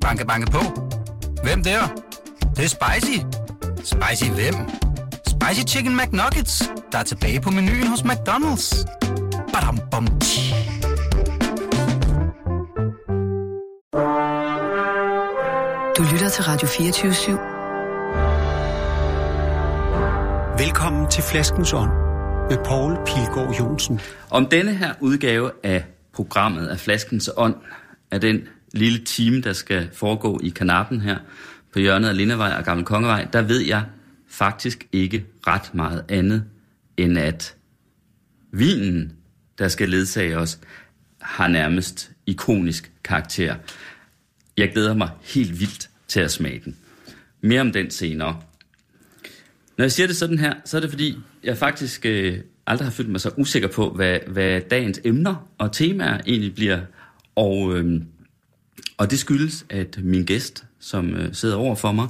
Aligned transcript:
Banke, 0.00 0.26
banke 0.26 0.50
på. 0.50 0.58
Hvem 1.42 1.62
der? 1.62 1.80
Det, 2.40 2.56
det 2.56 2.64
er 2.64 2.68
spicy. 2.68 3.18
Spicy 3.76 4.30
hvem? 4.30 4.54
Spicy 5.26 5.74
Chicken 5.74 5.96
McNuggets, 5.96 6.70
der 6.92 6.98
er 6.98 7.02
tilbage 7.02 7.40
på 7.40 7.50
menuen 7.50 7.86
hos 7.86 8.00
McDonald's. 8.00 8.84
Badum, 9.52 9.78
bom, 9.90 10.06
tji. 10.20 10.54
Du 15.98 16.02
lytter 16.12 16.28
til 16.28 16.44
Radio 16.44 16.68
24 16.68 17.12
/7. 17.12 17.30
Velkommen 20.64 21.10
til 21.10 21.22
Flaskens 21.22 21.72
Ånd 21.72 21.90
med 22.50 22.58
Poul 22.64 22.96
Pilgaard 23.06 23.54
Jonsen. 23.58 24.00
Om 24.30 24.46
denne 24.46 24.74
her 24.74 24.94
udgave 25.00 25.50
af 25.64 25.84
programmet 26.14 26.66
af 26.66 26.78
Flaskens 26.78 27.30
Ånd, 27.36 27.54
af 28.10 28.20
den 28.20 28.40
lille 28.72 28.98
time, 29.04 29.40
der 29.40 29.52
skal 29.52 29.88
foregå 29.92 30.40
i 30.42 30.48
kanappen 30.48 31.00
her 31.00 31.18
på 31.72 31.78
hjørnet 31.78 32.08
af 32.08 32.16
Lindevej 32.16 32.54
og 32.58 32.64
Gamle 32.64 32.84
Kongevej, 32.84 33.28
der 33.32 33.42
ved 33.42 33.60
jeg 33.60 33.84
faktisk 34.28 34.86
ikke 34.92 35.26
ret 35.46 35.74
meget 35.74 36.04
andet, 36.08 36.44
end 36.96 37.18
at 37.18 37.56
vinen, 38.52 39.12
der 39.58 39.68
skal 39.68 39.88
ledsage 39.88 40.36
os, 40.36 40.58
har 41.20 41.48
nærmest 41.48 42.12
ikonisk 42.26 42.92
karakter. 43.04 43.54
Jeg 44.56 44.72
glæder 44.72 44.94
mig 44.94 45.10
helt 45.22 45.60
vildt 45.60 45.90
til 46.08 46.20
at 46.20 46.30
smage 46.30 46.60
den. 46.64 46.76
Mere 47.40 47.60
om 47.60 47.72
den 47.72 47.90
senere. 47.90 48.40
Når 49.76 49.84
jeg 49.84 49.92
siger 49.92 50.06
det 50.06 50.16
sådan 50.16 50.38
her, 50.38 50.54
så 50.64 50.76
er 50.76 50.80
det 50.80 50.90
fordi, 50.90 51.18
jeg 51.44 51.56
faktisk 51.56 52.06
øh, 52.06 52.38
aldrig 52.66 52.86
har 52.86 52.92
følt 52.92 53.08
mig 53.08 53.20
så 53.20 53.30
usikker 53.36 53.68
på, 53.68 53.90
hvad, 53.90 54.18
hvad 54.26 54.60
dagens 54.60 55.00
emner 55.04 55.50
og 55.58 55.72
temaer 55.72 56.20
egentlig 56.26 56.54
bliver. 56.54 56.80
Og, 57.34 57.78
øh, 57.78 58.02
og 59.00 59.10
det 59.10 59.18
skyldes, 59.18 59.66
at 59.68 59.98
min 60.04 60.24
gæst, 60.24 60.64
som 60.78 61.14
øh, 61.14 61.34
sidder 61.34 61.56
over 61.56 61.74
for 61.74 61.92
mig, 61.92 62.08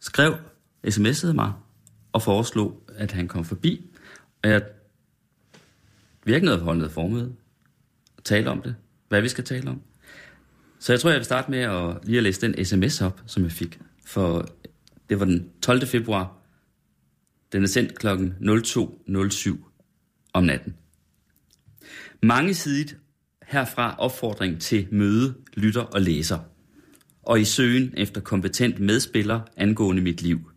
skrev, 0.00 0.36
sms'ede 0.86 1.32
mig 1.32 1.52
og 2.12 2.22
foreslog, 2.22 2.82
at 2.96 3.12
han 3.12 3.28
kom 3.28 3.44
forbi. 3.44 3.90
Og 4.42 4.50
jeg, 4.50 4.62
vi 6.24 6.32
har 6.32 6.34
ikke 6.36 6.44
noget 6.44 6.84
at 6.84 6.90
formøde 6.90 7.34
og 8.16 8.24
tale 8.24 8.50
om 8.50 8.62
det, 8.62 8.76
hvad 9.08 9.22
vi 9.22 9.28
skal 9.28 9.44
tale 9.44 9.70
om. 9.70 9.82
Så 10.78 10.92
jeg 10.92 11.00
tror, 11.00 11.10
jeg 11.10 11.18
vil 11.18 11.24
starte 11.24 11.50
med 11.50 11.58
at 11.58 11.96
lige 12.04 12.16
at 12.16 12.22
læse 12.22 12.40
den 12.40 12.64
sms 12.64 13.00
op, 13.00 13.22
som 13.26 13.42
jeg 13.42 13.52
fik. 13.52 13.80
For 14.06 14.48
det 15.10 15.20
var 15.20 15.24
den 15.24 15.50
12. 15.62 15.86
februar. 15.86 16.36
Den 17.52 17.62
er 17.62 17.68
sendt 17.68 17.98
kl. 17.98 18.06
02.07 18.06 19.56
om 20.32 20.44
natten. 20.44 20.74
Mangesidigt 22.22 22.99
herfra 23.50 23.94
opfordring 23.98 24.60
til 24.60 24.86
møde, 24.90 25.34
lytter 25.54 25.80
og 25.80 26.00
læser. 26.00 26.38
Og 27.22 27.40
i 27.40 27.44
søgen 27.44 27.94
efter 27.96 28.20
kompetent 28.20 28.80
medspiller 28.80 29.40
angående 29.56 30.02
mit 30.02 30.22
liv. 30.22 30.50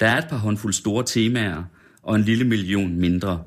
Der 0.00 0.06
er 0.06 0.18
et 0.18 0.28
par 0.28 0.36
håndfulde 0.36 0.76
store 0.76 1.04
temaer 1.06 1.64
og 2.02 2.16
en 2.16 2.22
lille 2.22 2.44
million 2.44 2.96
mindre. 2.96 3.44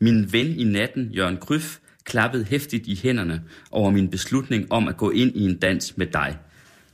Min 0.00 0.32
ven 0.32 0.46
i 0.46 0.64
natten, 0.64 1.10
Jørgen 1.10 1.36
Kryf, 1.36 1.78
klappede 2.04 2.44
hæftigt 2.44 2.86
i 2.86 3.00
hænderne 3.02 3.42
over 3.70 3.90
min 3.90 4.10
beslutning 4.10 4.72
om 4.72 4.88
at 4.88 4.96
gå 4.96 5.10
ind 5.10 5.36
i 5.36 5.44
en 5.44 5.58
dans 5.58 5.96
med 5.96 6.06
dig. 6.06 6.38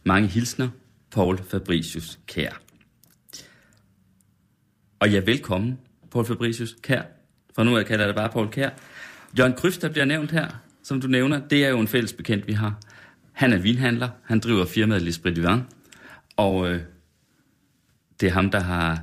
Mange 0.05 0.29
hilsner, 0.29 0.69
Paul 1.11 1.39
Fabricius 1.39 2.19
Kær. 2.27 2.61
Og 5.01 5.11
ja, 5.11 5.19
velkommen, 5.19 5.79
Paul 6.11 6.25
Fabricius 6.25 6.77
Kær. 6.83 7.03
For 7.55 7.65
nu 7.65 7.71
kalder 7.75 8.05
jeg 8.05 8.09
det 8.09 8.17
bare 8.17 8.29
Paul 8.29 8.49
Kær. 8.49 8.71
Jørgen 9.39 9.55
Kryf, 9.55 9.77
der 9.79 9.89
bliver 9.89 10.05
nævnt 10.05 10.31
her, 10.31 10.49
som 10.89 11.01
du 11.01 11.09
nævner, 11.09 11.49
det 11.49 11.65
er 11.65 11.69
jo 11.69 11.81
en 11.81 11.89
fælles 11.89 12.13
bekendt, 12.13 12.47
vi 12.47 12.53
har. 12.53 12.81
Han 13.33 13.53
er 13.53 13.59
vinhandler, 13.59 14.09
han 14.25 14.41
driver 14.41 14.65
firmaet 14.65 15.03
L'Esprit 15.03 15.35
du 15.35 15.41
Vin, 15.41 15.63
og 16.37 16.71
øh, 16.71 16.81
det 18.21 18.27
er 18.27 18.31
ham, 18.31 18.51
der 18.51 18.61
har, 18.61 19.03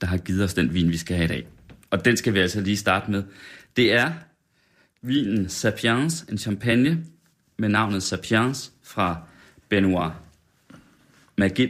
der 0.00 0.06
har 0.06 0.18
givet 0.18 0.44
os 0.44 0.54
den 0.54 0.74
vin, 0.74 0.88
vi 0.88 0.96
skal 0.96 1.16
have 1.16 1.24
i 1.24 1.28
dag. 1.28 1.46
Og 1.90 2.04
den 2.04 2.16
skal 2.16 2.34
vi 2.34 2.38
altså 2.38 2.60
lige 2.60 2.76
starte 2.76 3.10
med. 3.10 3.22
Det 3.76 3.92
er 3.92 4.12
vinen 5.02 5.48
Sapiens, 5.48 6.22
en 6.22 6.38
champagne 6.38 7.04
med 7.58 7.68
navnet 7.68 8.02
Sapiens 8.02 8.72
fra 8.82 9.22
Benoit 9.68 10.12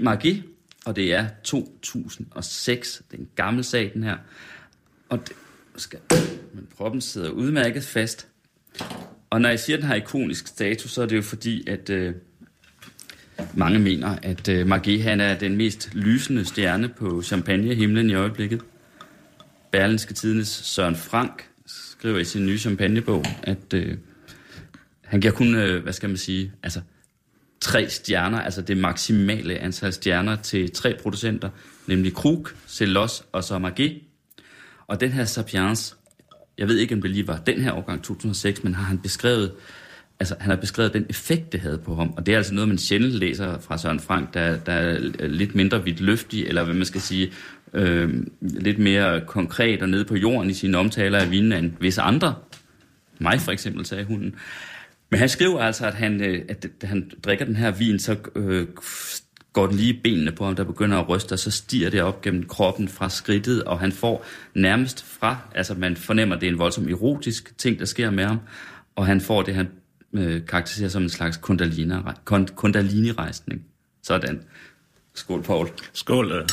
Maggi, 0.00 0.42
og 0.84 0.96
det 0.96 1.14
er 1.14 1.28
2006. 1.44 3.02
Det 3.10 3.16
er 3.16 3.22
en 3.22 3.28
gammel 3.34 3.64
sag, 3.64 3.90
den 3.94 4.02
her. 4.02 4.16
Og 5.08 5.28
det 5.28 5.36
skal, 5.76 5.98
men 6.54 6.68
proppen 6.76 7.00
sidder 7.00 7.30
udmærket 7.30 7.84
fast. 7.84 8.31
Og 9.32 9.40
når 9.40 9.48
jeg 9.48 9.60
siger, 9.60 9.76
at 9.76 9.80
den 9.80 9.88
har 9.88 9.94
ikonisk 9.94 10.46
status, 10.46 10.90
så 10.90 11.02
er 11.02 11.06
det 11.06 11.16
jo 11.16 11.22
fordi, 11.22 11.68
at 11.68 11.90
øh, 11.90 12.14
mange 13.54 13.78
mener, 13.78 14.16
at 14.22 14.48
øh, 14.48 14.66
Magui 14.66 14.98
han 14.98 15.20
er 15.20 15.38
den 15.38 15.56
mest 15.56 15.94
lysende 15.94 16.44
stjerne 16.44 16.88
på 16.88 17.22
champagnehimlen 17.22 18.10
i 18.10 18.14
øjeblikket. 18.14 18.62
Berlinske 19.70 20.14
Tidens 20.14 20.48
Søren 20.48 20.96
Frank 20.96 21.48
skriver 21.66 22.18
i 22.18 22.24
sin 22.24 22.46
nye 22.46 22.58
champagnebog, 22.58 23.24
at 23.42 23.74
øh, 23.74 23.96
han 25.04 25.20
giver 25.20 25.32
kun, 25.32 25.54
øh, 25.54 25.82
hvad 25.82 25.92
skal 25.92 26.08
man 26.08 26.18
sige, 26.18 26.52
altså 26.62 26.80
tre 27.60 27.88
stjerner, 27.88 28.40
altså 28.40 28.62
det 28.62 28.76
maksimale 28.76 29.58
antal 29.58 29.92
stjerner 29.92 30.36
til 30.36 30.70
tre 30.70 30.96
producenter, 31.02 31.50
nemlig 31.86 32.14
Krug, 32.14 32.48
Celos 32.66 33.24
og 33.32 33.44
så 33.44 33.58
Maggi. 33.58 34.08
Og 34.86 35.00
den 35.00 35.10
her 35.10 35.24
Sapiens, 35.24 35.96
jeg 36.58 36.68
ved 36.68 36.78
ikke, 36.78 36.94
om 36.94 37.02
det 37.02 37.10
lige 37.10 37.28
var 37.28 37.36
den 37.36 37.60
her 37.60 37.72
årgang 37.72 38.02
2006, 38.02 38.64
men 38.64 38.74
har 38.74 38.84
han 38.84 38.98
beskrevet, 38.98 39.52
altså 40.20 40.36
han 40.40 40.50
har 40.50 40.56
beskrevet 40.56 40.92
den 40.92 41.06
effekt, 41.08 41.52
det 41.52 41.60
havde 41.60 41.78
på 41.78 41.94
ham. 41.94 42.14
Og 42.16 42.26
det 42.26 42.32
er 42.32 42.36
altså 42.36 42.54
noget, 42.54 42.68
man 42.68 42.78
sjældent 42.78 43.12
læser 43.12 43.58
fra 43.58 43.78
Søren 43.78 44.00
Frank, 44.00 44.34
der, 44.34 44.56
der 44.56 44.72
er 44.72 44.98
lidt 45.28 45.54
mindre 45.54 45.84
vidtløftig, 45.84 46.44
eller 46.44 46.64
hvad 46.64 46.74
man 46.74 46.84
skal 46.84 47.00
sige, 47.00 47.32
øh, 47.74 48.26
lidt 48.40 48.78
mere 48.78 49.20
konkret 49.26 49.82
og 49.82 49.88
nede 49.88 50.04
på 50.04 50.16
jorden 50.16 50.50
i 50.50 50.54
sine 50.54 50.78
omtaler 50.78 51.18
af 51.18 51.30
vinen 51.30 51.52
end 51.52 51.72
visse 51.80 52.02
andre. 52.02 52.34
Mig 53.18 53.40
for 53.40 53.52
eksempel, 53.52 53.86
sagde 53.86 54.04
hunden. 54.04 54.34
Men 55.10 55.18
han 55.18 55.28
skriver 55.28 55.60
altså, 55.60 55.86
at 55.86 55.94
han, 55.94 56.22
øh, 56.22 56.42
at 56.48 56.66
han 56.82 57.10
drikker 57.24 57.44
den 57.44 57.56
her 57.56 57.70
vin, 57.70 57.98
så 57.98 58.16
øh, 58.36 58.66
går 59.52 59.66
den 59.66 59.76
lige 59.76 60.00
benene 60.04 60.32
på 60.32 60.44
ham, 60.44 60.56
der 60.56 60.64
begynder 60.64 60.98
at 60.98 61.08
ryste, 61.08 61.32
og 61.32 61.38
så 61.38 61.50
stiger 61.50 61.90
det 61.90 62.02
op 62.02 62.20
gennem 62.20 62.48
kroppen 62.48 62.88
fra 62.88 63.08
skridtet, 63.08 63.64
og 63.64 63.80
han 63.80 63.92
får 63.92 64.26
nærmest 64.54 65.04
fra, 65.04 65.36
altså 65.54 65.74
man 65.74 65.96
fornemmer, 65.96 66.34
at 66.34 66.40
det 66.40 66.46
er 66.46 66.52
en 66.52 66.58
voldsom 66.58 66.88
erotisk 66.88 67.58
ting, 67.58 67.78
der 67.78 67.84
sker 67.84 68.10
med 68.10 68.24
ham, 68.24 68.40
og 68.96 69.06
han 69.06 69.20
får 69.20 69.42
det, 69.42 69.54
han 69.54 69.68
øh, 70.12 70.46
karakteriserer 70.46 70.88
som 70.88 71.02
en 71.02 71.08
slags 71.08 71.36
kundalini-rejsning. 72.56 73.66
Sådan. 74.02 74.42
Skål, 75.14 75.42
Paul. 75.42 75.68
Skål. 75.92 76.32
Øh. 76.32 76.48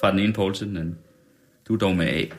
Fra 0.00 0.10
den 0.10 0.18
ene 0.18 0.32
Paul 0.32 0.54
til 0.54 0.66
den 0.66 0.76
anden. 0.76 0.98
Du 1.68 1.74
er 1.74 1.78
dog 1.78 1.96
med 1.96 2.06
af. 2.06 2.32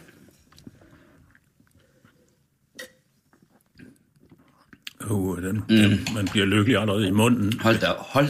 Uh, 5.10 5.42
den, 5.42 5.56
mm. 5.56 5.64
den, 5.68 6.08
man 6.16 6.28
bliver 6.32 6.46
lykkelig 6.46 6.82
allerede 6.82 7.08
i 7.08 7.12
munden. 7.12 7.60
Hold 7.60 7.80
da. 7.80 7.88
Hold, 7.98 8.28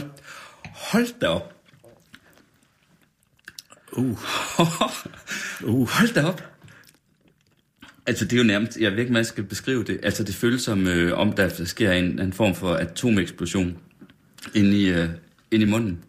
hold 0.80 1.20
da 1.20 1.26
op. 1.26 1.54
Uh. 3.92 4.04
uh. 5.62 5.88
Hold 5.88 6.14
da 6.14 6.24
op. 6.24 6.42
Altså, 8.06 8.24
det 8.24 8.32
er 8.32 8.36
jo 8.36 8.44
nærmest, 8.44 8.78
jeg 8.80 8.92
ved 8.92 8.98
ikke, 8.98 9.12
man 9.12 9.24
skal 9.24 9.44
beskrive 9.44 9.84
det. 9.84 10.00
Altså, 10.02 10.24
det 10.24 10.34
føles 10.34 10.62
som, 10.62 10.86
øh, 10.86 11.18
om 11.18 11.32
der 11.32 11.64
sker 11.64 11.92
en, 11.92 12.18
en 12.18 12.32
form 12.32 12.54
for 12.54 12.74
atomeksplosion 12.74 13.78
inde 14.54 14.78
i, 14.78 14.88
øh, 14.88 15.08
inde 15.50 15.66
i 15.66 15.68
munden. 15.68 16.04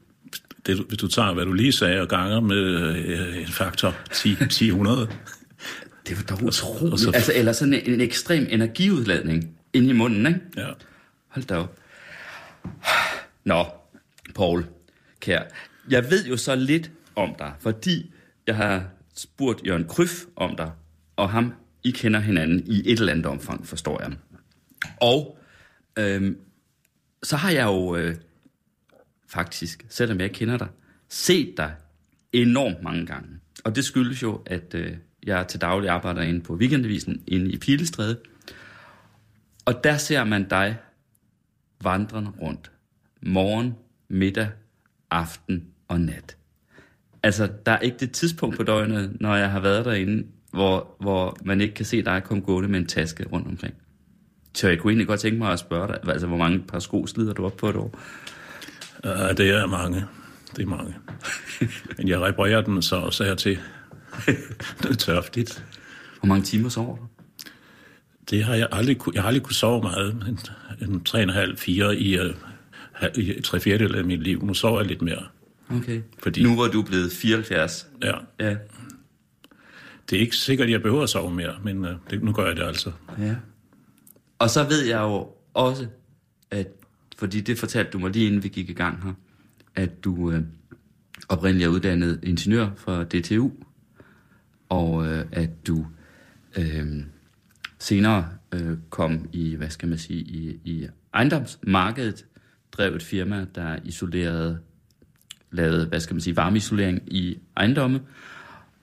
Det, 0.65 0.85
hvis 0.87 0.97
du 0.97 1.07
tager, 1.07 1.33
hvad 1.33 1.45
du 1.45 1.53
lige 1.53 1.71
sagde, 1.71 2.01
og 2.01 2.07
ganger 2.07 2.39
med 2.39 2.57
øh, 2.57 3.41
en 3.41 3.47
faktor 3.47 3.95
10, 4.13 4.31
1000. 4.31 4.87
det 6.07 6.17
var 6.17 6.23
dog 6.29 6.43
utroligt. 6.43 7.15
Altså, 7.15 7.33
eller 7.35 7.51
sådan 7.51 7.73
en, 7.73 7.93
en 7.93 8.01
ekstrem 8.01 8.47
energiudladning 8.49 9.57
ind 9.73 9.89
i 9.89 9.93
munden, 9.93 10.27
ikke? 10.27 10.39
Ja. 10.57 10.67
Hold 11.27 11.45
da 11.45 11.55
op. 11.55 11.77
Nå, 13.45 13.65
Paul, 14.31 14.65
kær. 15.19 15.43
Jeg 15.89 16.11
ved 16.11 16.25
jo 16.25 16.37
så 16.37 16.55
lidt 16.55 16.91
om 17.15 17.35
dig, 17.39 17.53
fordi 17.59 18.13
jeg 18.47 18.55
har 18.55 18.89
spurgt 19.15 19.67
Jørgen 19.67 19.87
Kryf 19.87 20.23
om 20.35 20.55
dig, 20.55 20.71
og 21.15 21.29
ham, 21.29 21.53
I 21.83 21.91
kender 21.91 22.19
hinanden 22.19 22.63
i 22.67 22.91
et 22.91 22.99
eller 22.99 23.13
andet 23.13 23.25
omfang, 23.25 23.67
forstår 23.67 24.01
jeg. 24.01 24.11
Og 25.01 25.37
øhm, 25.97 26.37
så 27.23 27.35
har 27.35 27.51
jeg 27.51 27.65
jo 27.65 27.95
øh, 27.95 28.15
faktisk, 29.27 29.85
selvom 29.89 30.19
jeg 30.19 30.31
kender 30.31 30.57
dig, 30.57 30.67
set 31.09 31.53
dig 31.57 31.75
enormt 32.33 32.83
mange 32.83 33.05
gange. 33.05 33.29
Og 33.63 33.75
det 33.75 33.85
skyldes 33.85 34.21
jo, 34.21 34.41
at 34.45 34.73
øh, 34.73 34.97
jeg 35.23 35.47
til 35.47 35.61
daglig 35.61 35.89
arbejder 35.89 36.21
inde 36.21 36.41
på 36.41 36.55
weekendavisen 36.55 37.23
inde 37.27 37.51
i 37.51 37.57
Pilestræde, 37.57 38.19
og 39.65 39.83
der 39.83 39.97
ser 39.97 40.23
man 40.23 40.49
dig 40.49 40.77
vandrende 41.83 42.31
rundt. 42.41 42.71
Morgen, 43.21 43.75
middag, 44.11 44.49
aften 45.11 45.65
og 45.87 46.01
nat. 46.01 46.37
Altså, 47.23 47.49
der 47.65 47.71
er 47.71 47.79
ikke 47.79 47.97
det 47.99 48.11
tidspunkt 48.11 48.57
på 48.57 48.63
døgnet, 48.63 49.17
når 49.19 49.35
jeg 49.35 49.51
har 49.51 49.59
været 49.59 49.85
derinde, 49.85 50.27
hvor, 50.51 50.95
hvor 50.99 51.37
man 51.45 51.61
ikke 51.61 51.73
kan 51.73 51.85
se 51.85 52.01
dig 52.01 52.23
komme 52.23 52.43
gående 52.43 52.69
med 52.69 52.79
en 52.79 52.85
taske 52.85 53.25
rundt 53.31 53.47
omkring. 53.47 53.73
tør 54.53 54.69
jeg 54.69 54.79
kunne 54.79 54.91
egentlig 54.91 55.07
godt 55.07 55.19
tænke 55.19 55.37
mig 55.37 55.51
at 55.51 55.59
spørge 55.59 55.87
dig, 55.87 55.99
altså 56.07 56.27
hvor 56.27 56.37
mange 56.37 56.59
par 56.59 56.79
sko 56.79 57.07
slider 57.07 57.33
du 57.33 57.45
op 57.45 57.57
på 57.57 57.69
et 57.69 57.75
år? 57.75 57.99
Uh, 59.03 59.11
det 59.11 59.39
er 59.39 59.67
mange. 59.67 60.05
Det 60.55 60.63
er 60.63 60.67
mange. 60.67 60.95
Men 61.97 62.07
jeg 62.07 62.21
reparerer 62.21 62.61
dem 62.61 62.81
så 62.81 62.95
også 62.95 63.23
her 63.23 63.35
til. 63.35 63.59
det 64.81 64.89
er 64.89 64.93
tørftigt. 64.93 65.65
Hvor 66.19 66.27
mange 66.27 66.43
timer 66.43 66.69
sover 66.69 66.97
du? 66.97 67.03
Det 68.29 68.43
har 68.43 68.55
jeg 68.55 68.67
aldrig, 68.71 68.97
jeg 69.13 69.21
har 69.21 69.27
aldrig 69.27 69.43
kunne 69.43 69.55
sove 69.55 69.81
meget. 69.81 70.13
En, 70.13 70.39
en 70.89 71.01
3,5-4 71.09 71.69
i, 71.71 72.15
i 72.15 72.17
tre 73.43 73.59
fjerdedel 73.59 73.95
af 73.95 74.05
mit 74.05 74.23
liv. 74.23 74.45
Nu 74.45 74.53
sover 74.53 74.79
jeg 74.79 74.87
lidt 74.87 75.01
mere. 75.01 75.23
Okay. 75.69 76.01
Fordi- 76.19 76.43
Nu 76.43 76.53
hvor 76.53 76.67
du 76.67 76.81
er 76.81 76.85
blevet 76.85 77.11
74. 77.11 77.87
Ja. 78.03 78.11
Ja. 78.39 78.55
Det 80.09 80.15
er 80.17 80.19
ikke 80.21 80.35
sikkert, 80.35 80.65
at 80.65 80.71
jeg 80.71 80.81
behøver 80.81 81.03
at 81.03 81.09
sove 81.09 81.33
mere, 81.33 81.53
men 81.63 81.77
uh, 81.85 81.89
det, 82.09 82.23
nu 82.23 82.31
gør 82.31 82.45
jeg 82.47 82.55
det 82.55 82.63
altså. 82.63 82.91
ja. 83.19 83.35
Og 84.39 84.49
så 84.49 84.63
ved 84.63 84.85
jeg 84.85 84.99
jo 84.99 85.27
også, 85.53 85.87
at, 86.51 86.67
fordi 87.17 87.41
det 87.41 87.57
fortalte 87.59 87.91
du 87.91 87.99
mig 87.99 88.11
lige 88.11 88.27
inden 88.27 88.43
vi 88.43 88.47
gik 88.47 88.69
i 88.69 88.73
gang 88.73 89.03
her, 89.03 89.13
at 89.75 90.03
du 90.03 90.31
øh, 90.31 90.41
oprindeligt 91.29 91.67
er 91.67 91.71
uddannet 91.71 92.19
ingeniør 92.23 92.69
fra 92.77 93.03
DTU, 93.03 93.51
og 94.69 95.07
øh, 95.07 95.25
at 95.31 95.67
du 95.67 95.85
øh, 96.57 97.03
senere 97.79 98.29
øh, 98.51 98.77
kom 98.89 99.29
i, 99.33 99.55
hvad 99.55 99.69
skal 99.69 99.89
man 99.89 99.97
sige, 99.97 100.19
i, 100.21 100.59
i 100.65 100.87
ejendomsmarkedet, 101.13 102.25
drev 102.71 102.95
et 102.95 103.03
firma, 103.03 103.45
der 103.55 103.77
isolerede, 103.83 104.59
lavede, 105.51 105.85
hvad 105.85 105.99
skal 105.99 106.13
man 106.13 106.21
sige, 106.21 106.35
varmeisolering 106.35 107.13
i 107.13 107.37
ejendomme, 107.57 108.01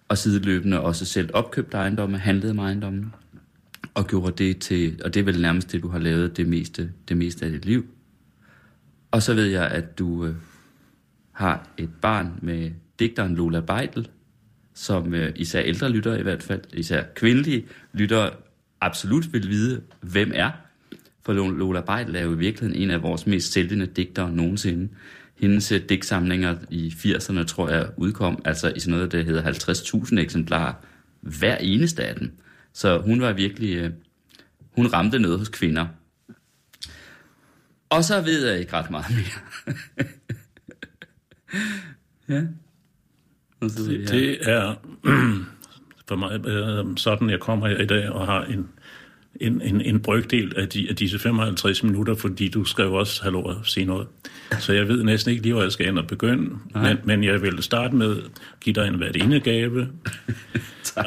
og 0.08 0.18
sideløbende 0.18 0.80
også 0.80 1.04
selv 1.04 1.30
opkøbte 1.34 1.76
ejendomme, 1.76 2.18
handlede 2.18 2.54
med 2.54 2.64
ejendomme, 2.64 3.10
og 3.94 4.06
gjorde 4.06 4.44
det 4.44 4.58
til, 4.58 5.00
og 5.04 5.14
det 5.14 5.20
er 5.20 5.24
vel 5.24 5.40
nærmest 5.40 5.72
det, 5.72 5.82
du 5.82 5.88
har 5.88 5.98
lavet 5.98 6.36
det 6.36 6.48
meste, 6.48 6.92
det 7.08 7.16
meste 7.16 7.44
af 7.46 7.52
dit 7.52 7.64
liv. 7.64 7.86
Og 9.10 9.22
så 9.22 9.34
ved 9.34 9.46
jeg, 9.46 9.66
at 9.66 9.98
du 9.98 10.26
øh, 10.26 10.34
har 11.32 11.68
et 11.78 11.90
barn 12.00 12.38
med 12.42 12.70
digteren 12.98 13.34
Lola 13.34 13.60
Beidel, 13.60 14.08
som 14.74 15.14
øh, 15.14 15.32
især 15.36 15.60
ældre 15.60 15.90
lyttere 15.90 16.20
i 16.20 16.22
hvert 16.22 16.42
fald, 16.42 16.60
især 16.72 17.04
kvindelige 17.14 17.66
lyttere, 17.92 18.30
absolut 18.80 19.32
vil 19.32 19.48
vide, 19.48 19.82
hvem 20.00 20.32
er. 20.34 20.50
For 21.28 21.32
Lola 21.32 21.80
Beidl 21.80 22.16
er 22.16 22.22
jo 22.22 22.32
i 22.32 22.38
virkeligheden 22.38 22.82
en 22.82 22.90
af 22.90 23.02
vores 23.02 23.26
mest 23.26 23.52
sælgende 23.52 23.86
digtere 23.86 24.32
nogensinde. 24.32 24.88
Hendes 25.40 25.72
øh, 25.72 25.80
digtsamlinger 25.88 26.56
i 26.70 26.88
80'erne, 26.88 27.44
tror 27.44 27.68
jeg, 27.68 27.88
udkom 27.96 28.42
altså 28.44 28.72
i 28.76 28.80
sådan 28.80 28.94
noget, 28.94 29.12
der 29.12 29.22
hedder 29.22 29.42
50.000 29.42 30.18
eksemplarer 30.18 30.74
hver 31.20 31.56
eneste 31.56 32.04
af 32.04 32.14
dem. 32.14 32.32
Så 32.72 32.98
hun 32.98 33.20
var 33.20 33.32
virkelig... 33.32 33.76
Øh, 33.76 33.90
hun 34.76 34.86
ramte 34.86 35.18
noget 35.18 35.38
hos 35.38 35.48
kvinder. 35.48 35.86
Og 37.90 38.04
så 38.04 38.20
ved 38.20 38.46
jeg 38.46 38.58
ikke 38.58 38.72
ret 38.72 38.90
meget 38.90 39.06
mere. 39.10 39.76
ja. 42.38 42.46
Det, 43.60 44.08
det 44.10 44.48
er 44.48 44.74
for 46.08 46.16
mig 46.16 46.46
øh, 46.46 46.96
sådan, 46.96 47.30
jeg 47.30 47.40
kommer 47.40 47.68
her 47.68 47.78
i 47.78 47.86
dag 47.86 48.10
og 48.10 48.26
har 48.26 48.44
en, 48.44 48.68
en, 49.40 49.62
en, 49.62 49.80
en 49.80 50.00
brøkdel 50.00 50.52
af, 50.56 50.68
de, 50.68 50.88
af 50.88 50.96
disse 50.96 51.18
55 51.18 51.82
minutter, 51.82 52.14
fordi 52.14 52.48
du 52.48 52.64
skrev 52.64 52.92
også, 52.92 53.22
hallo, 53.22 53.42
at 53.42 53.56
sige 53.62 53.86
noget. 53.86 54.06
Så 54.58 54.72
jeg 54.72 54.88
ved 54.88 55.02
næsten 55.02 55.30
ikke 55.30 55.42
lige, 55.42 55.52
hvor 55.52 55.62
jeg 55.62 55.72
skal 55.72 55.86
ind 55.86 55.98
og 55.98 56.06
begynde, 56.06 56.58
men, 56.74 56.98
men 57.04 57.24
jeg 57.24 57.42
vil 57.42 57.62
starte 57.62 57.96
med 57.96 58.16
at 58.16 58.24
give 58.60 58.74
dig 58.74 58.88
en 58.88 59.00
værdindegave 59.00 59.80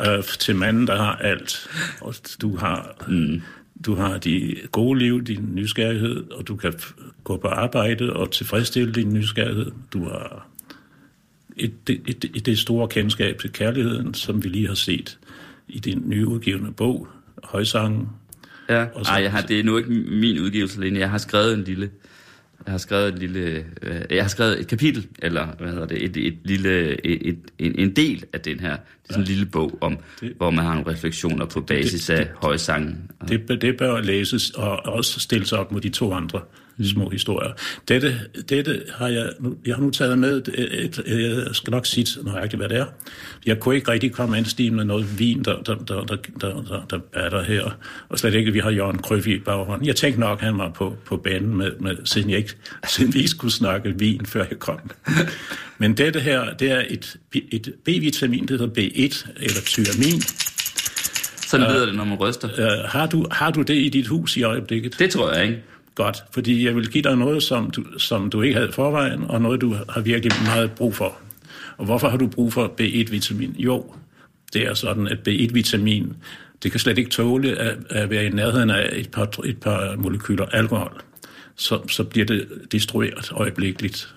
øh, 0.07 0.23
til 0.23 0.55
manden, 0.55 0.87
der 0.87 0.97
har 0.97 1.15
alt. 1.15 1.67
Og 2.01 2.15
du 2.41 2.55
har... 2.55 3.05
Mm. 3.07 3.41
Du 3.85 3.95
har 3.95 4.17
de 4.17 4.55
gode 4.71 4.99
liv, 4.99 5.23
din 5.23 5.49
nysgerrighed, 5.53 6.31
og 6.31 6.47
du 6.47 6.55
kan 6.55 6.73
gå 7.23 7.37
på 7.37 7.47
arbejde 7.47 8.13
og 8.13 8.31
tilfredsstille 8.31 8.93
din 8.93 9.13
nysgerrighed. 9.13 9.71
Du 9.93 10.03
har 10.03 10.47
et, 11.57 11.73
et, 11.89 12.01
et, 12.07 12.25
et 12.35 12.45
det 12.45 12.59
store 12.59 12.87
kendskab 12.87 13.39
til 13.39 13.51
kærligheden, 13.51 14.13
som 14.13 14.43
vi 14.43 14.49
lige 14.49 14.67
har 14.67 14.73
set 14.73 15.19
i 15.67 15.79
din 15.79 16.03
nye 16.05 16.27
udgivende 16.27 16.71
bog, 16.71 17.07
Højsangen. 17.43 18.09
Ja, 18.71 18.85
Og 18.95 19.05
så- 19.05 19.11
Ej, 19.11 19.21
jeg 19.23 19.31
har, 19.31 19.41
det 19.41 19.59
er 19.59 19.63
nu 19.63 19.77
ikke 19.77 19.89
min 19.89 20.39
udgivelse 20.39 20.81
alene. 20.81 20.99
Jeg 20.99 21.09
har 21.09 21.17
skrevet 21.17 21.53
en 21.53 21.63
lille... 21.63 21.89
Jeg 22.65 22.71
har 22.71 22.77
skrevet 22.77 23.13
en 23.13 23.19
lille... 23.19 23.65
Øh, 23.81 23.95
jeg 24.09 24.23
har 24.23 24.29
skrevet 24.29 24.59
et 24.59 24.67
kapitel, 24.67 25.07
eller 25.19 25.47
hvad 25.59 25.71
hedder 25.71 25.85
det, 25.85 26.03
et, 26.03 26.17
et 26.17 26.37
lille, 26.43 27.05
et, 27.05 27.27
et, 27.29 27.37
en, 27.59 27.79
en 27.79 27.95
del 27.95 28.23
af 28.33 28.39
den 28.41 28.59
her. 28.59 28.69
Det 28.71 28.77
er 29.09 29.13
sådan 29.13 29.21
en 29.23 29.27
lille 29.27 29.45
bog, 29.45 29.77
om, 29.81 29.97
Det- 30.21 30.33
hvor 30.37 30.51
man 30.51 30.65
har 30.65 30.73
nogle 30.75 30.91
refleksioner 30.91 31.45
på 31.45 31.61
basis 31.61 32.09
af 32.09 32.27
højsangen. 32.35 33.11
Det, 33.27 33.61
det 33.61 33.77
bør 33.77 34.01
læses 34.01 34.49
og 34.49 34.85
også 34.85 35.19
stilles 35.19 35.51
op 35.53 35.71
mod 35.71 35.81
de 35.81 35.89
to 35.89 36.13
andre 36.13 36.41
små 36.89 37.09
historier. 37.09 37.51
Dette, 37.87 38.19
dette 38.49 38.81
har 38.93 39.07
jeg, 39.07 39.29
nu, 39.39 39.55
jeg 39.65 39.75
har 39.75 39.81
nu 39.81 39.89
taget 39.89 40.19
med, 40.19 40.37
et, 40.37 40.49
et, 40.73 41.03
jeg 41.07 41.55
skal 41.55 41.71
nok 41.71 41.85
sige 41.85 42.23
nøjagtigt, 42.23 42.59
hvad 42.59 42.69
det 42.69 42.77
er. 42.77 42.85
Jeg 43.45 43.59
kunne 43.59 43.75
ikke 43.75 43.91
rigtig 43.91 44.11
komme 44.11 44.37
anstige 44.37 44.71
med 44.71 44.85
noget 44.85 45.19
vin, 45.19 45.43
der, 45.43 45.61
der, 45.61 45.75
der, 45.75 46.03
der, 46.03 46.15
der, 46.41 46.61
der, 46.61 46.81
der 46.89 46.99
er 47.13 47.29
der 47.29 47.43
her. 47.43 47.77
Og 48.09 48.19
slet 48.19 48.33
ikke, 48.33 48.47
at 48.47 48.53
vi 48.53 48.59
har 48.59 48.71
Jørgen 48.71 48.97
Krøf 48.97 49.27
i 49.27 49.39
baghånden. 49.39 49.87
Jeg 49.87 49.95
tænkte 49.95 50.19
nok, 50.19 50.41
han 50.41 50.57
var 50.57 50.69
på, 50.69 50.95
på 51.05 51.17
banen, 51.17 51.57
med, 51.57 51.71
med, 51.79 51.95
siden, 52.05 52.29
jeg 52.29 52.37
ikke, 52.37 52.55
siden 52.95 53.13
vi 53.13 53.19
ikke 53.19 53.31
skulle 53.31 53.53
snakke 53.53 53.99
vin, 53.99 54.25
før 54.25 54.45
jeg 54.49 54.59
kom. 54.59 54.79
Men 55.77 55.97
dette 55.97 56.19
her, 56.19 56.53
det 56.53 56.71
er 56.71 56.83
et, 56.89 57.17
et 57.51 57.73
B-vitamin, 57.85 58.45
det 58.47 58.59
hedder 58.59 58.73
B1, 58.81 59.29
eller 59.37 59.61
tyramin. 59.65 60.21
Sådan 61.51 61.71
lyder 61.71 61.85
det, 61.85 61.95
når 61.95 62.05
man 62.05 62.17
ryster. 62.17 62.47
Uh, 62.47 62.89
har, 62.89 63.07
du, 63.07 63.25
har 63.31 63.51
du 63.51 63.61
det 63.61 63.75
i 63.75 63.89
dit 63.89 64.07
hus 64.07 64.37
i 64.37 64.43
øjeblikket? 64.43 64.99
Det 64.99 65.09
tror 65.09 65.33
jeg 65.33 65.43
ikke. 65.43 65.63
Godt, 65.95 66.23
fordi 66.31 66.65
jeg 66.65 66.75
vil 66.75 66.91
give 66.91 67.03
dig 67.03 67.17
noget, 67.17 67.43
som 67.43 67.71
du, 67.71 67.99
som 67.99 68.29
du 68.29 68.41
ikke 68.41 68.55
havde 68.55 68.71
forvejen, 68.71 69.23
og 69.23 69.41
noget, 69.41 69.61
du 69.61 69.75
har 69.89 70.01
virkelig 70.01 70.31
meget 70.45 70.71
brug 70.71 70.95
for. 70.95 71.17
Og 71.77 71.85
hvorfor 71.85 72.09
har 72.09 72.17
du 72.17 72.27
brug 72.27 72.53
for 72.53 72.73
B1-vitamin? 72.81 73.55
Jo, 73.57 73.93
det 74.53 74.67
er 74.67 74.73
sådan, 74.73 75.07
at 75.07 75.27
B1-vitamin, 75.27 76.13
det 76.63 76.71
kan 76.71 76.79
slet 76.79 76.97
ikke 76.97 77.09
tåle 77.09 77.59
at, 77.59 77.77
at 77.89 78.09
være 78.09 78.25
i 78.25 78.29
nærheden 78.29 78.69
af 78.69 78.89
et 78.93 79.11
par, 79.11 79.29
et 79.45 79.59
par 79.59 79.95
molekyler 79.95 80.45
alkohol. 80.45 81.01
Så, 81.55 81.79
så 81.87 82.03
bliver 82.03 82.25
det 82.25 82.47
destrueret 82.71 83.31
øjeblikkeligt. 83.31 84.15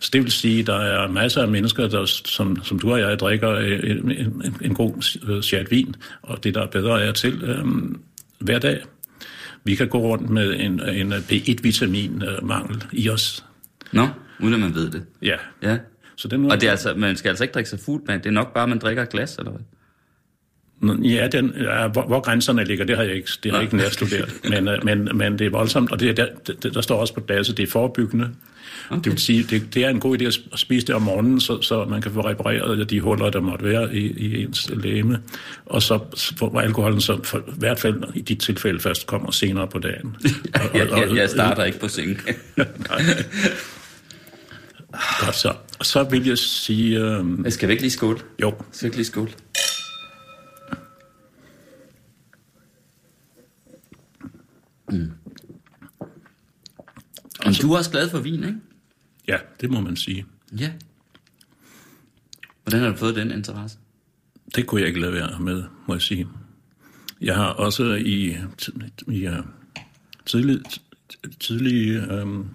Så 0.00 0.10
det 0.12 0.22
vil 0.22 0.32
sige, 0.32 0.60
at 0.60 0.66
der 0.66 0.78
er 0.78 1.08
masser 1.08 1.42
af 1.42 1.48
mennesker, 1.48 1.88
der, 1.88 2.04
som, 2.06 2.64
som 2.64 2.78
du 2.78 2.92
og 2.92 3.00
jeg 3.00 3.18
drikker 3.18 3.50
øh, 3.50 3.90
en, 3.90 4.10
en, 4.10 4.56
en 4.62 4.74
god 4.74 5.18
øh, 5.28 5.42
chat 5.42 5.70
vin, 5.70 5.94
og 6.22 6.44
det, 6.44 6.54
der 6.54 6.62
er 6.62 6.66
bedre 6.66 7.02
er 7.02 7.12
til 7.12 7.42
øhm, 7.42 8.00
hver 8.38 8.58
dag. 8.58 8.80
Vi 9.64 9.74
kan 9.74 9.88
gå 9.88 9.98
rundt 9.98 10.30
med 10.30 10.60
en, 10.60 10.80
en 10.80 11.12
B1-vitamin-mangel 11.12 12.84
i 12.92 13.08
os. 13.08 13.44
Nå, 13.92 14.08
uden 14.40 14.54
at 14.54 14.60
man 14.60 14.74
ved 14.74 14.90
det. 14.90 15.04
Ja. 15.22 15.36
Ja. 15.62 15.78
Så 16.16 16.28
den 16.28 16.50
Og 16.50 16.60
det 16.60 16.66
er 16.66 16.70
altså, 16.70 16.94
man 16.94 17.16
skal 17.16 17.28
altså 17.28 17.44
ikke 17.44 17.54
drikke 17.54 17.70
sig 17.70 17.80
fuld, 17.80 18.02
men 18.06 18.18
det 18.18 18.26
er 18.26 18.30
nok 18.30 18.54
bare, 18.54 18.62
at 18.62 18.68
man 18.68 18.78
drikker 18.78 19.02
et 19.02 19.08
glas, 19.08 19.36
eller 19.38 19.50
hvad? 19.50 19.60
Ja, 20.82 21.28
den, 21.32 21.54
ja 21.60 21.88
hvor, 21.88 22.02
hvor 22.02 22.20
grænserne 22.20 22.64
ligger, 22.64 22.84
det 22.84 22.96
har 22.96 23.02
jeg 23.02 23.14
ikke, 23.14 23.28
det 23.42 23.50
har 23.50 23.58
jeg 23.58 23.64
ikke 23.64 23.76
nærstuderet. 23.76 24.34
Men, 24.44 24.68
øh, 24.68 24.84
men, 24.84 25.08
men 25.14 25.38
det 25.38 25.46
er 25.46 25.50
voldsomt, 25.50 25.92
og 25.92 26.00
det 26.00 26.08
er 26.08 26.14
der, 26.14 26.26
der, 26.70 26.80
står 26.80 27.00
også 27.00 27.14
på 27.14 27.20
pladsen, 27.20 27.56
det 27.56 27.62
er 27.62 27.70
forebyggende. 27.70 28.28
Okay. 28.90 29.00
Det 29.04 29.12
vil 29.12 29.20
sige, 29.20 29.42
det, 29.42 29.74
det 29.74 29.84
er 29.84 29.88
en 29.88 30.00
god 30.00 30.20
idé 30.20 30.24
at 30.24 30.38
spise 30.54 30.86
det 30.86 30.94
om 30.94 31.02
morgenen, 31.02 31.40
så, 31.40 31.62
så 31.62 31.84
man 31.84 32.02
kan 32.02 32.12
få 32.12 32.20
repareret 32.20 32.90
de 32.90 33.00
huller, 33.00 33.30
der 33.30 33.40
måtte 33.40 33.64
være 33.64 33.94
i, 33.94 34.12
i 34.16 34.42
ens 34.42 34.70
læme. 34.72 35.18
Og 35.66 35.82
så 35.82 35.98
hvor 36.38 36.60
alkoholen 36.60 37.00
så 37.00 37.20
for, 37.24 37.38
i 37.38 37.42
hvert 37.58 37.80
fald 37.80 38.02
i 38.14 38.20
dit 38.20 38.38
tilfælde 38.38 38.80
først 38.80 39.06
kommer 39.06 39.30
senere 39.30 39.68
på 39.68 39.78
dagen. 39.78 40.16
Og, 40.54 40.78
Jeg, 40.78 40.88
jeg, 40.90 41.16
jeg 41.16 41.30
starter 41.30 41.64
ikke 41.64 41.80
på 41.80 41.88
sengen. 41.88 42.20
Godt 45.20 45.36
så. 45.36 45.52
Og 45.78 45.86
så 45.86 46.02
vil 46.02 46.26
jeg 46.26 46.38
sige... 46.38 46.98
Øh, 46.98 47.24
skal 47.48 47.68
vi 47.68 47.72
ikke 47.72 47.82
lige 47.82 47.90
skåle? 47.90 48.18
jo, 48.42 48.54
Skal 48.72 48.84
vi 48.84 48.86
ikke 48.86 48.96
lige 48.96 49.06
skåle? 49.06 49.30
Mm. 54.92 55.10
Men 57.44 57.54
du 57.62 57.72
er 57.72 57.78
også 57.78 57.90
glad 57.90 58.10
for 58.10 58.18
vin, 58.18 58.44
ikke? 58.44 58.58
ja, 59.28 59.36
det 59.60 59.70
må 59.70 59.80
man 59.80 59.96
sige. 59.96 60.26
Ja. 60.58 60.72
Hvordan 62.64 62.80
har 62.80 62.90
du 62.90 62.96
fået 62.96 63.16
den 63.16 63.30
interesse? 63.30 63.78
Det 64.54 64.66
kunne 64.66 64.80
jeg 64.80 64.88
ikke 64.88 65.00
lade 65.00 65.12
være 65.12 65.38
med, 65.40 65.64
må 65.88 65.94
jeg 65.94 66.02
sige. 66.02 66.28
Jeg 67.20 67.34
har 67.34 67.46
også 67.46 67.84
i, 67.94 68.36
i 69.08 69.28
uh, 69.28 69.34
tidlig, 70.26 70.60
tidlig, 71.40 72.10
um, 72.22 72.50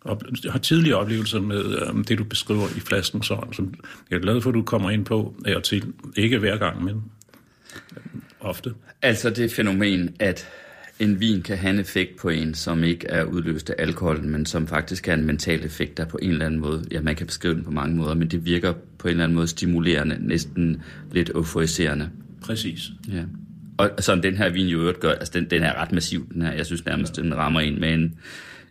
op, 0.00 0.22
jeg 0.44 0.52
har 0.52 0.58
tidlige 0.58 0.96
oplevelser 0.96 1.40
med 1.40 1.88
um, 1.90 2.04
det, 2.04 2.18
du 2.18 2.24
beskriver 2.24 2.68
i 2.76 2.80
flasken, 2.80 3.22
så, 3.22 3.46
som 3.52 3.74
jeg 4.10 4.16
er 4.16 4.20
glad 4.20 4.40
for, 4.40 4.50
at 4.50 4.54
du 4.54 4.62
kommer 4.62 4.90
ind 4.90 5.04
på 5.04 5.34
af 5.44 5.56
og 5.56 5.62
til. 5.62 5.92
Ikke 6.16 6.38
hver 6.38 6.56
gang, 6.56 6.84
men 6.84 7.02
ofte. 8.40 8.74
Altså 9.02 9.30
det 9.30 9.52
fænomen, 9.52 10.16
at 10.18 10.48
en 11.00 11.20
vin 11.20 11.42
kan 11.42 11.58
have 11.58 11.74
en 11.74 11.80
effekt 11.80 12.16
på 12.16 12.28
en, 12.28 12.54
som 12.54 12.84
ikke 12.84 13.06
er 13.08 13.24
udløst 13.24 13.70
af 13.70 13.74
alkoholen, 13.78 14.30
men 14.30 14.46
som 14.46 14.66
faktisk 14.66 15.06
har 15.06 15.14
en 15.14 15.24
mental 15.24 15.64
effekt, 15.64 15.96
der 15.96 16.04
på 16.04 16.18
en 16.22 16.30
eller 16.30 16.46
anden 16.46 16.60
måde, 16.60 16.84
ja, 16.90 17.00
man 17.00 17.16
kan 17.16 17.26
beskrive 17.26 17.54
den 17.54 17.64
på 17.64 17.70
mange 17.70 17.96
måder, 17.96 18.14
men 18.14 18.28
det 18.28 18.44
virker 18.44 18.72
på 18.98 19.08
en 19.08 19.10
eller 19.10 19.24
anden 19.24 19.36
måde 19.36 19.46
stimulerende, 19.46 20.16
næsten 20.20 20.82
lidt 21.12 21.30
euforiserende. 21.34 22.10
Præcis. 22.40 22.90
Ja. 23.12 23.22
Og 23.76 23.90
sådan 23.98 24.22
den 24.22 24.36
her 24.36 24.48
vin 24.48 24.66
i 24.66 24.72
øvrigt 24.72 25.00
gør, 25.00 25.12
altså 25.12 25.32
den, 25.34 25.50
den 25.50 25.62
er 25.62 25.82
ret 25.82 25.92
massiv, 25.92 26.32
den 26.34 26.42
her. 26.42 26.52
Jeg 26.52 26.66
synes 26.66 26.84
nærmest, 26.84 27.16
den 27.16 27.36
rammer 27.36 27.60
ind 27.60 27.78
med 27.78 27.94
en, 27.94 28.14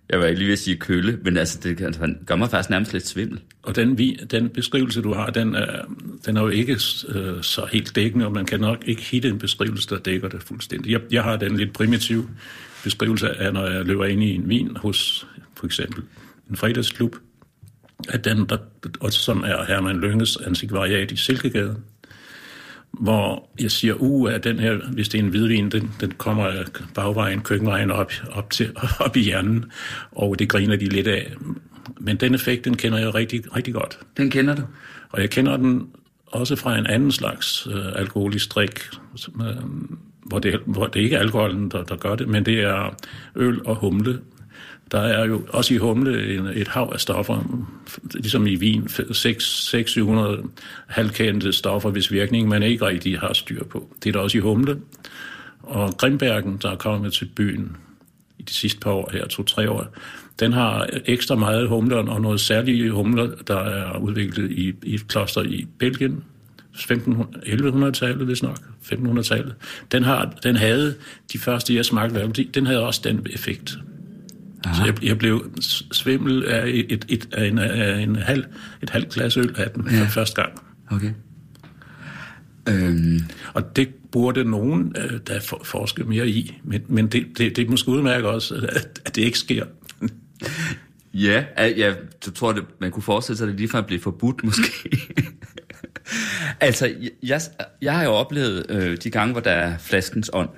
jeg 0.09 0.19
var 0.19 0.29
lige 0.31 0.45
ved 0.45 0.53
at 0.53 0.59
sige 0.59 0.77
kølle, 0.77 1.19
men 1.23 1.37
altså, 1.37 1.59
det 1.63 1.77
kan- 1.77 2.17
gør 2.25 2.35
mig 2.35 2.49
faktisk 2.49 2.69
nærmest 2.69 2.93
lidt 2.93 3.07
svimmel. 3.07 3.39
Og 3.63 3.75
den, 3.75 3.97
vi, 3.97 4.19
den 4.31 4.49
beskrivelse, 4.49 5.01
du 5.01 5.13
har, 5.13 5.29
den 5.29 5.55
er, 5.55 5.81
den 6.25 6.37
er 6.37 6.41
jo 6.41 6.47
ikke 6.47 6.73
øh, 7.09 7.41
så 7.43 7.67
helt 7.71 7.95
dækkende, 7.95 8.25
og 8.25 8.31
man 8.31 8.45
kan 8.45 8.59
nok 8.59 8.83
ikke 8.85 9.01
hitte 9.01 9.29
en 9.29 9.37
beskrivelse, 9.39 9.89
der 9.89 9.97
dækker 9.99 10.29
det 10.29 10.43
fuldstændig. 10.43 10.91
Jeg, 10.91 11.01
jeg 11.11 11.23
har 11.23 11.35
den 11.37 11.57
lidt 11.57 11.73
primitive 11.73 12.29
beskrivelse 12.83 13.29
af, 13.29 13.53
når 13.53 13.67
jeg 13.67 13.85
løber 13.85 14.05
ind 14.05 14.23
i 14.23 14.35
en 14.35 14.49
vin 14.49 14.77
hos 14.77 15.27
for 15.55 15.65
eksempel 15.65 16.03
en 16.49 16.55
fredagsklub, 16.57 17.15
at 18.09 18.25
den, 18.25 18.45
der, 18.45 18.57
og 18.99 19.13
som 19.13 19.43
er 19.47 19.65
Herman 19.67 19.99
Lynges 19.99 20.37
antikvariat 20.37 21.11
i 21.11 21.15
Silkegade, 21.15 21.75
hvor 22.99 23.49
jeg 23.61 23.71
siger, 23.71 23.93
uh, 23.99 24.33
at 24.33 24.43
den 24.43 24.59
her, 24.59 24.77
hvis 24.93 25.09
det 25.09 25.19
er 25.19 25.23
en 25.23 25.29
hvidvin, 25.29 25.69
den, 25.69 25.91
den 26.01 26.11
kommer 26.11 26.51
bagvejen, 26.95 27.41
køkkenvejen 27.41 27.91
op, 27.91 28.11
op, 28.31 28.49
til, 28.49 28.71
op 29.05 29.17
i 29.17 29.19
hjernen, 29.19 29.65
og 30.11 30.39
det 30.39 30.49
griner 30.49 30.75
de 30.75 30.85
lidt 30.85 31.07
af. 31.07 31.33
Men 31.99 32.17
den 32.17 32.35
effekt, 32.35 32.65
den 32.65 32.77
kender 32.77 32.99
jeg 32.99 33.15
rigtig, 33.15 33.55
rigtig 33.55 33.73
godt. 33.73 33.99
Den 34.17 34.29
kender 34.29 34.55
du? 34.55 34.61
Og 35.09 35.21
jeg 35.21 35.29
kender 35.29 35.57
den 35.57 35.87
også 36.27 36.55
fra 36.55 36.77
en 36.77 36.87
anden 36.87 37.11
slags 37.11 37.67
øh, 37.71 37.85
alkoholisk 37.95 38.55
drik, 38.55 38.79
som, 39.15 39.41
øh, 39.41 39.55
hvor, 40.25 40.39
det, 40.39 40.59
hvor 40.65 40.87
det 40.87 40.99
ikke 40.99 41.15
er 41.15 41.19
alkoholen, 41.19 41.71
der, 41.71 41.83
der 41.83 41.95
gør 41.95 42.15
det, 42.15 42.27
men 42.27 42.45
det 42.45 42.59
er 42.59 42.95
øl 43.35 43.65
og 43.65 43.75
humle. 43.75 44.19
Der 44.91 44.99
er 44.99 45.25
jo 45.25 45.41
også 45.49 45.73
i 45.73 45.77
humle 45.77 46.35
en, 46.35 46.45
et 46.45 46.67
hav 46.67 46.89
af 46.93 46.99
stoffer, 46.99 47.65
ligesom 48.13 48.47
i 48.47 48.55
vin, 48.55 48.83
600-700 48.83 50.47
halvkendte 50.87 51.53
stoffer, 51.53 51.89
hvis 51.89 52.11
virkning 52.11 52.47
man 52.47 52.63
ikke 52.63 52.85
rigtig 52.85 53.19
har 53.19 53.33
styr 53.33 53.63
på. 53.63 53.95
Det 54.03 54.09
er 54.09 54.13
der 54.13 54.19
også 54.19 54.37
i 54.37 54.41
humle. 54.41 54.77
Og 55.63 55.97
Grimbergen, 55.97 56.57
der 56.61 56.71
er 56.71 56.75
kommet 56.75 57.13
til 57.13 57.25
byen 57.35 57.77
i 58.39 58.43
de 58.43 58.53
sidste 58.53 58.79
par 58.79 58.91
år 58.91 59.09
her, 59.13 59.27
to-tre 59.27 59.69
år, 59.69 59.85
den 60.39 60.53
har 60.53 60.89
ekstra 61.05 61.35
meget 61.35 61.67
humler 61.67 61.97
og 61.97 62.21
noget 62.21 62.39
særligt 62.39 62.91
humler, 62.91 63.29
der 63.47 63.59
er 63.59 63.97
udviklet 63.97 64.51
i, 64.51 64.73
i 64.83 64.93
et 64.93 65.07
kloster 65.07 65.41
i 65.41 65.67
Belgien, 65.79 66.23
1100-tallet, 66.75 68.25
hvis 68.25 68.43
nok, 68.43 68.57
1500-tallet. 68.85 69.55
Den, 69.91 70.03
har, 70.03 70.33
den 70.43 70.55
havde, 70.55 70.95
de 71.33 71.39
første 71.39 71.75
jeg 71.75 71.85
smagte 71.85 72.21
af, 72.21 72.29
den 72.53 72.65
havde 72.65 72.85
også 72.85 73.01
den 73.03 73.27
effekt. 73.33 73.77
Så 74.75 74.85
jeg, 74.85 75.03
jeg 75.03 75.17
blev 75.17 75.51
svimmel 75.91 76.45
af, 76.45 76.63
et, 76.67 77.05
et, 77.09 77.29
af, 77.33 77.45
en, 77.45 77.57
af 77.57 77.99
en 77.99 78.15
halv, 78.15 78.45
et 78.83 78.89
halvt 78.89 79.09
glas 79.13 79.37
øl 79.37 79.55
af 79.57 79.69
den 79.69 79.87
ja. 79.91 80.01
for 80.03 80.05
første 80.05 80.41
gang. 80.41 80.53
Okay. 80.91 81.11
Øhm, 82.69 83.19
Og 83.53 83.75
det 83.75 83.89
burde 84.11 84.43
nogen, 84.43 84.95
øh, 84.97 85.19
der 85.27 85.39
for, 85.39 85.61
forske 85.63 86.03
mere 86.03 86.27
i. 86.29 86.59
Men, 86.63 86.81
men 86.87 87.07
det, 87.07 87.27
det, 87.37 87.55
det 87.55 87.65
er 87.65 87.69
måske 87.69 87.89
udmærket 87.89 88.29
også, 88.29 88.55
at, 88.55 88.99
at 89.05 89.15
det 89.15 89.21
ikke 89.21 89.39
sker. 89.39 89.65
ja, 91.13 91.45
al- 91.55 91.77
jeg 91.77 91.95
tror, 92.35 92.51
det, 92.51 92.63
man 92.79 92.91
kunne 92.91 93.03
forestille 93.03 93.37
sig, 93.37 93.45
at 93.45 93.51
det 93.51 93.59
ligefrem 93.59 93.85
blev 93.85 93.99
forbudt, 93.99 94.43
måske. 94.43 94.97
altså, 96.59 96.95
jeg, 97.23 97.41
jeg 97.81 97.95
har 97.95 98.03
jo 98.03 98.09
oplevet 98.09 98.65
øh, 98.69 98.97
de 99.03 99.09
gange, 99.09 99.31
hvor 99.31 99.41
der 99.41 99.51
er 99.51 99.77
flaskens 99.77 100.29
ånd 100.33 100.49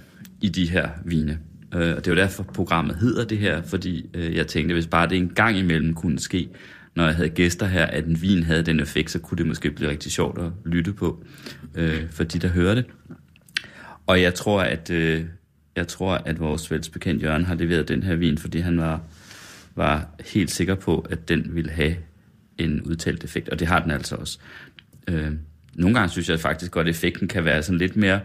i 0.41 0.49
de 0.49 0.69
her 0.69 0.89
vine. 1.05 1.39
Øh, 1.75 1.95
og 1.95 2.05
det 2.05 2.07
er 2.07 2.11
jo 2.11 2.21
derfor, 2.21 2.43
programmet 2.43 2.95
hedder 2.95 3.25
det 3.25 3.37
her, 3.37 3.61
fordi 3.61 4.09
øh, 4.13 4.35
jeg 4.35 4.47
tænkte, 4.47 4.73
hvis 4.73 4.87
bare 4.87 5.09
det 5.09 5.17
en 5.17 5.29
gang 5.29 5.57
imellem 5.57 5.93
kunne 5.93 6.19
ske, 6.19 6.49
når 6.95 7.05
jeg 7.05 7.15
havde 7.15 7.29
gæster 7.29 7.65
her, 7.65 7.85
at 7.85 8.05
en 8.05 8.21
vin 8.21 8.43
havde 8.43 8.63
den 8.63 8.79
effekt, 8.79 9.11
så 9.11 9.19
kunne 9.19 9.37
det 9.37 9.45
måske 9.45 9.71
blive 9.71 9.89
rigtig 9.89 10.11
sjovt 10.11 10.39
at 10.39 10.51
lytte 10.65 10.93
på, 10.93 11.23
øh, 11.75 12.09
for 12.11 12.23
de, 12.23 12.39
der 12.39 12.47
hører 12.47 12.75
det. 12.75 12.85
Og 14.07 14.21
jeg 14.21 14.33
tror, 14.33 14.61
at, 14.61 14.89
øh, 14.89 15.25
jeg 15.75 15.87
tror, 15.87 16.13
at 16.13 16.39
vores 16.39 16.67
fælles 16.67 16.89
bekendt 16.89 17.23
Jørgen 17.23 17.45
har 17.45 17.55
leveret 17.55 17.87
den 17.87 18.03
her 18.03 18.15
vin, 18.15 18.37
fordi 18.37 18.59
han 18.59 18.77
var, 18.77 19.01
var 19.75 20.07
helt 20.33 20.51
sikker 20.51 20.75
på, 20.75 21.07
at 21.09 21.29
den 21.29 21.55
ville 21.55 21.71
have 21.71 21.95
en 22.57 22.81
udtalt 22.81 23.23
effekt, 23.23 23.49
og 23.49 23.59
det 23.59 23.67
har 23.67 23.79
den 23.79 23.91
altså 23.91 24.15
også. 24.15 24.39
Øh, 25.07 25.31
nogle 25.73 25.95
gange 25.95 26.09
synes 26.09 26.29
jeg 26.29 26.39
faktisk 26.39 26.71
godt, 26.71 26.87
at 26.87 26.91
effekten 26.91 27.27
kan 27.27 27.45
være 27.45 27.63
sådan 27.63 27.79
lidt 27.79 27.95
mere, 27.95 28.19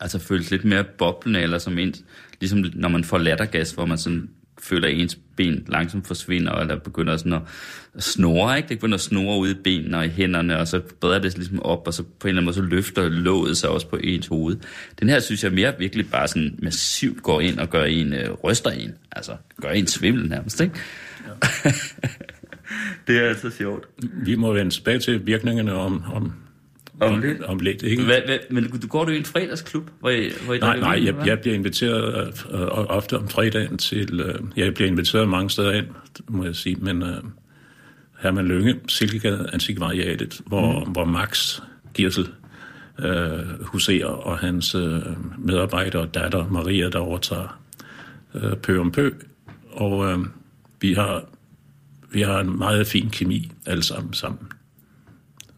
altså 0.00 0.18
føles 0.18 0.50
lidt 0.50 0.64
mere 0.64 0.84
boblende, 0.84 1.40
eller 1.40 1.58
som 1.58 1.78
en, 1.78 1.94
ligesom 2.40 2.64
når 2.74 2.88
man 2.88 3.04
får 3.04 3.18
lattergas, 3.18 3.70
hvor 3.70 3.86
man 3.86 3.98
sådan 3.98 4.28
føler, 4.60 4.88
at 4.88 4.94
ens 4.94 5.18
ben 5.36 5.64
langsomt 5.68 6.06
forsvinder, 6.06 6.52
eller 6.52 6.76
begynder 6.76 7.16
sådan 7.16 7.32
at 7.32 8.02
snore, 8.02 8.56
ikke? 8.56 8.68
Det 8.68 8.78
begynder 8.78 8.94
at 8.94 9.00
snore 9.00 9.38
ud 9.38 9.50
i 9.50 9.54
benene 9.54 9.98
og 9.98 10.06
i 10.06 10.08
hænderne, 10.08 10.58
og 10.58 10.68
så 10.68 10.80
breder 11.00 11.18
det 11.18 11.32
sig 11.32 11.38
ligesom 11.38 11.62
op, 11.62 11.86
og 11.86 11.94
så 11.94 12.02
på 12.02 12.08
en 12.22 12.28
eller 12.28 12.40
anden 12.40 12.44
måde, 12.44 12.54
så 12.54 12.62
løfter 12.62 13.08
låget 13.08 13.56
sig 13.56 13.70
også 13.70 13.88
på 13.88 13.96
ens 13.96 14.26
hoved. 14.26 14.56
Den 15.00 15.08
her 15.08 15.20
synes 15.20 15.44
jeg 15.44 15.52
mere 15.52 15.74
virkelig 15.78 16.10
bare 16.10 16.28
sådan 16.28 16.58
massivt 16.58 17.22
går 17.22 17.40
ind 17.40 17.58
og 17.58 17.70
gør 17.70 17.84
en, 17.84 18.12
øh, 18.12 18.30
ryster 18.30 18.70
en, 18.70 18.94
altså 19.12 19.36
gør 19.60 19.70
en 19.70 19.86
svimmel 19.86 20.28
nærmest, 20.28 20.60
ikke? 20.60 20.74
Ja. 21.26 21.70
det 23.06 23.18
er 23.18 23.28
altså 23.28 23.50
sjovt. 23.50 23.88
Vi 24.24 24.34
må 24.34 24.52
vende 24.52 24.70
tilbage 24.70 24.98
til 24.98 25.26
virkningerne 25.26 25.72
om, 25.72 26.04
om, 26.12 26.32
Om 27.00 27.20
lidt. 27.20 27.42
om 27.42 27.58
lidt. 27.58 27.82
Ikke? 27.82 28.04
Hvad, 28.04 28.20
hvad, 28.26 28.38
men 28.50 28.70
du 28.70 28.86
går 28.86 29.04
du 29.04 29.10
i 29.10 29.16
en 29.16 29.24
fredagsklub? 29.24 29.90
Hvor 30.00 30.10
I, 30.10 30.30
hvor 30.44 30.54
I 30.54 30.58
Nej, 30.58 30.78
nej, 30.78 31.04
jeg, 31.04 31.26
jeg 31.26 31.40
bliver 31.40 31.54
inviteret 31.54 32.34
øh, 32.52 32.60
øh, 32.60 32.68
ofte 32.68 33.18
om 33.18 33.28
fredagen 33.28 33.78
til... 33.78 34.20
Øh, 34.20 34.34
jeg 34.56 34.74
bliver 34.74 34.90
inviteret 34.90 35.28
mange 35.28 35.50
steder 35.50 35.72
ind, 35.72 35.86
må 36.28 36.44
jeg 36.44 36.56
sige, 36.56 36.76
men 36.76 37.02
øh, 37.02 37.22
Herman 38.20 38.46
Lønge, 38.46 38.80
Silkegade 38.88 39.50
Antikvariatet, 39.52 40.40
hvor, 40.46 40.84
mm. 40.84 40.92
hvor 40.92 41.04
Max 41.04 41.60
Girsel 41.94 42.28
øh, 42.98 43.64
huserer, 43.64 44.06
og 44.06 44.38
hans 44.38 44.74
øh, 44.74 45.02
medarbejder 45.38 45.98
og 45.98 46.14
datter 46.14 46.48
Maria, 46.48 46.88
der 46.88 46.98
overtager 46.98 47.60
øh, 48.34 48.56
pø 48.56 48.78
om 48.78 48.92
pø. 48.92 49.10
Og 49.72 50.12
øh, 50.12 50.18
vi 50.80 50.92
har 50.92 51.24
vi 52.14 52.22
har 52.22 52.40
en 52.40 52.58
meget 52.58 52.86
fin 52.86 53.10
kemi 53.10 53.52
alle 53.66 53.82
sammen 53.82 54.12
sammen. 54.12 54.48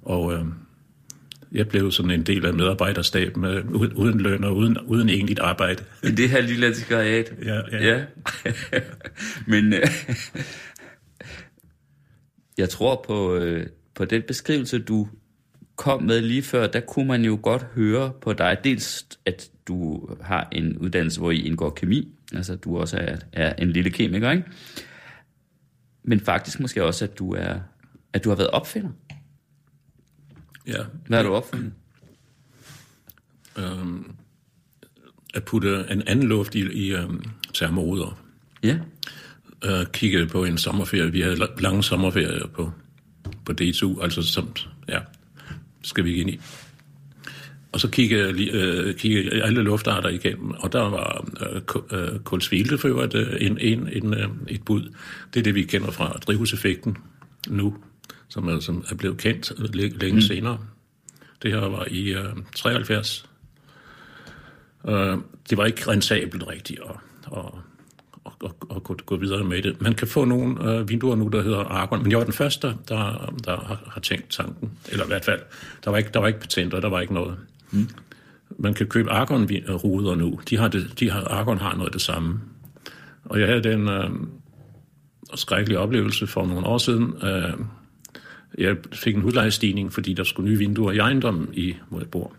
Og 0.03 0.33
øh, 0.33 0.45
jeg 1.57 1.69
blev 1.69 1.93
sådan 1.93 2.11
en 2.11 2.23
del 2.23 2.47
af 2.47 2.55
medarbejderstaben 2.55 3.45
øh, 3.45 3.71
uden, 3.75 4.21
løn 4.21 4.45
og 4.45 4.57
uden, 4.57 4.79
uden 4.79 5.09
egentligt 5.09 5.41
arbejde. 5.41 5.85
I 6.03 6.11
det 6.11 6.29
her 6.31 6.41
lille 6.41 6.67
antikvariat? 6.67 7.33
Ja, 7.45 7.61
ja. 7.73 7.87
ja. 7.87 8.05
Men 9.53 9.73
øh, 9.73 9.87
jeg 12.59 12.69
tror 12.69 13.05
på, 13.07 13.35
øh, 13.37 13.67
på 13.95 14.05
den 14.05 14.23
beskrivelse, 14.23 14.79
du 14.79 15.09
kom 15.77 16.03
med 16.03 16.21
lige 16.21 16.43
før, 16.43 16.67
der 16.67 16.81
kunne 16.81 17.09
man 17.09 17.25
jo 17.25 17.39
godt 17.43 17.67
høre 17.75 18.13
på 18.21 18.33
dig, 18.33 18.59
dels 18.65 19.07
at 19.27 19.51
du 19.69 20.09
har 20.21 20.49
en 20.53 20.79
uddannelse, 20.79 21.21
hvor 21.21 21.31
I 21.31 21.41
indgår 21.41 21.71
kemi, 21.71 22.09
altså 22.35 22.57
du 22.57 22.79
også 22.79 22.97
er, 22.99 23.17
er 23.33 23.55
en 23.55 23.71
lille 23.71 23.91
kemiker, 23.91 24.31
ikke? 24.31 24.45
Men 26.03 26.21
faktisk 26.21 26.61
måske 26.61 26.85
også, 26.85 27.05
at 27.05 27.19
du 27.19 27.31
er 27.31 27.59
at 28.17 28.25
du 28.25 28.29
har 28.29 28.37
været 28.37 28.51
opfinder. 28.51 28.91
Ja, 30.67 30.83
Hvad 31.07 31.19
har 31.19 31.25
du 31.25 31.35
opfundet? 31.35 31.73
øhm, 33.59 34.11
at 35.35 35.45
putte 35.45 35.85
en 35.91 36.03
anden 36.07 36.29
luft 36.29 36.55
i, 36.55 36.59
i 36.73 36.93
øhm, 36.95 37.25
termoder. 37.55 38.21
Ja. 38.63 38.79
Øh, 39.65 39.87
kiggede 39.93 40.27
på 40.27 40.45
en 40.45 40.59
sommerferie. 40.59 41.13
Vi 41.13 41.21
havde 41.21 41.37
la- 41.37 41.61
lange 41.61 41.83
sommerferier 41.83 42.47
på, 42.47 42.73
på 43.45 43.53
D2, 43.61 44.03
altså 44.03 44.23
som, 44.23 44.49
ja, 44.89 44.99
skal 45.83 46.05
vi 46.05 46.15
ind 46.21 46.31
i. 46.31 46.41
Og 47.73 47.81
så 47.81 47.91
kiggede 47.91 48.51
øh, 48.51 48.95
kiggede 48.95 49.43
alle 49.43 49.63
luftarter 49.63 50.09
igennem, 50.09 50.51
og 50.51 50.73
der 50.73 50.81
var 50.91 51.29
øh, 51.93 52.19
kulsvilte 52.21 52.79
for 52.79 52.89
øvrigt 52.89 53.15
øh, 53.15 53.37
en, 53.41 53.59
en, 53.61 53.89
en, 53.93 54.15
øh, 54.15 54.29
et 54.49 54.65
bud. 54.65 54.95
Det 55.35 55.41
er 55.41 55.45
det, 55.45 55.55
vi 55.55 55.63
kender 55.63 55.91
fra 55.91 56.09
drivhuseffekten 56.27 56.97
nu, 57.49 57.77
som 58.29 58.49
er, 58.49 58.61
som 58.61 58.85
er 58.91 58.95
blevet 58.95 59.19
kendt 59.19 59.75
læ- 59.75 59.89
længe 59.89 60.15
mm. 60.15 60.21
senere. 60.21 60.59
Det 61.43 61.53
her 61.53 61.61
var 61.61 61.87
i 61.91 62.15
øh, 62.15 62.25
73. 62.57 63.29
Øh, 64.89 65.19
det 65.51 65.59
var 65.59 65.65
ikke 65.65 65.91
rentabelt 65.91 66.49
rigtigt 66.49 66.81
at, 66.81 66.97
at, 67.37 67.43
at, 68.27 68.33
at, 68.45 68.77
at 68.77 68.83
gå, 68.83 68.97
gå 69.07 69.17
videre 69.17 69.45
med 69.45 69.63
det. 69.63 69.81
Man 69.81 69.95
kan 69.95 70.09
få 70.09 70.25
nogle 70.25 70.71
øh, 70.71 70.89
vinduer 70.89 71.17
nu, 71.17 71.29
der 71.29 71.43
hedder 71.43 71.59
Argon, 71.59 72.03
men 72.03 72.11
jeg 72.11 72.19
var 72.19 72.25
den 72.25 72.33
første, 72.33 72.67
der, 72.89 73.35
der 73.45 73.57
har, 73.57 73.83
har 73.87 74.01
tænkt 74.01 74.31
tanken. 74.31 74.71
Eller 74.89 75.05
i 75.05 75.09
hvert 75.09 75.25
fald, 75.25 75.41
der 75.85 75.91
var 75.91 75.99
ikke, 75.99 76.11
der 76.15 76.21
var 76.21 76.27
ikke 76.27 76.41
patenter, 76.41 76.81
der 76.81 76.89
var 76.89 77.01
ikke 77.01 77.15
noget. 77.15 77.37
Mm. 77.71 77.89
Man 78.59 78.75
kan 78.75 78.87
købe 78.87 79.11
Argon-ruder 79.11 80.15
nu. 80.15 80.41
De 80.51 80.57
har 80.57 80.69
det, 80.69 81.01
de 81.01 81.11
har, 81.11 81.25
Argon 81.25 81.59
har 81.59 81.73
noget 81.73 81.87
af 81.87 81.93
det 81.93 82.01
samme. 82.01 82.41
Og 83.25 83.41
jeg 83.41 83.49
havde 83.49 83.63
den 83.63 83.89
øh, 83.89 84.11
skrækkelige 85.35 85.79
oplevelse 85.79 86.27
for 86.27 86.47
nogle 86.47 86.67
år 86.67 86.79
siden. 86.79 87.15
Øh, 87.23 87.53
jeg 88.59 88.77
fik 88.93 89.15
en 89.15 89.21
hudlejestigning, 89.21 89.93
fordi 89.93 90.15
der 90.15 90.25
skulle 90.25 90.51
nye 90.51 90.59
vinduer 90.59 90.93
i 90.93 90.99
ejendommen 90.99 91.49
i, 91.53 91.75
hvor 91.89 91.99
jeg 91.99 92.09
bor. 92.09 92.33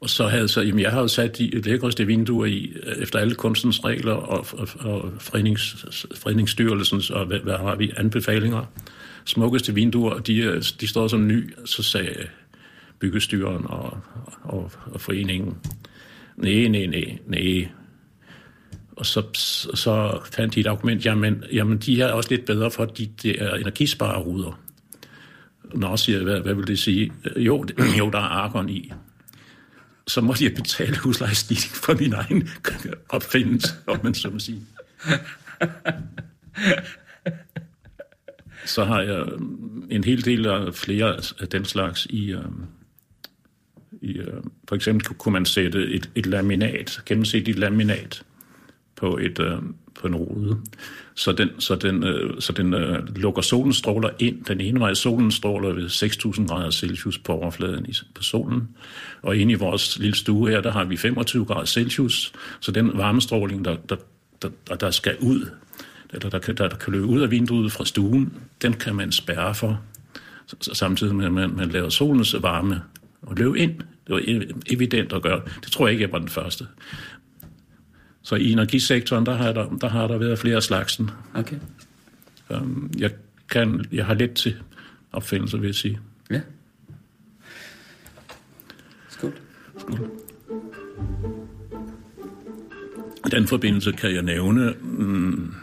Og 0.00 0.10
så 0.10 0.28
havde 0.28 0.48
så, 0.48 0.60
jamen 0.60 0.80
jeg 0.80 0.90
har 0.90 1.06
sat 1.06 1.38
de 1.38 1.60
lækreste 1.60 2.06
vinduer 2.06 2.46
i, 2.46 2.72
øh, 2.82 3.02
efter 3.02 3.18
alle 3.18 3.34
kunstens 3.34 3.84
regler 3.84 4.12
og, 4.12 4.46
og, 4.52 4.68
og 4.80 5.12
frednings, 5.18 5.86
fredningsstyrelsens, 6.16 7.10
og 7.10 7.26
hvad, 7.26 7.38
hvad 7.38 7.54
har 7.56 7.76
vi, 7.76 7.92
anbefalinger. 7.96 8.64
Smukkeste 9.24 9.74
vinduer, 9.74 10.10
og 10.10 10.26
de, 10.26 10.36
øh, 10.36 10.62
de 10.80 10.88
står 10.88 11.08
som 11.08 11.26
ny. 11.26 11.54
Så 11.64 11.82
sagde 11.82 12.08
øh, 12.08 12.24
byggestyren 12.98 13.66
og, 13.66 13.98
og, 14.42 14.72
og 14.84 15.00
foreningen. 15.00 15.56
Nej, 16.36 16.68
nej, 16.68 16.86
nej, 16.86 17.18
nej. 17.26 17.68
Og 18.96 19.06
så, 19.06 19.22
så 19.74 20.20
fandt 20.32 20.54
de 20.54 20.60
et 20.60 20.66
argument, 20.66 21.06
jamen, 21.06 21.44
jamen 21.52 21.78
de 21.78 22.02
er 22.02 22.12
også 22.12 22.30
lidt 22.30 22.44
bedre, 22.44 22.70
for 22.70 22.84
det 22.84 23.42
er 23.42 23.54
energispareruder. 23.54 24.60
Nå, 25.74 25.96
siger 25.96 26.18
jeg, 26.18 26.24
hvad, 26.24 26.40
hvad 26.40 26.54
vil 26.54 26.66
det 26.66 26.78
sige? 26.78 27.12
Øh, 27.24 27.46
jo, 27.46 27.62
det, 27.62 27.98
jo, 27.98 28.10
der 28.10 28.18
er 28.18 28.22
argon 28.22 28.68
i. 28.68 28.92
Så 30.06 30.20
må 30.20 30.34
jeg 30.40 30.54
betale 30.54 30.98
huslejestigning 30.98 31.74
for 31.84 31.94
min 31.94 32.12
egen 32.12 32.48
opfindelse, 33.08 33.74
om 33.86 34.00
man 34.02 34.14
så 34.14 34.30
må 34.30 34.38
sige. 34.38 34.62
Så 38.64 38.84
har 38.84 39.00
jeg 39.00 39.26
øh, 39.32 39.40
en 39.90 40.04
hel 40.04 40.24
del 40.24 40.46
af 40.46 40.74
flere 40.74 41.20
af 41.40 41.48
den 41.48 41.64
slags 41.64 42.06
i, 42.10 42.32
øh, 42.32 42.44
i 44.02 44.20
for 44.68 44.76
eksempel 44.76 45.06
kunne 45.06 45.32
man 45.32 45.46
sætte 45.46 45.86
et, 45.86 46.10
et 46.14 46.26
laminat, 46.26 47.02
gennemsigtigt 47.06 47.58
laminat 47.58 48.22
på, 49.00 49.18
et, 49.18 49.38
øh, 49.40 49.56
på 50.00 50.06
en 50.06 50.14
rude, 50.14 50.56
så 51.14 51.32
den, 51.32 51.48
så 51.58 51.74
den, 51.74 52.04
øh, 52.04 52.40
så 52.40 52.52
den 52.52 52.74
øh, 52.74 53.16
lukker 53.16 53.42
solens 53.42 53.76
stråler 53.76 54.10
ind. 54.18 54.44
Den 54.44 54.60
ene 54.60 54.80
vej, 54.80 54.94
solen 54.94 55.30
stråler 55.30 55.72
ved 55.72 55.86
6.000 55.86 56.46
grader 56.46 56.70
Celsius 56.70 57.18
på 57.18 57.32
overfladen 57.32 57.86
i, 57.86 57.92
på 58.14 58.22
solen, 58.22 58.68
og 59.22 59.36
inde 59.36 59.52
i 59.52 59.56
vores 59.56 59.98
lille 59.98 60.16
stue 60.16 60.50
her, 60.50 60.60
der 60.60 60.72
har 60.72 60.84
vi 60.84 60.96
25 60.96 61.44
grader 61.44 61.64
Celsius, 61.64 62.32
så 62.60 62.72
den 62.72 62.98
varmestråling, 62.98 63.64
der, 63.64 63.76
der, 63.88 63.96
der, 64.42 64.74
der 64.74 64.90
skal 64.90 65.16
ud, 65.20 65.50
der, 66.12 66.18
der, 66.18 66.38
der, 66.38 66.68
der 66.68 66.76
kan 66.76 66.92
løbe 66.92 67.06
ud 67.06 67.20
af 67.20 67.30
vinduet 67.30 67.72
fra 67.72 67.84
stuen, 67.84 68.32
den 68.62 68.72
kan 68.72 68.94
man 68.94 69.12
spærre 69.12 69.54
for, 69.54 69.80
samtidig 70.60 71.14
med, 71.14 71.26
at 71.26 71.32
man, 71.32 71.50
man 71.56 71.68
laver 71.68 71.88
solens 71.88 72.36
varme 72.42 72.82
og 73.22 73.36
løbe 73.36 73.58
ind. 73.58 73.74
Det 74.06 74.14
var 74.14 74.50
evident 74.70 75.12
at 75.12 75.22
gøre. 75.22 75.40
Det 75.64 75.72
tror 75.72 75.86
jeg 75.86 75.92
ikke, 75.92 76.02
jeg 76.02 76.12
var 76.12 76.18
den 76.18 76.28
første. 76.28 76.66
Så 78.22 78.36
i 78.36 78.52
energisektoren, 78.52 79.26
der 79.26 79.34
har 79.34 79.52
der, 79.52 79.68
der, 79.80 79.88
har 79.88 80.06
der 80.06 80.18
været 80.18 80.38
flere 80.38 80.62
slagsen. 80.62 81.10
Okay. 81.34 81.56
Um, 82.50 82.90
jeg, 82.98 83.10
kan, 83.50 83.84
jeg 83.92 84.06
har 84.06 84.14
let 84.14 84.32
til 84.32 84.56
opfindelser, 85.12 85.58
vil 85.58 85.66
jeg 85.66 85.74
sige. 85.74 86.00
Ja. 86.30 86.40
Skål. 89.08 89.32
Skål. 89.78 90.10
I 93.26 93.30
den 93.30 93.46
forbindelse 93.46 93.92
kan 93.92 94.14
jeg 94.14 94.22
nævne 94.22 94.74
mm, 94.80 95.54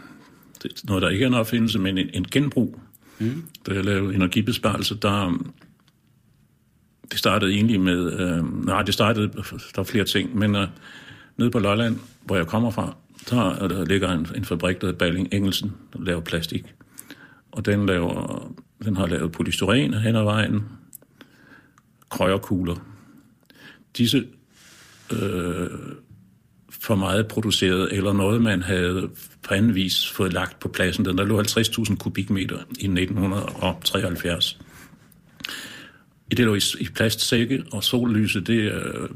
det, 0.62 0.84
noget, 0.84 1.02
der 1.02 1.08
ikke 1.08 1.22
er 1.22 1.28
en 1.28 1.34
opfindelse, 1.34 1.78
men 1.78 1.98
en, 1.98 2.10
en 2.12 2.24
genbrug. 2.24 2.80
Mm. 3.18 3.44
Da 3.66 3.74
jeg 3.74 3.84
lavede 3.84 4.14
energibesparelse, 4.14 4.94
der 4.94 5.38
det 7.10 7.18
startede 7.18 7.52
egentlig 7.52 7.80
med, 7.80 8.20
øh, 8.20 8.64
nej, 8.66 8.82
det 8.82 8.94
startede, 8.94 9.28
der 9.28 9.70
var 9.76 9.84
flere 9.84 10.04
ting, 10.04 10.38
men 10.38 10.56
øh, 10.56 10.68
nede 11.38 11.50
på 11.50 11.58
Lolland, 11.58 11.98
hvor 12.22 12.36
jeg 12.36 12.46
kommer 12.46 12.70
fra, 12.70 12.96
der, 13.30 13.68
der 13.68 13.84
ligger 13.84 14.12
en, 14.12 14.26
en 14.36 14.44
fabrik, 14.44 14.80
der 14.80 14.86
hedder 14.86 14.98
Balling 14.98 15.28
Engelsen, 15.32 15.72
der 15.92 16.02
laver 16.02 16.20
plastik. 16.20 16.74
Og 17.52 17.66
den, 17.66 17.86
laver, 17.86 18.52
den 18.84 18.96
har 18.96 19.06
lavet 19.06 19.32
polystyren 19.32 19.94
hen 19.94 20.16
ad 20.16 20.22
vejen, 20.22 20.62
krøjerkugler. 22.10 22.76
Disse 23.96 24.26
øh, 25.12 25.68
for 26.70 26.94
meget 26.94 27.28
produceret, 27.28 27.92
eller 27.92 28.12
noget, 28.12 28.42
man 28.42 28.62
havde 28.62 29.10
på 29.42 29.54
anden 29.54 29.74
vis 29.74 30.08
fået 30.10 30.32
lagt 30.32 30.60
på 30.60 30.68
pladsen. 30.68 31.04
Den 31.04 31.18
der 31.18 31.24
lå 31.24 31.42
50.000 31.42 31.96
kubikmeter 31.96 32.56
i 32.56 32.86
1973. 32.86 34.58
Det 36.30 36.38
lå 36.38 36.54
i, 36.54 36.60
i 36.80 36.88
plastsække, 36.94 37.64
og 37.72 37.84
sollyset 37.84 38.46
det 38.46 38.72
øh, 38.72 39.08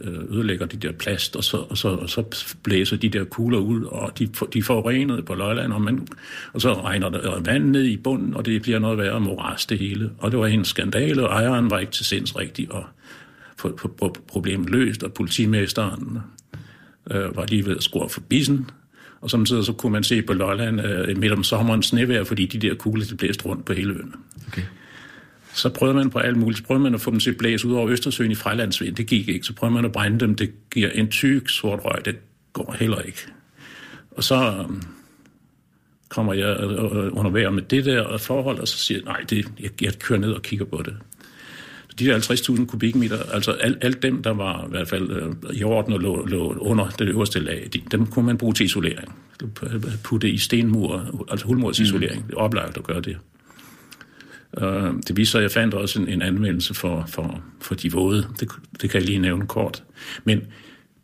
øh, 0.00 0.36
ødelægger 0.36 0.66
de 0.66 0.76
der 0.76 0.92
plast, 0.92 1.36
og 1.36 1.44
så, 1.44 1.56
og, 1.56 1.78
så, 1.78 1.88
og 1.88 2.10
så 2.10 2.24
blæser 2.62 2.96
de 2.96 3.08
der 3.08 3.24
kugler 3.24 3.58
ud, 3.58 3.84
og 3.84 4.18
de, 4.18 4.28
de 4.52 4.62
forurenede 4.62 5.22
på 5.22 5.34
Lolland, 5.34 5.72
og, 5.72 5.82
man, 5.82 6.08
og 6.52 6.60
så 6.60 6.72
regner 6.72 7.08
der 7.08 7.36
øh, 7.36 7.46
vand 7.46 7.64
ned 7.64 7.84
i 7.84 7.96
bunden, 7.96 8.36
og 8.36 8.46
det 8.46 8.62
bliver 8.62 8.78
noget 8.78 8.98
værre 8.98 9.20
moras 9.20 9.66
det 9.66 9.78
hele. 9.78 10.10
Og 10.18 10.30
det 10.30 10.38
var 10.38 10.46
en 10.46 10.64
skandale, 10.64 11.28
og 11.28 11.42
ejeren 11.42 11.70
var 11.70 11.78
ikke 11.78 11.92
til 11.92 12.04
sinds 12.04 12.36
rigtig 12.36 12.68
at 12.74 12.82
få, 13.56 13.78
få 13.78 14.16
problemet 14.28 14.70
løst, 14.70 15.02
og 15.02 15.12
politimesteren 15.12 16.18
øh, 17.10 17.36
var 17.36 17.46
lige 17.46 17.66
ved 17.66 17.76
at 17.76 17.82
score 17.82 18.08
for 18.08 18.20
bissen, 18.20 18.70
og 19.20 19.30
samtidig 19.30 19.64
så 19.64 19.72
kunne 19.72 19.92
man 19.92 20.04
se 20.04 20.22
på 20.22 20.32
Lolland 20.32 20.80
øh, 20.80 21.18
midt 21.18 21.32
om 21.32 21.44
sommeren 21.44 21.82
snevejr, 21.82 22.24
fordi 22.24 22.46
de 22.46 22.58
der 22.58 22.74
kugler, 22.74 23.04
de 23.06 23.14
blæste 23.14 23.44
rundt 23.44 23.64
på 23.64 23.72
hele 23.72 23.92
øen. 23.92 24.14
Okay. 24.48 24.62
Så 25.54 25.68
prøvede 25.68 25.96
man 25.96 26.10
på 26.10 26.18
alt 26.18 26.36
muligt. 26.36 26.58
Så 26.58 26.64
prøvede 26.64 26.82
man 26.82 26.94
at 26.94 27.00
få 27.00 27.10
dem 27.10 27.20
til 27.20 27.30
at 27.30 27.36
blæse 27.36 27.68
ud 27.68 27.74
over 27.74 27.88
Østersøen 27.88 28.30
i 28.30 28.34
Frejlandsvind. 28.34 28.96
Det 28.96 29.06
gik 29.06 29.28
ikke. 29.28 29.46
Så 29.46 29.52
prøvede 29.52 29.74
man 29.74 29.84
at 29.84 29.92
brænde 29.92 30.20
dem. 30.20 30.34
Det 30.34 30.50
giver 30.70 30.90
en 30.90 31.08
tyk 31.08 31.48
sort 31.48 31.80
røg. 31.84 32.04
Det 32.04 32.16
går 32.52 32.76
heller 32.78 33.00
ikke. 33.00 33.26
Og 34.10 34.24
så 34.24 34.34
øhm, 34.34 34.82
kommer 36.10 36.34
jeg 36.34 36.56
øh, 36.60 36.70
øh, 36.72 37.04
øh, 37.04 37.16
under 37.16 37.30
vejr 37.30 37.50
med 37.50 37.62
det 37.62 37.84
der 37.84 38.18
forhold, 38.18 38.58
og 38.58 38.68
så 38.68 38.78
siger 38.78 38.98
jeg, 38.98 39.04
nej, 39.04 39.20
det, 39.30 39.46
jeg, 39.60 39.70
jeg 39.82 39.98
kører 39.98 40.20
ned 40.20 40.32
og 40.32 40.42
kigger 40.42 40.64
på 40.64 40.82
det 40.84 40.96
Så 41.88 41.96
de 41.98 42.04
der 42.04 42.18
50.000 42.18 42.66
kubikmeter, 42.66 43.18
altså 43.32 43.52
alt, 43.52 43.78
alt 43.80 44.02
dem, 44.02 44.22
der 44.22 44.30
var 44.30 44.66
i 44.66 44.70
hvert 44.70 44.88
fald 44.88 45.10
øh, 45.10 45.56
i 45.56 45.64
orden 45.64 45.92
og 45.92 46.00
lå, 46.00 46.26
lå 46.26 46.56
under 46.58 46.88
det 46.88 47.08
øverste 47.08 47.40
lag, 47.40 47.68
de, 47.72 47.80
dem 47.90 48.06
kunne 48.06 48.26
man 48.26 48.38
bruge 48.38 48.54
til 48.54 48.66
isolering. 48.66 49.14
Putte 50.04 50.30
i 50.30 50.38
stenmur, 50.38 51.24
altså 51.30 51.46
hulmursisolering. 51.46 52.20
Mm. 52.20 52.26
Det 52.26 52.34
er 52.34 52.38
oplagt 52.38 52.76
at 52.76 52.84
gøre 52.84 53.00
det. 53.00 53.16
Øh, 54.58 54.92
det 55.08 55.16
viser, 55.16 55.38
at 55.38 55.42
jeg 55.42 55.50
fandt 55.50 55.74
også 55.74 56.00
en, 56.00 56.08
en 56.08 56.22
anmeldelse 56.22 56.74
for, 56.74 57.04
for, 57.08 57.42
for 57.60 57.74
de 57.74 57.92
våde. 57.92 58.26
Det, 58.40 58.48
det 58.82 58.90
kan 58.90 59.00
jeg 59.00 59.08
lige 59.08 59.18
nævne 59.18 59.46
kort. 59.46 59.84
Men 60.24 60.42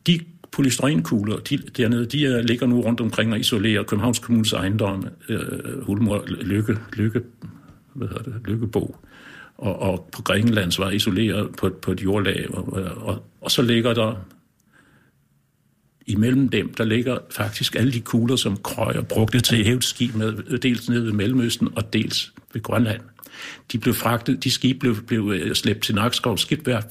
de 0.07 0.21
polystyrenkugler, 0.53 1.37
de, 1.37 1.57
dernede, 1.57 2.07
de 2.07 2.27
er, 2.27 2.43
ligger 2.43 2.67
nu 2.67 2.81
rundt 2.81 3.01
omkring 3.01 3.33
og 3.33 3.41
isolerer 3.41 3.83
Københavns 3.83 4.19
Kommunes 4.19 4.53
ejendom, 4.53 5.07
øh, 5.29 5.83
Hulmor, 5.83 6.25
Lykke, 6.27 6.79
Lykke, 6.93 7.21
hvad 7.95 8.09
hedder 8.09 8.23
det, 8.23 8.35
Lykkebo 8.45 8.97
og, 9.59 9.79
og 9.83 10.09
på 10.13 10.23
Grækenlands 10.23 10.79
var 10.79 10.91
isoleret 10.91 11.57
på, 11.57 11.71
på 11.83 11.93
et 11.93 12.05
jordlag, 12.05 12.47
og, 12.55 12.73
og, 12.97 13.25
og 13.41 13.51
så 13.51 13.63
ligger 13.63 13.95
der 13.95 14.15
imellem 16.07 16.49
dem, 16.49 16.75
der 16.75 16.85
ligger 16.85 17.19
faktisk 17.31 17.77
alle 17.77 17.93
de 17.93 18.01
kugler, 18.01 18.37
som 18.37 18.57
Krøyer 18.57 19.03
brugte 19.03 19.41
til 19.41 19.57
at 19.57 19.65
hæve 19.65 19.83
skib 19.83 20.15
med, 20.15 20.59
dels 20.59 20.89
nede 20.89 21.05
ved 21.05 21.13
Mellemøsten 21.13 21.69
og 21.77 21.93
dels 21.93 22.33
ved 22.53 22.63
Grønland. 22.63 23.01
De 23.73 23.79
blev 23.79 23.95
fragtet, 23.95 24.45
de 24.45 24.51
skib 24.51 24.81
blev, 24.81 24.97
blev 25.07 25.33
øh, 25.35 25.55
slæbt 25.55 25.83
til 25.83 25.95
Nakskov 25.95 26.39
skibværft, 26.39 26.89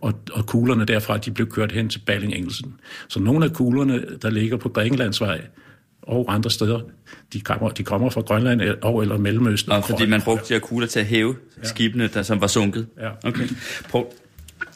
og, 0.00 0.20
og 0.32 0.46
kuglerne 0.46 0.84
derfra, 0.84 1.18
de 1.18 1.30
blev 1.30 1.50
kørt 1.50 1.72
hen 1.72 1.88
til 1.88 1.98
Balling 1.98 2.34
Engelsen. 2.34 2.74
Så 3.08 3.20
nogle 3.20 3.44
af 3.44 3.52
kuglerne, 3.52 4.04
der 4.22 4.30
ligger 4.30 4.56
på 4.56 4.68
Grækenlandsvej, 4.68 5.40
og 6.02 6.34
andre 6.34 6.50
steder. 6.50 6.80
De 7.32 7.40
kommer, 7.40 7.68
de 7.68 7.84
kommer 7.84 8.10
fra 8.10 8.20
Grønland 8.20 8.60
og 8.82 9.02
eller 9.02 9.18
Mellemøsten. 9.18 9.72
Og 9.72 9.84
fordi 9.84 10.06
man 10.06 10.22
brugte 10.22 10.48
de 10.48 10.54
her 10.54 10.60
kugler 10.60 10.86
til 10.86 11.00
at 11.00 11.06
hæve 11.06 11.36
ja. 11.62 11.68
skibene, 11.68 12.06
der 12.06 12.22
som 12.22 12.40
var 12.40 12.46
sunket. 12.46 12.86
Ja. 13.00 13.28
Okay. 13.28 13.48
Prøv. 13.88 14.06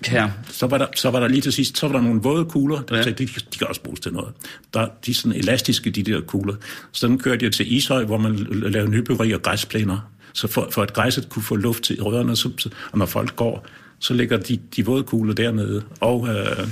Her. 0.07 0.31
Så, 0.49 0.67
var 0.67 0.79
der, 0.79 0.87
så 0.95 1.11
var 1.11 1.21
der 1.21 1.29
lige 1.29 1.41
til 1.41 1.53
sidst, 1.53 1.79
så 1.79 1.87
var 1.87 1.95
der 1.95 2.03
nogle 2.03 2.21
våde 2.21 2.45
kugler, 2.45 2.81
der 2.81 2.97
ja. 2.97 3.03
sagde, 3.03 3.25
de, 3.25 3.27
de 3.27 3.59
kan 3.59 3.67
også 3.67 3.83
bruges 3.83 4.01
til 4.01 4.13
noget. 4.13 4.35
Der, 4.75 4.89
de 5.07 5.11
er 5.11 5.15
sådan 5.15 5.39
elastiske, 5.39 5.91
de 5.91 6.03
der 6.03 6.21
kugler. 6.21 6.55
Så 6.93 7.07
den 7.07 7.19
kørte 7.19 7.45
jeg 7.45 7.53
til 7.53 7.73
Ishøj, 7.73 8.05
hvor 8.05 8.19
man 8.19 8.37
lavede 8.51 8.91
nybyggeri 8.91 9.33
og 9.33 9.43
græsplæner. 9.43 10.11
Så 10.33 10.49
for, 10.49 10.69
for 10.71 10.83
at 10.83 10.93
græsset 10.93 11.29
kunne 11.29 11.43
få 11.43 11.57
luft 11.57 11.83
til 11.83 12.03
rødderne, 12.03 12.37
så, 12.37 12.71
og 12.93 12.99
når 12.99 13.07
folk 13.07 13.37
går, 13.37 13.67
så 13.99 14.15
ligger 14.15 14.37
de, 14.37 14.59
de 14.77 14.87
våde 14.87 15.05
kugler 15.05 15.35
dernede 15.35 15.83
og, 16.01 16.29
øh, 16.29 16.69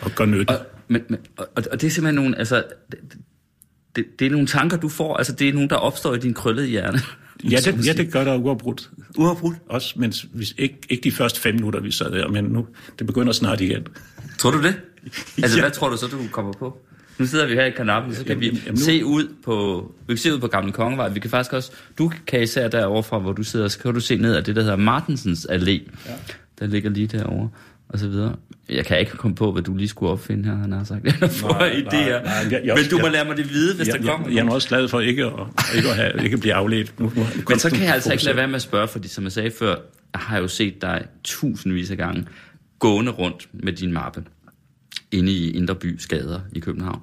og 0.00 0.10
gør 0.10 0.24
nytte. 0.24 0.50
Og, 0.50 0.66
men, 0.88 1.02
men, 1.08 1.18
og, 1.36 1.46
og 1.54 1.80
det 1.80 1.84
er 1.84 1.90
simpelthen 1.90 2.14
nogle, 2.14 2.38
altså, 2.38 2.64
det, 3.96 4.06
det 4.18 4.26
er 4.26 4.30
nogle 4.30 4.46
tanker, 4.46 4.76
du 4.76 4.88
får, 4.88 5.16
altså 5.16 5.32
det 5.32 5.48
er 5.48 5.52
nogle, 5.52 5.68
der 5.68 5.76
opstår 5.76 6.14
i 6.14 6.18
din 6.18 6.34
krøllede 6.34 6.66
hjerne. 6.66 6.98
Ja, 7.50 7.56
det, 7.56 7.86
ja, 7.86 7.92
det 7.92 8.12
gør 8.12 8.24
der 8.24 8.36
uafbrudt. 8.36 8.90
Uafbrudt? 9.18 9.56
Også, 9.66 9.94
men 9.96 10.12
hvis, 10.32 10.54
ikke, 10.58 10.78
ikke 10.88 11.04
de 11.04 11.12
første 11.12 11.40
fem 11.40 11.54
minutter, 11.54 11.80
vi 11.80 11.90
sad 11.90 12.10
der, 12.10 12.28
men 12.28 12.44
nu, 12.44 12.66
det 12.98 13.06
begynder 13.06 13.32
snart 13.32 13.60
igen. 13.60 13.86
Tror 14.38 14.50
du 14.50 14.62
det? 14.62 14.74
Altså, 15.42 15.56
ja. 15.56 15.62
hvad 15.62 15.70
tror 15.70 15.88
du 15.88 15.96
så, 15.96 16.06
du 16.06 16.18
kommer 16.32 16.52
på? 16.52 16.78
Nu 17.18 17.26
sidder 17.26 17.46
vi 17.46 17.54
her 17.54 17.64
i 17.64 17.70
kanappen, 17.70 18.14
så 18.14 18.24
kan 18.24 18.40
vi 18.40 18.46
jamen, 18.46 18.62
nu... 18.70 18.76
se 18.76 19.04
ud 19.04 19.34
på, 19.44 19.86
vi 20.06 20.14
kan 20.14 20.18
se 20.18 20.34
ud 20.34 20.38
på 20.38 20.46
Gamle 20.46 20.72
Kongevej. 20.72 21.08
Vi 21.08 21.20
kan 21.20 21.30
faktisk 21.30 21.52
også, 21.52 21.72
du 21.98 22.12
kan 22.26 22.42
især 22.42 22.68
derovre 22.68 23.02
fra, 23.02 23.18
hvor 23.18 23.32
du 23.32 23.42
sidder, 23.42 23.68
så 23.68 23.78
kan 23.78 23.94
du 23.94 24.00
se 24.00 24.16
ned 24.16 24.34
af 24.34 24.44
det, 24.44 24.56
der 24.56 24.62
hedder 24.62 24.76
Martensens 24.76 25.46
Allé. 25.50 25.70
Ja. 25.70 26.12
Der 26.58 26.66
ligger 26.66 26.90
lige 26.90 27.06
derovre 27.06 27.48
og 27.88 27.98
så 27.98 28.08
videre. 28.08 28.36
Jeg 28.68 28.86
kan 28.86 29.00
ikke 29.00 29.12
komme 29.12 29.34
på, 29.34 29.52
hvad 29.52 29.62
du 29.62 29.74
lige 29.74 29.88
skulle 29.88 30.12
opfinde 30.12 30.44
her, 30.44 30.56
han 30.56 30.72
har 30.72 30.84
sagt. 30.84 31.04
Jeg 31.20 31.30
får 31.30 31.48
nej, 31.48 31.70
idéer. 31.70 32.10
Nej, 32.10 32.22
nej, 32.22 32.32
jeg, 32.50 32.60
jeg, 32.64 32.76
Men 32.76 32.90
du 32.90 32.98
må 32.98 33.08
lære 33.08 33.24
mig 33.24 33.36
det 33.36 33.50
vide, 33.50 33.76
hvis 33.76 33.88
jeg, 33.88 33.98
der 33.98 34.06
kommer 34.06 34.28
jeg, 34.28 34.36
jeg 34.36 34.46
er 34.46 34.50
også 34.50 34.68
glad 34.68 34.88
for 34.88 35.00
ikke 35.00 35.24
at, 35.24 35.32
ikke 35.76 35.88
at, 35.88 35.96
have, 35.96 36.24
ikke 36.24 36.34
at 36.34 36.40
blive 36.40 36.54
afledt. 36.54 37.00
Nu, 37.00 37.12
nu, 37.16 37.26
Men 37.48 37.58
så 37.58 37.70
kan 37.70 37.82
jeg 37.82 37.94
altså 37.94 38.12
ikke 38.12 38.24
lade 38.24 38.36
være 38.36 38.46
med 38.48 38.54
at 38.54 38.62
spørge, 38.62 38.88
fordi 38.88 39.08
som 39.08 39.24
jeg 39.24 39.32
sagde 39.32 39.50
før, 39.58 39.76
jeg 40.12 40.20
har 40.20 40.38
jo 40.38 40.48
set 40.48 40.82
dig 40.82 41.04
tusindvis 41.24 41.90
af 41.90 41.96
gange 41.96 42.26
gående 42.78 43.12
rundt 43.12 43.48
med 43.52 43.72
din 43.72 43.92
mappe 43.92 44.22
inde 45.12 45.32
i 45.32 45.50
Inderby 45.50 45.96
Skader 45.98 46.40
i 46.52 46.60
København. 46.60 47.00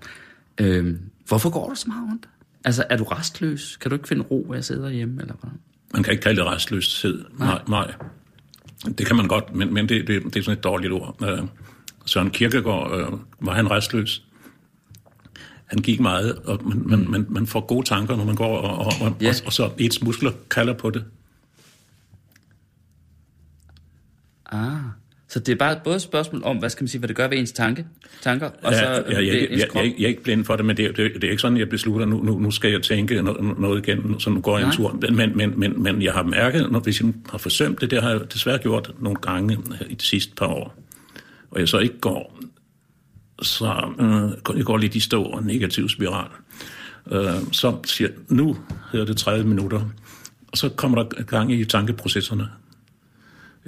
Øhm, 0.57 0.99
hvorfor 1.27 1.49
går 1.49 1.69
du 1.69 1.75
så 1.75 1.87
meget 1.87 2.09
rundt? 2.09 2.29
Altså, 2.65 2.83
er 2.89 2.97
du 2.97 3.03
restløs? 3.03 3.77
Kan 3.77 3.89
du 3.91 3.95
ikke 3.95 4.07
finde 4.07 4.23
ro 4.23 4.51
at 4.53 4.65
sidde 4.65 4.81
derhjemme, 4.83 5.21
eller 5.21 5.33
hvad? 5.41 5.51
Man 5.93 6.03
kan 6.03 6.11
ikke 6.11 6.21
kalde 6.23 6.41
det 6.41 6.47
restløshed. 6.49 7.25
Nej. 7.37 7.47
nej. 7.67 7.85
nej. 7.87 7.95
Det 8.97 9.05
kan 9.07 9.15
man 9.15 9.27
godt, 9.27 9.55
men, 9.55 9.73
men 9.73 9.89
det, 9.89 10.07
det, 10.07 10.23
det 10.23 10.35
er 10.35 10.43
sådan 10.43 10.57
et 10.57 10.63
dårligt 10.63 10.93
ord. 10.93 11.15
Øh, 11.23 11.39
Søren 12.05 12.29
Kierkegaard, 12.29 12.99
øh, 12.99 13.19
var 13.39 13.53
han 13.53 13.71
restløs? 13.71 14.23
Han 15.65 15.79
gik 15.79 15.99
meget, 15.99 16.35
og 16.35 16.59
man, 16.69 16.83
man, 16.85 17.09
man, 17.11 17.25
man 17.29 17.47
får 17.47 17.65
gode 17.65 17.85
tanker, 17.87 18.15
når 18.15 18.25
man 18.25 18.35
går, 18.35 18.57
og, 18.57 18.77
og, 18.77 18.85
og, 19.01 19.15
Ja. 19.21 19.29
og, 19.29 19.35
og 19.45 19.53
så 19.53 19.71
ens 19.77 20.01
muskler 20.03 20.31
kalder 20.51 20.73
på 20.73 20.89
det. 20.89 21.05
Ah, 24.45 24.79
så 25.29 25.39
det 25.39 25.51
er 25.51 25.55
bare 25.55 25.79
både 25.83 25.95
et 25.95 26.01
spørgsmål 26.01 26.41
om, 26.45 26.57
hvad 26.57 26.69
skal 26.69 26.83
man 26.83 26.87
sige, 26.87 26.99
hvad 26.99 27.07
det 27.07 27.15
gør 27.15 27.27
ved 27.27 27.37
ens 27.37 27.51
tanke, 27.51 27.85
tanker, 28.21 28.49
og 28.63 28.73
så 28.73 28.79
Ja, 28.85 28.91
ja, 28.93 28.99
ved 28.99 29.05
jeg, 29.07 29.25
jeg, 29.25 29.47
ens 29.51 29.59
jeg, 29.61 29.69
krop. 29.69 29.83
jeg, 29.83 29.93
jeg 29.97 30.03
er 30.03 30.07
ikke 30.07 30.23
blind 30.23 30.45
for 30.45 30.55
det, 30.55 30.65
men 30.65 30.77
det, 30.77 30.85
er- 30.85 30.91
det, 30.91 31.13
det 31.13 31.23
er 31.23 31.29
ikke 31.29 31.41
sådan, 31.41 31.57
jeg 31.57 31.69
beslutter, 31.69 32.05
nu, 32.05 32.23
nu, 32.23 32.39
nu 32.39 32.51
skal 32.51 32.71
jeg 32.71 32.81
tænke 32.81 33.21
noget, 33.21 33.59
noget 33.59 33.87
igen, 33.87 34.19
så 34.19 34.29
nu 34.29 34.41
går 34.41 34.57
jeg 34.57 34.65
en 34.65 34.67
Nej. 34.67 34.75
tur. 34.75 34.99
Men, 35.11 35.37
men, 35.37 35.59
men, 35.59 35.83
men 35.83 36.01
jeg 36.01 36.13
har 36.13 36.23
mærket, 36.23 36.71
når, 36.71 36.79
hvis 36.79 37.01
jeg 37.01 37.13
har 37.29 37.37
forsømt 37.37 37.81
det, 37.81 37.91
det 37.91 38.01
har 38.01 38.09
jeg 38.09 38.21
desværre 38.33 38.57
gjort 38.57 38.91
nogle 38.99 39.17
gange 39.21 39.57
i 39.89 39.93
de 39.93 40.03
sidste 40.05 40.33
par 40.35 40.47
år, 40.47 40.75
og 41.51 41.59
jeg 41.59 41.69
så 41.69 41.77
ikke 41.79 41.99
går, 41.99 42.39
så 43.41 43.65
øh, 43.99 44.57
jeg 44.57 44.65
går 44.65 44.77
lidt 44.77 44.95
i 44.95 44.99
stå 44.99 45.23
og 45.23 45.43
negativ 45.43 45.89
spiral. 45.89 46.27
Øh, 47.11 47.25
så 47.51 47.75
siger 47.85 48.09
jeg, 48.09 48.17
nu 48.37 48.57
hedder 48.91 49.05
det 49.05 49.17
30 49.17 49.47
minutter, 49.47 49.81
og 50.51 50.57
så 50.57 50.69
kommer 50.69 51.03
der 51.03 51.23
gang 51.23 51.51
i 51.53 51.65
tankeprocesserne. 51.65 52.47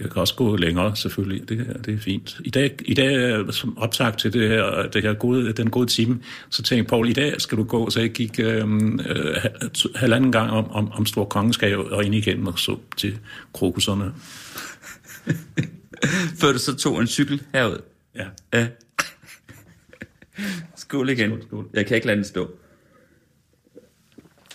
Jeg 0.02 0.10
kan 0.12 0.20
også 0.20 0.36
gå 0.36 0.56
længere, 0.56 0.96
selvfølgelig. 0.96 1.50
Det, 1.50 1.60
er- 1.70 1.82
det 1.82 1.94
er 1.94 1.98
fint. 2.00 2.38
I 2.46 2.50
dag, 2.50 2.76
i 2.86 2.94
dag 2.94 3.54
som 3.54 3.78
optag 3.78 4.18
til 4.18 4.34
det 4.34 4.50
her, 4.50 4.88
det 4.88 5.02
her 5.02 5.14
gode, 5.14 5.54
den 5.54 5.70
gode 5.70 5.88
time, 5.88 6.20
så 6.50 6.64
tænkte 6.64 6.90
Paul, 6.90 7.10
i 7.10 7.14
dag 7.14 7.42
skal 7.42 7.58
du 7.58 7.64
gå, 7.64 7.90
så 7.90 8.00
jeg 8.00 8.12
gik 8.12 8.40
øh, 8.40 8.58
øh, 9.10 9.36
halvanden 9.96 10.32
gang 10.32 10.52
om, 10.52 10.72
om, 10.72 10.92
om 10.92 11.06
Stor 11.06 11.26
Kongeskab 11.26 11.78
og 11.78 12.06
ind 12.06 12.16
igen 12.16 12.48
og 12.48 12.60
så 12.60 12.78
til 12.98 13.18
krokuserne. 13.54 14.14
Før 16.42 16.52
du 16.52 16.58
så 16.58 16.76
tog 16.76 17.02
en 17.02 17.08
cykel 17.08 17.42
herud. 17.54 17.78
Ja. 18.16 18.26
Ja. 18.54 18.68
Skål 20.76 21.10
igen. 21.10 21.30
Skål, 21.32 21.42
skål. 21.48 21.68
Jeg 21.74 21.86
kan 21.86 21.96
ikke 21.96 22.08
lade 22.08 22.18
den 22.18 22.26
stå. 22.26 22.52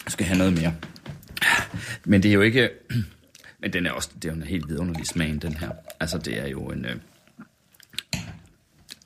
Jeg 0.05 0.13
skal 0.13 0.27
have 0.27 0.39
noget 0.39 0.53
mere. 0.53 0.75
Men 2.05 2.23
det 2.23 2.29
er 2.29 2.33
jo 2.35 2.41
ikke... 2.41 2.69
Men 3.59 3.73
den 3.73 3.87
er 3.87 3.91
også, 3.91 4.11
det 4.15 4.25
er 4.25 4.29
jo 4.29 4.37
en 4.37 4.43
helt 4.43 4.69
vidunderlig 4.69 5.07
smag, 5.07 5.39
den 5.43 5.55
her. 5.55 5.71
Altså, 6.01 6.19
det 6.19 6.39
er 6.39 6.49
jo 6.49 6.67
en... 6.67 6.85
Øh... 6.85 6.97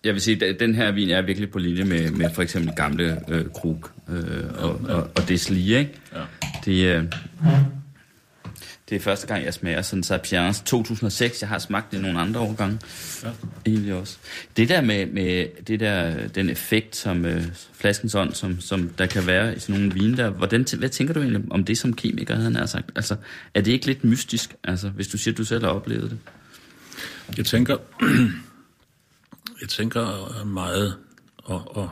Jeg 0.04 0.14
vil 0.14 0.20
sige, 0.20 0.46
at 0.46 0.60
den 0.60 0.74
her 0.74 0.90
vin 0.92 1.10
er 1.10 1.22
virkelig 1.22 1.50
på 1.50 1.58
linje 1.58 1.84
med, 1.84 2.10
med 2.10 2.30
for 2.30 2.42
eksempel 2.42 2.74
gamle 2.76 3.20
øh, 3.28 3.44
krug 3.54 3.86
øh, 4.08 4.64
og, 4.64 4.80
og, 4.88 5.10
og 5.16 5.28
det 5.28 5.40
slige, 5.40 5.78
ikke? 5.78 6.00
Ja. 6.14 6.20
Det, 6.64 6.96
øh, 6.96 7.04
det 8.90 8.96
er 8.96 9.00
første 9.00 9.26
gang, 9.26 9.44
jeg 9.44 9.54
smager 9.54 9.82
sådan 9.82 10.02
Sapiens 10.02 10.60
2006. 10.60 11.40
Jeg 11.40 11.48
har 11.48 11.58
smagt 11.58 11.92
det 11.92 12.00
nogle 12.00 12.20
andre 12.20 12.40
årgange. 12.40 12.78
Ja. 13.24 13.30
Egentlig 13.66 13.94
også. 13.94 14.18
Det 14.56 14.68
der 14.68 14.80
med, 14.80 15.06
med 15.06 15.46
det 15.66 15.80
der, 15.80 16.28
den 16.28 16.50
effekt, 16.50 16.96
som 16.96 17.24
øh, 17.24 17.44
flaskens 17.72 18.14
ånd, 18.14 18.34
som, 18.34 18.60
som 18.60 18.88
der 18.88 19.06
kan 19.06 19.26
være 19.26 19.56
i 19.56 19.58
sådan 19.58 19.80
nogle 19.80 19.94
vine 19.94 20.16
der, 20.16 20.30
hvordan, 20.30 20.66
hvad 20.78 20.88
tænker 20.88 21.14
du 21.14 21.20
egentlig 21.20 21.42
om 21.50 21.64
det 21.64 21.78
som 21.78 21.92
kemiker, 21.92 22.34
havde 22.34 22.44
han 22.44 22.52
nær 22.52 22.66
sagt? 22.66 22.90
Altså, 22.96 23.16
er 23.54 23.60
det 23.60 23.72
ikke 23.72 23.86
lidt 23.86 24.04
mystisk, 24.04 24.54
altså, 24.64 24.88
hvis 24.88 25.08
du 25.08 25.18
siger, 25.18 25.34
at 25.34 25.38
du 25.38 25.44
selv 25.44 25.64
har 25.64 25.70
oplevet 25.70 26.10
det? 26.10 26.18
Jeg 27.36 27.46
tænker, 27.46 27.76
jeg 29.60 29.68
tænker 29.68 30.44
meget, 30.44 30.94
og, 31.36 31.76
og 31.76 31.90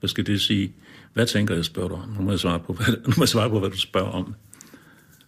hvad 0.00 0.08
skal 0.08 0.26
det 0.26 0.40
sige? 0.40 0.72
Hvad 1.14 1.26
tænker 1.26 1.54
jeg, 1.54 1.64
spørger 1.64 1.88
du 1.88 1.94
om? 1.94 2.08
Nu 2.08 2.22
må 2.22 2.30
jeg 2.30 2.40
svare 2.40 2.60
på, 2.60 2.72
hvad, 2.72 2.86
nu 3.06 3.12
må 3.16 3.22
jeg 3.22 3.28
svare 3.28 3.50
på, 3.50 3.58
hvad 3.60 3.70
du 3.70 3.78
spørger 3.78 4.10
om. 4.10 4.34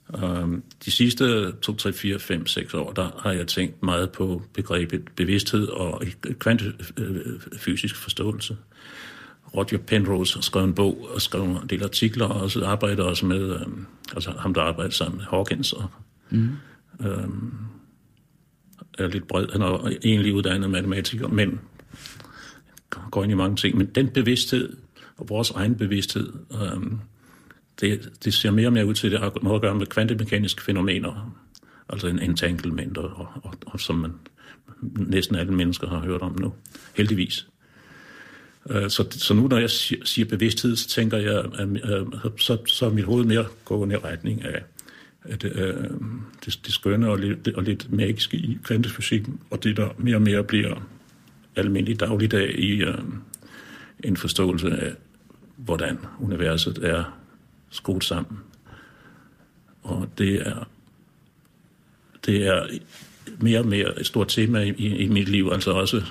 Um, 0.09 0.63
de 0.85 0.91
sidste 0.91 1.53
2, 1.53 1.77
3, 1.77 1.93
4, 1.93 2.19
5, 2.19 2.47
6 2.47 2.75
år, 2.75 2.93
der 2.93 3.11
har 3.23 3.33
jeg 3.33 3.47
tænkt 3.47 3.83
meget 3.83 4.11
på 4.11 4.43
begrebet 4.55 5.03
bevidsthed 5.17 5.67
og 5.69 6.03
kvantefysisk 6.39 7.97
forståelse. 7.97 8.57
Roger 9.55 9.79
Penrose 9.79 10.35
har 10.35 10.43
skrevet 10.43 10.69
en 10.69 10.75
bog 10.75 11.09
og 11.15 11.23
skrevet 11.23 11.63
en 11.63 11.69
del 11.69 11.83
artikler, 11.83 12.27
og 12.27 12.41
også 12.41 12.65
arbejder 12.65 13.05
også 13.05 13.27
med, 13.27 13.61
um, 13.67 13.87
altså 14.15 14.31
ham, 14.39 14.55
der 14.55 14.63
arbejder 14.63 14.91
sammen 14.91 15.17
med 15.17 15.25
Hawkins 15.25 15.73
og 15.73 15.89
er 18.99 19.09
lidt 19.09 19.29
bred. 19.29 19.47
Han 19.53 19.63
er 19.63 19.91
egentlig 20.05 20.35
uddannet 20.35 20.71
matematiker, 20.71 21.29
men 21.29 21.61
går 23.11 23.23
ind 23.23 23.33
i 23.33 23.35
mange 23.35 23.57
ting. 23.57 23.79
Men 23.79 23.87
den 23.87 24.09
bevidsthed, 24.09 24.77
og 25.17 25.29
vores 25.29 25.51
egen 25.51 25.75
bevidsthed, 25.75 26.33
øhm, 26.63 27.01
det, 27.83 28.13
det 28.25 28.35
ser 28.35 28.51
mere 28.51 28.67
og 28.67 28.73
mere 28.73 28.87
ud 28.87 28.95
til, 28.95 29.07
at 29.07 29.13
det 29.13 29.21
har 29.21 29.33
noget 29.43 29.57
at 29.57 29.63
gøre 29.63 29.75
med 29.75 29.87
kvantemekaniske 29.87 30.63
fænomener, 30.63 31.37
altså 31.89 32.07
en 32.07 32.19
entanglement, 32.19 32.99
og, 32.99 33.11
og, 33.17 33.29
og, 33.43 33.55
og 33.67 33.81
som 33.81 33.97
man 33.97 34.13
næsten 34.97 35.37
alle 35.37 35.53
mennesker 35.53 35.89
har 35.89 35.99
hørt 35.99 36.21
om 36.21 36.41
nu, 36.41 36.53
heldigvis. 36.97 37.47
Øh, 38.71 38.91
så, 38.91 39.07
så 39.11 39.35
nu, 39.35 39.49
når 39.49 39.59
jeg 39.59 39.71
siger, 39.71 40.25
bevidsthed, 40.25 40.77
så 40.77 40.89
tænker 40.89 41.19
jeg, 41.19 41.45
at, 41.59 41.69
øh, 41.69 42.07
så, 42.39 42.59
så 42.67 42.87
er 42.87 42.91
mit 42.91 43.05
hoved 43.05 43.25
mere 43.25 43.47
gående 43.65 43.95
i 43.95 43.99
retning 43.99 44.45
af 44.45 44.63
at, 45.25 45.45
øh, 45.45 45.75
det, 46.45 46.61
det 46.67 46.75
skønne 46.75 47.09
og 47.09 47.19
lidt, 47.19 47.49
og 47.49 47.63
lidt 47.63 47.93
magiske 47.93 48.37
i 48.37 48.59
kvantefysikken, 48.65 49.41
og 49.51 49.65
det, 49.65 49.77
der 49.77 49.89
mere 49.99 50.17
og 50.17 50.23
mere 50.23 50.45
bliver 50.45 50.89
almindelig 51.57 52.01
dagligdag 52.01 52.59
i 52.59 52.83
øh, 52.83 52.99
en 54.05 54.17
forståelse 54.17 54.71
af, 54.71 54.93
hvordan 55.57 55.99
universet 56.21 56.79
er 56.83 57.22
skruet 57.73 58.05
sammen. 58.05 58.39
Og 59.83 60.09
det 60.19 60.49
er, 60.49 60.69
det 62.27 62.47
er 62.47 62.67
mere 63.41 63.59
og 63.59 63.67
mere 63.67 64.01
et 64.01 64.07
stort 64.07 64.29
tema 64.29 64.61
i, 64.63 64.87
i, 64.87 65.09
mit 65.09 65.29
liv, 65.29 65.49
altså 65.53 65.71
også 65.71 66.03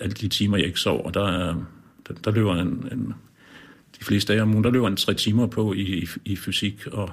alle 0.00 0.14
de 0.14 0.28
timer, 0.28 0.56
jeg 0.56 0.66
ikke 0.66 0.80
sover, 0.80 1.10
der, 1.10 1.28
er, 1.28 1.54
der, 2.08 2.14
der 2.14 2.30
løber 2.30 2.54
en, 2.54 2.88
en, 2.92 3.14
de 3.98 4.04
fleste 4.04 4.32
dage 4.32 4.42
om 4.42 4.50
ugen, 4.50 4.64
der 4.64 4.70
løber 4.70 4.88
en 4.88 4.96
tre 4.96 5.14
timer 5.14 5.46
på 5.46 5.72
i, 5.72 5.80
i, 5.80 6.08
i 6.24 6.36
fysik 6.36 6.86
og, 6.86 7.10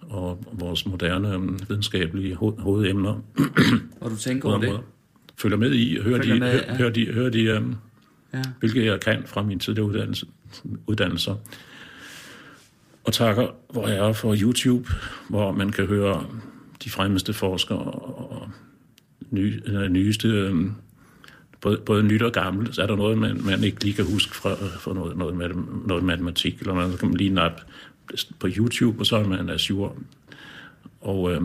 og 0.00 0.44
vores 0.52 0.86
moderne 0.86 1.34
øhm, 1.34 1.58
videnskabelige 1.68 2.34
hoved, 2.34 2.58
hovedemner. 2.58 3.20
Og 4.00 4.10
du 4.10 4.16
tænker 4.16 4.48
over 4.48 4.60
det? 4.60 4.80
Følger 5.36 5.56
med 5.58 5.72
i, 5.72 6.00
hører 6.00 6.18
Følger 6.18 6.34
de, 6.34 6.40
med, 6.40 6.52
hører, 6.52 6.64
ja. 6.68 6.76
hører 6.76 6.90
de, 6.90 7.12
hører 7.12 7.30
de 7.30 7.42
øhm, 7.42 7.74
Ja. 8.34 8.42
hvilket 8.60 8.84
jeg 8.84 9.00
kan 9.00 9.22
fra 9.26 9.42
min 9.42 9.58
tidligere 9.58 9.88
uddannelse, 9.88 10.26
uddannelser. 10.86 11.34
Og 13.04 13.12
takker, 13.12 13.48
hvor 13.70 13.88
jeg 13.88 14.08
er 14.08 14.12
for 14.12 14.36
YouTube, 14.42 14.88
hvor 15.28 15.52
man 15.52 15.70
kan 15.70 15.86
høre 15.86 16.26
de 16.84 16.90
fremmeste 16.90 17.32
forskere 17.32 17.78
og 17.78 18.50
ny, 19.30 19.62
øh, 19.66 19.88
nyeste, 19.88 20.28
øhm, 20.28 20.72
både, 21.60 21.78
både 21.86 22.02
nyt 22.02 22.22
og 22.22 22.32
gammelt, 22.32 22.74
så 22.74 22.82
er 22.82 22.86
der 22.86 22.96
noget, 22.96 23.18
man, 23.18 23.40
man 23.44 23.64
ikke 23.64 23.84
lige 23.84 23.94
kan 23.94 24.04
huske 24.04 24.34
fra, 24.34 24.54
fra 24.54 24.94
noget, 24.94 25.16
noget, 25.16 25.56
noget 25.86 26.04
matematik, 26.04 26.60
eller 26.60 26.74
man 26.74 26.92
så 26.92 26.98
kan 26.98 27.08
man 27.08 27.16
lige 27.16 27.30
nappe 27.30 27.62
på 28.38 28.48
YouTube, 28.56 29.00
og 29.00 29.06
så 29.06 29.16
er 29.16 29.28
man 29.28 29.50
assur. 29.50 29.96
Og 31.00 31.32
øh, 31.32 31.40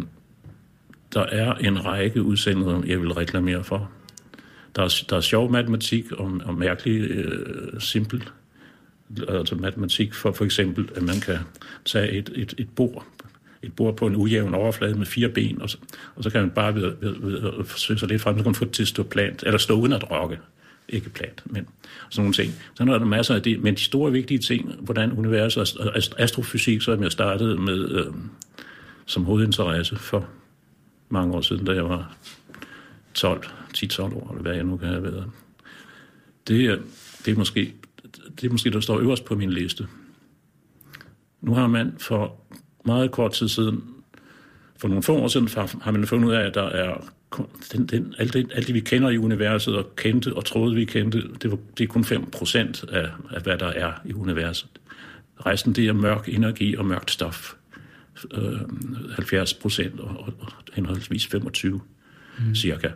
der 1.14 1.22
er 1.24 1.54
en 1.54 1.86
række 1.86 2.24
udsendelser, 2.24 2.82
jeg 2.86 3.02
vil 3.02 3.14
reklamere 3.14 3.64
for. 3.64 3.92
Der 4.76 4.82
er, 4.84 5.04
der 5.10 5.18
er 5.18 5.22
sjov 5.22 5.52
matematik 5.52 6.12
og, 6.12 6.42
og 6.46 6.54
mærkelig 6.54 7.02
øh, 7.02 7.82
simpel 7.82 8.30
altså 9.28 9.56
matematik 9.56 10.14
for 10.14 10.32
for 10.32 10.46
eksempel, 10.46 10.90
at 10.96 11.02
man 11.04 11.20
kan 11.20 11.38
tage 11.86 12.12
et, 12.12 12.32
et, 12.36 12.54
et 12.58 12.70
bord, 12.76 13.06
et 13.64 13.74
bord 13.76 13.98
på 13.98 14.08
en 14.08 14.16
ujævn 14.16 14.54
overflade 14.54 14.96
med 14.98 15.06
fire 15.06 15.30
ben, 15.30 15.62
og 15.62 15.70
så, 15.70 15.78
og 16.16 16.24
så 16.24 16.30
kan 16.30 16.42
man 16.42 16.50
bare 16.50 16.76
ved, 16.76 16.94
ved, 17.02 17.16
ved 17.22 17.52
at 17.60 17.66
forsøge 17.68 18.00
sig 18.00 18.08
lidt 18.08 18.22
frem, 18.22 18.38
så 18.38 18.44
kan 18.44 18.50
man 18.50 18.56
få 18.56 18.66
det 18.66 18.74
til 18.74 18.84
at 18.84 18.88
stå 18.88 19.04
plant, 19.04 19.44
eller 19.44 19.58
stå 19.58 19.74
uden 19.80 19.94
at 19.94 20.12
rokke. 20.12 20.40
Ikke 20.90 21.10
plant, 21.10 21.44
men 21.46 21.68
sådan 22.10 22.22
nogle 22.24 22.34
ting. 22.34 22.54
Så 22.76 22.84
er 22.84 22.88
der 22.88 23.06
masser 23.06 23.36
af 23.36 23.42
det, 23.44 23.64
men 23.64 23.76
de 23.76 23.80
store 23.80 24.12
vigtige 24.12 24.38
ting, 24.38 24.74
hvordan 24.80 25.12
universet 25.12 25.78
og 25.80 25.94
astrofysik, 26.18 26.82
som 26.82 27.04
jeg 27.04 27.12
startede 27.12 27.58
med 27.62 27.90
øh, 27.90 28.06
som 29.06 29.26
hovedinteresse 29.26 29.96
for 29.96 30.28
mange 31.10 31.34
år 31.36 31.42
siden, 31.42 31.66
da 31.66 31.72
jeg 31.72 31.84
var 31.86 32.18
12, 33.14 33.44
10-12 33.78 34.02
år, 34.02 34.30
eller 34.32 34.42
hvad 34.42 34.54
jeg 34.56 34.64
nu 34.64 34.78
kan 34.78 34.88
have 34.88 35.04
været. 35.04 35.26
Det, 36.48 36.66
er- 36.66 36.78
det 37.26 37.32
er 37.32 37.36
måske 37.38 37.74
det 38.42 38.48
er 38.48 38.52
måske, 38.52 38.72
der 38.72 38.80
står 38.80 39.00
øverst 39.00 39.26
på 39.26 39.36
min 39.36 39.50
liste. 39.50 39.88
Nu 41.42 41.54
har 41.54 41.68
man 41.68 41.94
for 42.00 42.36
meget 42.86 43.12
kort 43.12 43.32
tid 43.32 43.48
siden, 43.48 43.84
for 44.78 44.88
nogle 44.88 45.04
få 45.04 45.16
år 45.16 45.28
siden, 45.28 45.48
har 45.82 45.92
man 45.92 46.08
fundet 46.08 46.28
ud 46.28 46.34
af, 46.34 46.46
at 46.46 46.54
der 46.54 46.70
er 46.70 47.12
den, 47.72 47.86
den, 47.86 48.16
alt, 48.18 48.34
det, 48.34 48.52
alt 48.54 48.68
det, 48.68 48.76
vi 48.76 48.80
kender 48.80 49.10
i 49.10 49.18
universet, 49.18 49.76
og 49.76 49.96
kendte 49.96 50.34
og 50.34 50.46
troede, 50.46 50.76
vi 50.76 50.86
kendte, 50.86 51.24
det, 51.42 51.52
var, 51.52 51.58
det 51.78 51.84
er 51.84 51.88
kun 51.88 52.04
5 52.04 52.32
procent 52.32 52.84
af, 52.84 53.10
af, 53.32 53.42
hvad 53.42 53.58
der 53.58 53.68
er 53.68 53.94
i 54.06 54.14
universet. 54.14 54.70
Resten, 55.46 55.74
det 55.74 55.88
er 55.88 55.94
mørk 55.94 56.30
energi 56.30 56.76
og 56.76 56.86
mørkt 56.86 57.12
stof. 57.12 57.54
Øh, 58.34 58.60
70 59.16 59.54
procent 59.54 60.00
og, 60.00 60.10
og, 60.10 60.34
og 60.40 60.52
henholdsvis 60.74 61.28
25 61.28 61.82
mm. 62.40 62.56
cirka. 62.56 62.90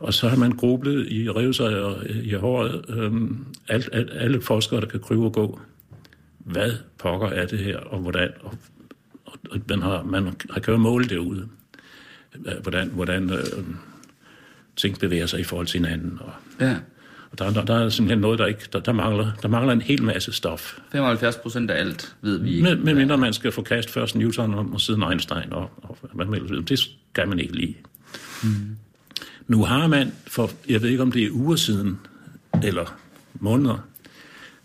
Og 0.00 0.14
så 0.14 0.28
har 0.28 0.36
man 0.36 0.52
grublet 0.52 1.06
i 1.12 1.30
revet 1.30 1.56
sig 1.56 1.82
og 1.82 2.06
i 2.10 2.32
håret. 2.34 2.84
Øhm, 2.88 3.46
alt, 3.68 3.88
alt, 3.92 4.10
alle 4.12 4.40
forskere, 4.42 4.80
der 4.80 4.86
kan 4.86 5.00
kryve 5.00 5.24
og 5.24 5.32
gå. 5.32 5.60
Hvad 6.38 6.72
pokker 6.98 7.28
er 7.28 7.46
det 7.46 7.58
her, 7.58 7.78
og 7.78 7.98
hvordan? 7.98 8.30
Og, 8.40 8.54
og, 9.24 9.38
og 9.50 9.60
man, 9.68 9.82
har, 9.82 10.02
man 10.02 10.36
har 10.50 10.60
kan 10.60 10.72
jo 10.74 10.78
måle 10.78 11.04
det 11.04 11.16
øh, 12.46 12.62
hvordan, 12.62 12.88
hvordan 12.88 13.30
øh, 13.30 13.64
ting 14.76 14.98
bevæger 14.98 15.26
sig 15.26 15.40
i 15.40 15.44
forhold 15.44 15.66
til 15.66 15.80
hinanden. 15.80 16.18
Og, 16.20 16.32
Ja. 16.60 16.76
og 17.30 17.38
der, 17.38 17.50
der, 17.50 17.64
der 17.64 17.74
er 17.74 17.88
simpelthen 17.88 18.20
noget, 18.20 18.38
der 18.38 18.46
ikke... 18.46 18.68
Der, 18.72 18.80
der, 18.80 18.92
mangler, 18.92 19.32
der 19.42 19.48
mangler 19.48 19.72
en 19.72 19.80
hel 19.80 20.02
masse 20.02 20.32
stof. 20.32 20.78
75 20.92 21.36
procent 21.36 21.70
af 21.70 21.80
alt 21.80 22.16
ved 22.22 22.38
vi 22.38 22.50
ikke. 22.50 22.62
Med, 22.62 22.76
med 22.76 22.94
mindre 22.94 23.18
man 23.18 23.32
skal 23.32 23.52
få 23.52 23.62
kast 23.62 23.90
først 23.90 24.16
Newton 24.16 24.54
og, 24.54 24.66
og 24.72 24.80
siden 24.80 25.02
Einstein, 25.02 25.52
og, 25.52 25.70
og 25.82 25.98
hvad 26.12 26.26
man 26.26 26.42
vil. 26.42 26.68
det 26.68 26.78
skal 26.78 27.28
man 27.28 27.38
ikke 27.38 27.56
lige. 27.56 27.76
Mm. 28.42 28.76
Nu 29.48 29.64
har 29.64 29.86
man, 29.86 30.12
for 30.26 30.50
jeg 30.68 30.82
ved 30.82 30.88
ikke 30.88 31.02
om 31.02 31.12
det 31.12 31.22
er 31.24 31.30
uger 31.32 31.56
siden, 31.56 31.98
eller 32.62 32.96
måneder, 33.34 33.78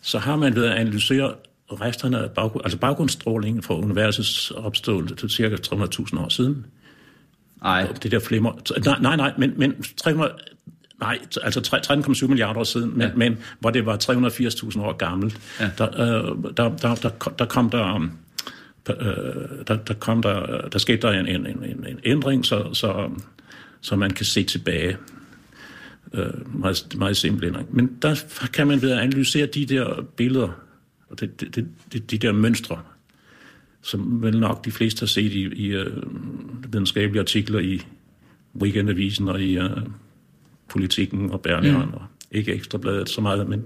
så 0.02 0.20
har 0.20 0.36
man 0.36 0.56
ved 0.56 0.66
at 0.66 0.72
analysere 0.78 1.34
resterne 1.72 2.20
af 2.20 2.32
baggrund, 2.32 2.66
altså 2.66 2.78
baggrundsstrålingen 2.78 3.64
fra 3.64 3.76
universets 3.78 4.52
opståelse 4.52 5.16
til 5.16 5.30
cirka 5.30 5.56
300.000 5.56 6.20
år 6.20 6.30
siden. 6.30 6.66
Nej, 7.62 7.88
Det 8.04 8.12
der 8.12 8.20
flimmer... 8.20 8.52
Nej, 8.86 9.00
nej, 9.02 9.16
nej, 9.16 9.34
men, 9.38 9.54
men 9.58 9.84
300, 9.98 10.34
nej, 11.00 11.20
altså 11.44 11.80
13,7 12.24 12.28
milliarder 12.28 12.60
år 12.60 12.64
siden, 12.64 12.92
men, 12.98 13.02
ja. 13.08 13.14
men 13.16 13.38
hvor 13.60 13.70
det 13.70 13.86
var 13.86 13.98
380.000 13.98 14.82
år 14.82 14.94
gammelt, 14.98 15.40
ja. 15.60 15.70
der, 15.78 15.88
øh, 16.02 16.36
der, 16.58 16.78
der, 16.78 16.96
der, 16.96 17.10
der 17.40 17.46
kom 17.46 17.70
der... 17.70 17.96
øh, 17.96 18.08
der, 19.68 19.76
der, 19.76 19.94
kom 19.94 20.22
der, 20.22 20.68
der 20.70 20.80
skete 20.80 21.02
der 21.08 21.12
en, 21.12 21.28
en, 21.28 21.46
en, 21.46 21.64
en- 21.64 21.86
en 21.88 22.00
ændring, 22.04 22.46
så, 22.46 22.74
så, 22.74 23.10
så 23.86 23.96
man 23.96 24.12
kan 24.12 24.26
se 24.26 24.44
tilbage. 24.44 24.98
Øh, 26.14 26.60
meget, 26.60 26.96
meget 26.98 27.18
simpel 27.18 27.48
ændring. 27.48 27.76
Men 27.76 27.98
der 28.02 28.24
kan 28.54 28.68
man 28.68 28.82
ved 28.82 28.92
at 28.92 29.00
analysere 29.00 29.46
de 29.46 29.66
der 29.66 30.06
billeder, 30.16 30.50
og 31.10 31.20
det, 31.20 31.56
det, 31.56 31.68
de, 31.94 32.00
de 32.00 32.18
der 32.18 32.32
mønstre, 32.32 32.82
som 33.82 34.22
vel 34.22 34.40
nok 34.40 34.66
de 34.66 34.72
fleste 34.72 35.00
har 35.00 35.08
set 35.08 35.32
i, 35.34 35.42
i 35.42 35.68
øh, 35.68 36.04
videnskabelige 36.74 37.22
artikler 37.22 37.60
i 37.60 37.82
Weekendavisen 38.62 39.30
og 39.30 39.42
i 39.42 39.58
øh, 39.58 39.70
Politikken 40.70 41.32
og 41.32 41.42
Berlingeren, 41.42 41.90
mm. 41.90 41.94
og 41.94 42.04
ikke 42.32 42.54
Ekstrabladet 42.54 43.10
så 43.10 43.22
meget, 43.22 43.50
men 43.50 43.64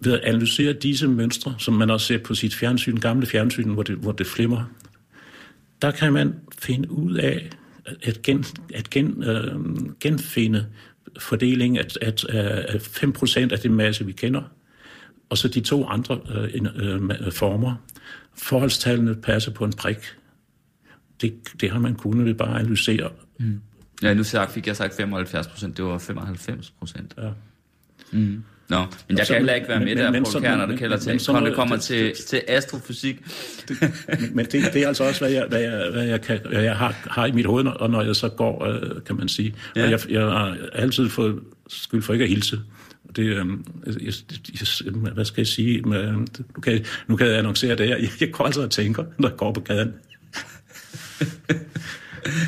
ved 0.00 0.12
at 0.12 0.20
analysere 0.20 0.72
disse 0.72 1.08
mønstre, 1.08 1.54
som 1.58 1.74
man 1.74 1.90
også 1.90 2.06
ser 2.06 2.18
på 2.18 2.34
sit 2.34 2.54
fjernsyn, 2.54 2.96
gamle 2.96 3.26
fjernsyn, 3.26 3.68
hvor 3.68 3.82
det, 3.82 3.96
hvor 3.96 4.12
det 4.12 4.26
flimmer, 4.26 4.64
der 5.82 5.90
kan 5.90 6.12
man 6.12 6.34
finde 6.58 6.90
ud 6.90 7.14
af 7.14 7.50
at, 8.02 8.22
gen, 8.22 8.44
at 8.74 8.90
gen, 8.90 9.22
øh, 9.24 9.54
genfinde 10.00 10.66
fordelingen 11.18 11.78
af, 11.78 11.86
af, 12.02 12.14
af 12.68 12.78
5% 13.04 13.38
af 13.52 13.58
det 13.58 13.70
masse, 13.70 14.06
vi 14.06 14.12
kender, 14.12 14.42
og 15.30 15.38
så 15.38 15.48
de 15.48 15.60
to 15.60 15.86
andre 15.86 16.20
øh, 16.34 16.50
en- 16.54 16.66
øh, 16.66 17.32
former. 17.32 17.74
Forholdstallene 18.34 19.14
passer 19.14 19.50
på 19.52 19.64
en 19.64 19.72
prik. 19.72 19.96
Det, 21.20 21.34
det 21.60 21.70
har 21.70 21.78
man 21.78 21.94
kunnet 21.94 22.26
ved 22.26 22.34
bare 22.34 22.54
at 22.54 22.60
analysere. 22.60 23.10
ja, 24.02 24.14
nu 24.14 24.24
sagt, 24.24 24.52
fik 24.52 24.66
jeg 24.66 24.76
sagt 24.76 24.96
75 24.96 25.46
procent, 25.46 25.76
det 25.76 25.84
var 25.84 25.98
95 25.98 26.70
procent. 26.70 27.14
Ja. 27.18 27.30
Mm. 28.12 28.44
Nå, 28.68 28.76
men 28.78 28.86
jeg 29.10 29.18
Altså, 29.18 29.32
kan 29.32 29.40
heller 29.40 29.54
ikke 29.54 29.68
være 29.68 29.78
men- 29.78 29.86
med 29.88 29.94
men- 29.94 30.04
der, 30.04 30.10
men 30.10 30.24
sådan- 30.26 30.42
Kern, 30.42 30.58
når 30.58 30.60
det 30.66 30.68
men- 30.68 30.78
kalder 30.78 30.96
men 30.96 31.02
til, 31.02 31.20
sådan 31.20 31.42
når 31.42 31.48
det 31.48 31.56
kommer 31.56 31.76
det- 31.76 31.84
til, 31.84 32.04
det- 32.06 32.14
til 32.16 32.42
astrofysik. 32.48 33.16
Men, 34.20 34.30
men 34.36 34.46
det, 34.46 34.64
det 34.72 34.82
er 34.82 34.88
altså 34.88 35.04
også, 35.04 35.20
hvad 35.20 35.30
jeg, 35.30 35.44
hvad 35.48 35.60
jeg, 35.60 35.90
hvad 35.92 36.04
jeg, 36.04 36.20
kan, 36.20 36.40
hvad 36.50 36.62
jeg 36.62 36.76
har, 36.76 36.96
har 37.10 37.26
i 37.26 37.32
mit 37.32 37.46
hoved, 37.46 37.66
og 37.66 37.90
når 37.90 38.02
jeg 38.02 38.16
så 38.16 38.28
går, 38.28 38.64
øh, 38.66 39.02
kan 39.06 39.16
man 39.16 39.28
sige. 39.28 39.54
Ja. 39.76 39.84
Og 39.84 39.90
jeg, 39.90 40.00
jeg 40.10 40.20
har 40.22 40.56
altid 40.72 41.08
fået 41.08 41.38
skyld 41.68 42.02
for 42.02 42.12
ikke 42.12 42.22
at 42.22 42.28
hilse. 42.28 42.60
Det, 43.16 43.22
øh, 43.22 43.36
jeg, 43.86 44.12
jeg, 44.84 44.92
hvad 45.14 45.24
skal 45.24 45.40
jeg 45.40 45.46
sige? 45.46 45.82
Med, 45.82 46.12
nu, 46.12 46.26
kan, 46.62 46.84
nu 47.06 47.16
kan 47.16 47.26
jeg 47.26 47.38
annoncere 47.38 47.76
det 47.76 47.86
her. 47.88 47.96
Jeg, 47.96 48.08
jeg 48.20 48.30
går 48.32 48.44
altså 48.44 48.62
og 48.62 48.70
tænker, 48.70 49.04
når 49.18 49.28
jeg 49.28 49.36
går 49.36 49.52
på 49.52 49.60
gaden. 49.60 49.92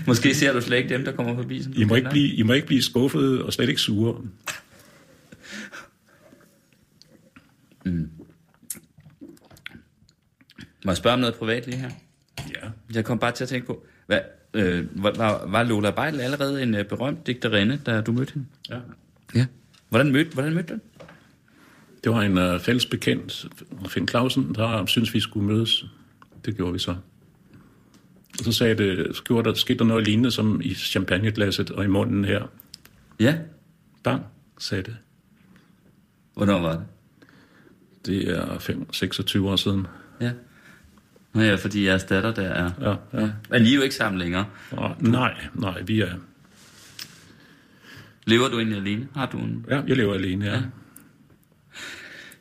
Måske 0.06 0.34
ser 0.34 0.52
du 0.52 0.60
slet 0.60 0.76
ikke 0.76 0.88
dem, 0.94 1.04
der 1.04 1.12
kommer 1.12 1.36
forbi. 1.36 1.62
Som 1.62 1.72
I 1.76 1.84
må, 1.84 1.94
ikke 1.94 2.10
blive, 2.10 2.28
I 2.34 2.42
må 2.42 2.52
ikke 2.52 2.66
blive 2.66 2.82
skuffede 2.82 3.44
og 3.44 3.52
slet 3.52 3.68
ikke 3.68 3.80
sure. 3.80 4.14
Må 10.84 10.90
jeg 10.90 10.96
spørge 10.96 11.14
om 11.14 11.20
noget 11.20 11.34
privat 11.34 11.66
lige 11.66 11.78
her? 11.78 11.90
Ja. 12.38 12.68
Jeg 12.94 13.04
kom 13.04 13.18
bare 13.18 13.32
til 13.32 13.44
at 13.44 13.48
tænke 13.48 13.66
på, 13.66 13.86
hvad, 14.06 14.20
øh, 14.54 15.02
var, 15.02 15.46
var- 15.46 15.62
Lola 15.62 15.90
Beidel 15.90 16.20
allerede 16.20 16.62
en 16.62 16.74
øh, 16.74 16.84
berømt 16.84 17.26
digterinde, 17.26 17.80
da 17.86 18.00
du 18.00 18.12
mødte 18.12 18.32
hende? 18.34 18.46
ja. 18.70 18.78
Ja. 19.34 19.46
Hvordan 19.88 20.12
mødte, 20.12 20.30
hvordan 20.30 20.54
mødte 20.54 20.74
du? 20.74 20.78
Det 22.04 22.12
var 22.12 22.22
en 22.22 22.38
uh, 22.54 22.60
fælles 22.60 22.86
bekendt, 22.86 23.46
Finn 23.88 24.08
Clausen, 24.08 24.54
der 24.54 24.86
synes 24.86 25.14
vi 25.14 25.20
skulle 25.20 25.46
mødes. 25.46 25.84
Det 26.44 26.56
gjorde 26.56 26.72
vi 26.72 26.78
så. 26.78 26.90
Og 28.38 28.44
så 28.44 28.52
sagde 28.52 28.74
det, 28.74 29.16
skete 29.16 29.42
der, 29.42 29.54
skete 29.54 29.78
der 29.78 29.84
noget 29.84 30.04
lignende 30.06 30.30
som 30.30 30.60
i 30.64 30.74
champagneglasset 30.74 31.70
og 31.70 31.84
i 31.84 31.86
munden 31.86 32.24
her. 32.24 32.46
Ja. 33.20 33.38
Bang, 34.04 34.22
sagde 34.58 34.82
det. 34.82 34.96
Hvornår 36.34 36.58
var 36.60 36.72
det? 36.72 36.84
Det 38.06 38.28
er 38.28 38.58
5, 38.58 38.92
26 38.92 39.50
år 39.50 39.56
siden. 39.56 39.86
Ja. 40.20 40.32
Nå 41.34 41.42
ja, 41.42 41.54
fordi 41.54 41.86
jeres 41.86 42.04
datter 42.04 42.34
der 42.34 42.48
er... 42.48 42.70
Ja, 42.80 43.20
ja. 43.20 43.30
Men 43.50 43.62
I 43.62 43.70
er 43.70 43.76
jo 43.76 43.82
ikke 43.82 43.94
sammen 43.94 44.18
længere. 44.18 44.46
Og, 44.70 44.96
nej, 45.00 45.34
nej, 45.54 45.82
vi 45.82 46.00
er... 46.00 46.14
Lever 48.26 48.48
du 48.48 48.58
egentlig 48.58 48.78
alene? 48.78 49.08
Har 49.14 49.26
du 49.26 49.38
en... 49.38 49.66
Ja, 49.68 49.82
jeg 49.86 49.96
lever 49.96 50.14
alene, 50.14 50.44
ja. 50.44 50.54
Ja. 50.54 50.62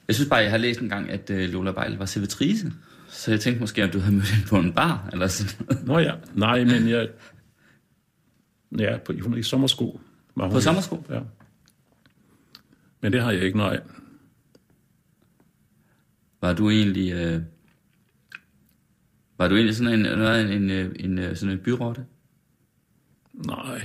Jeg 0.07 0.15
synes 0.15 0.29
bare, 0.29 0.39
jeg 0.39 0.51
har 0.51 0.57
læst 0.57 0.79
en 0.79 0.89
gang, 0.89 1.09
at 1.09 1.29
øh, 1.29 1.49
Lola 1.49 1.71
Beidel 1.71 1.97
var 1.97 2.05
servitrice. 2.05 2.71
Så 3.09 3.31
jeg 3.31 3.39
tænkte 3.39 3.59
måske, 3.59 3.83
at 3.83 3.93
du 3.93 3.99
havde 3.99 4.15
mødt 4.15 4.29
hende 4.29 4.47
på 4.47 4.57
en 4.57 4.73
bar, 4.73 5.09
eller 5.13 5.27
sådan. 5.27 5.85
Nå 5.85 5.99
ja, 5.99 6.13
nej, 6.33 6.63
men 6.63 6.89
jeg... 6.89 7.07
Ja, 8.79 8.97
på, 8.97 9.13
hun 9.21 9.33
er 9.33 9.37
i 9.37 9.43
sommersko. 9.43 10.01
Var 10.35 10.45
hun 10.45 10.53
På 10.53 10.61
sommersko? 10.61 11.05
Ja. 11.09 11.19
Men 13.01 13.13
det 13.13 13.21
har 13.21 13.31
jeg 13.31 13.41
ikke, 13.41 13.57
nej. 13.57 13.79
Var 16.45 16.53
du 16.53 16.69
egentlig... 16.69 17.13
Øh... 17.13 17.41
Var 19.37 19.47
du 19.47 19.55
egentlig 19.55 19.75
sådan 19.75 19.93
en, 19.93 20.05
en, 20.05 20.21
en, 20.21 20.69
en, 20.71 20.95
en, 20.99 21.19
øh, 21.19 21.35
sådan 21.35 21.53
en 21.53 21.59
byrotte? 21.59 22.05
Nej. 23.33 23.81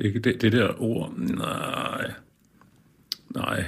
Ikke 0.00 0.18
det, 0.18 0.42
det 0.42 0.52
der 0.52 0.82
ord. 0.82 1.12
Nej. 1.16 2.12
Nej. 3.34 3.64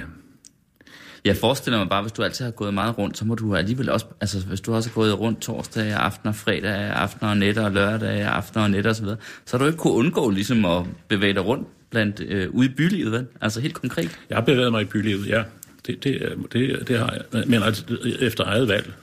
Jeg 1.25 1.37
forestiller 1.37 1.79
mig 1.79 1.89
bare, 1.89 2.01
hvis 2.01 2.11
du 2.11 2.23
altid 2.23 2.45
har 2.45 2.51
gået 2.51 2.73
meget 2.73 2.97
rundt, 2.97 3.17
så 3.17 3.25
må 3.25 3.35
du 3.35 3.55
alligevel 3.55 3.89
også, 3.89 4.05
altså 4.21 4.45
hvis 4.45 4.61
du 4.61 4.73
også 4.73 4.89
har 4.89 4.93
gået 4.93 5.19
rundt 5.19 5.41
torsdag, 5.41 5.93
aften 5.93 6.29
og 6.29 6.35
fredag, 6.35 6.75
aften 6.75 7.27
og 7.27 7.37
nætter 7.37 7.65
og 7.65 7.71
lørdag, 7.71 8.21
aften 8.21 8.61
og 8.61 8.71
nætter 8.71 8.89
osv., 8.91 9.05
så 9.45 9.57
har 9.57 9.57
du 9.57 9.65
ikke 9.65 9.77
kunne 9.77 9.93
undgå 9.93 10.29
ligesom 10.29 10.65
at 10.65 10.85
bevæge 11.07 11.33
dig 11.33 11.45
rundt 11.45 11.67
blandt, 11.89 12.19
øh, 12.19 12.49
ude 12.51 12.69
i 12.69 12.73
bylivet, 12.73 13.11
vel? 13.11 13.27
Altså 13.41 13.61
helt 13.61 13.73
konkret. 13.73 14.19
Jeg 14.29 14.37
har 14.37 14.45
bevæget 14.45 14.71
mig 14.71 14.81
i 14.81 14.85
bylivet, 14.85 15.27
ja. 15.27 15.43
Det, 15.87 16.03
det, 16.03 16.23
er- 16.25 16.35
det, 16.51 16.87
det 16.87 16.99
har 16.99 17.19
jeg. 17.33 17.43
Men 17.47 17.63
altså, 17.63 17.83
efter 18.19 18.43
eget 18.43 18.67
valg, 18.67 18.93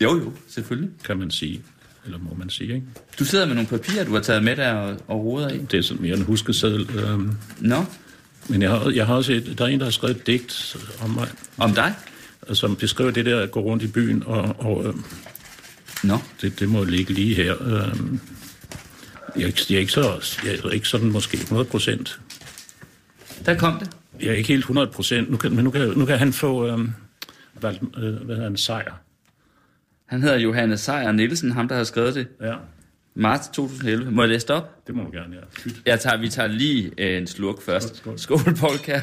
Jo, 0.00 0.18
jo, 0.18 0.32
selvfølgelig. 0.48 0.90
kan 1.04 1.18
man 1.18 1.30
sige. 1.30 1.62
Eller 2.04 2.18
må 2.18 2.34
man 2.38 2.50
sige, 2.50 2.74
ikke? 2.74 2.86
Du 3.18 3.24
sidder 3.24 3.46
med 3.46 3.54
nogle 3.54 3.68
papirer, 3.68 4.04
du 4.04 4.12
har 4.12 4.20
taget 4.20 4.44
med 4.44 4.56
der 4.56 4.72
og, 4.72 4.96
og 5.08 5.24
roder 5.24 5.48
i. 5.48 5.58
Det 5.58 5.78
er 5.78 5.82
sådan 5.82 6.02
mere 6.02 6.16
en 6.16 6.22
huskeseddel. 6.22 6.90
Øhm, 6.98 7.32
Nå, 7.60 7.84
men 8.48 8.62
jeg 8.62 8.70
har, 8.70 8.90
jeg 8.90 9.06
har 9.06 9.14
også 9.14 9.32
et, 9.32 9.54
der 9.58 9.64
er 9.64 9.68
en, 9.68 9.78
der 9.78 9.84
har 9.86 9.90
skrevet 9.90 10.16
et 10.16 10.26
digt 10.26 10.76
om 11.00 11.10
mig, 11.10 11.28
om 11.58 11.74
dig? 11.74 11.94
som 12.52 12.76
beskriver 12.76 13.10
det 13.10 13.26
der 13.26 13.40
at 13.40 13.50
gå 13.50 13.60
rundt 13.60 13.82
i 13.82 13.86
byen, 13.86 14.22
og, 14.26 14.56
og 14.58 14.84
øhm, 14.86 15.02
Nå, 16.02 16.18
det, 16.42 16.60
det 16.60 16.68
må 16.68 16.84
ligge 16.84 17.12
lige 17.12 17.34
her. 17.34 17.54
Øhm, 17.62 18.20
jeg, 19.36 19.46
ikke- 19.46 19.66
jeg, 19.70 19.76
er 19.76 19.80
ikke 19.80 19.92
så, 19.92 20.36
jeg 20.44 20.54
er 20.64 20.70
ikke 20.70 20.88
sådan 20.88 21.10
måske 21.10 21.36
100 21.36 21.68
procent. 21.68 22.20
der 23.46 23.54
kom 23.58 23.78
det. 23.78 23.90
Jeg 24.20 24.28
er 24.28 24.32
ikke 24.32 24.48
helt 24.48 24.60
100 24.60 24.86
procent, 24.86 25.30
nu 25.30 25.36
kan, 25.36 25.54
men 25.56 25.64
nu 25.64 25.70
kan, 25.70 25.88
nu 25.96 26.06
kan 26.06 26.18
han 26.18 26.32
få, 26.32 26.66
øhm, 26.66 26.92
hvad, 27.52 27.74
øh, 27.74 28.14
hvad 28.14 28.34
hedder 28.34 28.42
han, 28.42 28.56
sejr. 28.56 28.94
Han 30.06 30.22
hedder 30.22 30.38
Johannes 30.38 30.80
Sejer 30.80 31.12
Nielsen, 31.12 31.50
ham 31.50 31.68
der 31.68 31.76
har 31.76 31.84
skrevet 31.84 32.14
det. 32.14 32.28
Ja, 32.40 32.54
Marts 33.14 33.48
2011. 33.48 34.10
Må 34.10 34.22
jeg 34.22 34.28
læse 34.28 34.46
det 34.46 34.56
op? 34.56 34.86
det 34.86 34.94
må 34.94 35.02
du 35.02 35.10
gerne, 35.10 35.36
ja. 35.36 35.42
Pyt. 35.54 35.82
Jeg 35.86 36.00
tager, 36.00 36.16
vi 36.16 36.28
tager 36.28 36.46
lige 36.46 36.92
øh, 36.98 37.18
en 37.18 37.26
slurk 37.26 37.62
først. 37.62 37.96
Skål, 37.96 38.18
Skål, 38.18 38.38
Paul 38.60 38.78
Kær. 38.78 39.00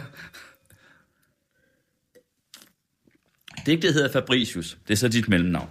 Digtet 3.65 3.93
hedder 3.93 4.12
Fabricius. 4.12 4.78
Det 4.88 4.93
er 4.93 4.97
så 4.97 5.08
dit 5.08 5.30
mellemnavn. 5.30 5.69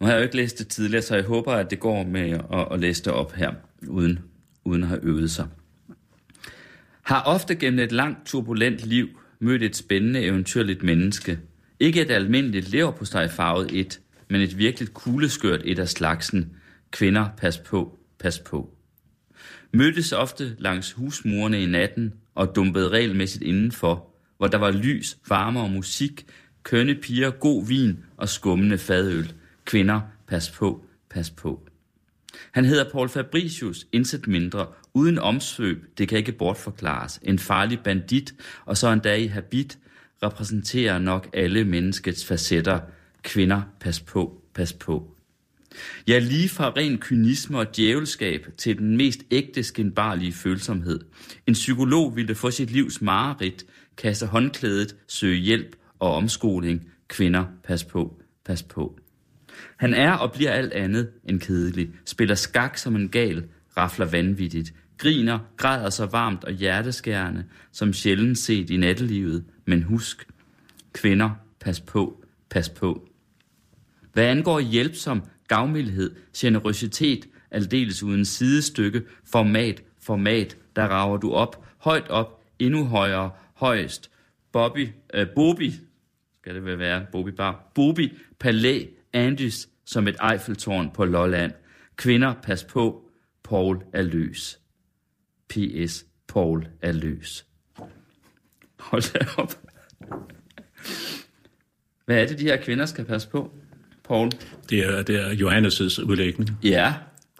Nu 0.00 0.06
har 0.06 0.12
jeg 0.12 0.18
jo 0.18 0.22
ikke 0.22 0.36
læst 0.36 0.58
det 0.58 0.68
tidligere, 0.68 1.02
så 1.02 1.14
jeg 1.14 1.24
håber, 1.24 1.52
at 1.52 1.70
det 1.70 1.80
går 1.80 2.04
med 2.04 2.30
at, 2.30 2.68
at 2.70 2.80
læse 2.80 3.04
det 3.04 3.12
op 3.12 3.32
her, 3.32 3.52
uden, 3.88 4.18
uden 4.64 4.82
at 4.82 4.88
have 4.88 5.00
øvet 5.02 5.30
sig. 5.30 5.48
Har 7.02 7.22
ofte 7.22 7.54
gennem 7.54 7.80
et 7.80 7.92
langt, 7.92 8.26
turbulent 8.26 8.86
liv 8.86 9.08
mødt 9.40 9.62
et 9.62 9.76
spændende, 9.76 10.20
eventyrligt 10.20 10.82
menneske. 10.82 11.38
Ikke 11.80 12.02
et 12.02 12.10
almindeligt 12.10 12.70
leverpostejfarvet 12.70 13.80
et, 13.80 14.00
men 14.28 14.40
et 14.40 14.58
virkelig 14.58 14.88
kugleskørt 14.88 15.60
et 15.64 15.78
af 15.78 15.88
slagsen. 15.88 16.56
Kvinder, 16.90 17.28
pas 17.36 17.58
på, 17.58 17.98
pas 18.18 18.38
på. 18.38 18.74
Mødtes 19.72 20.12
ofte 20.12 20.56
langs 20.58 20.92
husmurene 20.92 21.62
i 21.62 21.66
natten 21.66 22.12
og 22.34 22.56
dumpede 22.56 22.88
regelmæssigt 22.88 23.44
indenfor, 23.44 24.08
hvor 24.36 24.46
der 24.46 24.58
var 24.58 24.70
lys, 24.70 25.18
varme 25.28 25.60
og 25.60 25.70
musik, 25.70 26.26
kønne 26.62 26.94
piger, 26.94 27.30
god 27.30 27.66
vin 27.66 27.98
og 28.16 28.28
skummende 28.28 28.78
fadøl. 28.78 29.32
Kvinder, 29.64 30.00
pas 30.26 30.50
på, 30.50 30.84
pas 31.10 31.30
på. 31.30 31.68
Han 32.52 32.64
hedder 32.64 32.90
Paul 32.90 33.08
Fabricius, 33.08 33.86
indsat 33.92 34.26
mindre, 34.26 34.66
uden 34.94 35.18
omsvøb, 35.18 35.84
det 35.98 36.08
kan 36.08 36.18
ikke 36.18 36.32
bortforklares, 36.32 37.20
en 37.22 37.38
farlig 37.38 37.80
bandit, 37.80 38.34
og 38.64 38.76
så 38.76 38.88
endda 38.88 39.14
i 39.14 39.26
habit, 39.26 39.78
repræsenterer 40.22 40.98
nok 40.98 41.28
alle 41.32 41.64
menneskets 41.64 42.26
facetter. 42.26 42.80
Kvinder, 43.22 43.62
pas 43.80 44.00
på, 44.00 44.42
pas 44.54 44.72
på. 44.72 45.16
Ja, 46.08 46.18
lige 46.18 46.48
fra 46.48 46.72
ren 46.76 46.98
kynisme 46.98 47.58
og 47.58 47.76
djævelskab 47.76 48.46
til 48.56 48.78
den 48.78 48.96
mest 48.96 49.20
ægte 49.30 49.62
skinbarlige 49.62 50.32
følsomhed. 50.32 51.00
En 51.46 51.54
psykolog 51.54 52.16
ville 52.16 52.34
få 52.34 52.50
sit 52.50 52.70
livs 52.70 53.02
mareridt, 53.02 53.66
kaste 53.96 54.26
håndklædet, 54.26 54.96
søge 55.08 55.36
hjælp 55.36 55.76
og 55.98 56.14
omskoling. 56.14 56.90
Kvinder, 57.08 57.44
pas 57.64 57.84
på, 57.84 58.22
pas 58.44 58.62
på. 58.62 58.98
Han 59.76 59.94
er 59.94 60.12
og 60.12 60.32
bliver 60.32 60.50
alt 60.50 60.72
andet 60.72 61.10
end 61.24 61.40
kedelig, 61.40 61.90
spiller 62.04 62.34
skak 62.34 62.76
som 62.78 62.96
en 62.96 63.08
gal, 63.08 63.44
rafler 63.76 64.06
vanvittigt, 64.06 64.74
griner, 64.98 65.38
græder 65.56 65.90
så 65.90 66.06
varmt 66.06 66.44
og 66.44 66.52
hjerteskærende, 66.52 67.44
som 67.72 67.92
sjældent 67.92 68.38
set 68.38 68.70
i 68.70 68.76
nattelivet, 68.76 69.44
men 69.66 69.82
husk, 69.82 70.26
kvinder, 70.92 71.30
pas 71.60 71.80
på, 71.80 72.24
pas 72.50 72.68
på. 72.68 73.08
Hvad 74.12 74.24
angår 74.24 74.60
hjælpsom, 74.60 75.22
gavmildhed, 75.48 76.14
generøsitet, 76.36 77.28
aldeles 77.50 78.02
uden 78.02 78.24
sidestykke, 78.24 79.02
format, 79.24 79.82
format, 80.02 80.56
der 80.76 80.82
rager 80.82 81.16
du 81.16 81.32
op, 81.32 81.66
højt 81.78 82.08
op, 82.08 82.42
endnu 82.58 82.84
højere, 82.84 83.30
højst. 83.54 84.10
Bobby, 84.52 84.88
øh, 85.14 85.26
Bobby, 85.34 85.70
skal 86.34 86.54
det 86.54 86.64
vel 86.64 86.78
være, 86.78 87.06
Bobby 87.12 87.28
Bar, 87.28 87.72
Bobby, 87.74 88.12
Palæ, 88.38 88.86
Andys, 89.12 89.68
som 89.84 90.08
et 90.08 90.16
Eiffeltårn 90.32 90.90
på 90.94 91.04
Lolland. 91.04 91.52
Kvinder, 91.96 92.34
pas 92.42 92.64
på, 92.64 93.08
Paul 93.44 93.82
er 93.92 94.02
løs. 94.02 94.58
P.S. 95.48 96.06
Paul 96.28 96.66
er 96.82 96.92
løs. 96.92 97.46
Hold 98.78 99.12
da 99.12 99.26
op. 99.36 99.60
Hvad 102.04 102.22
er 102.22 102.26
det, 102.26 102.38
de 102.38 102.44
her 102.44 102.56
kvinder 102.56 102.86
skal 102.86 103.04
passe 103.04 103.28
på, 103.28 103.54
Paul? 104.04 104.30
Det 104.70 104.78
er, 104.78 105.02
det 105.02 105.16
er 105.16 105.30
Johannes' 105.30 106.04
udlægning. 106.04 106.50
Ja, 106.62 106.94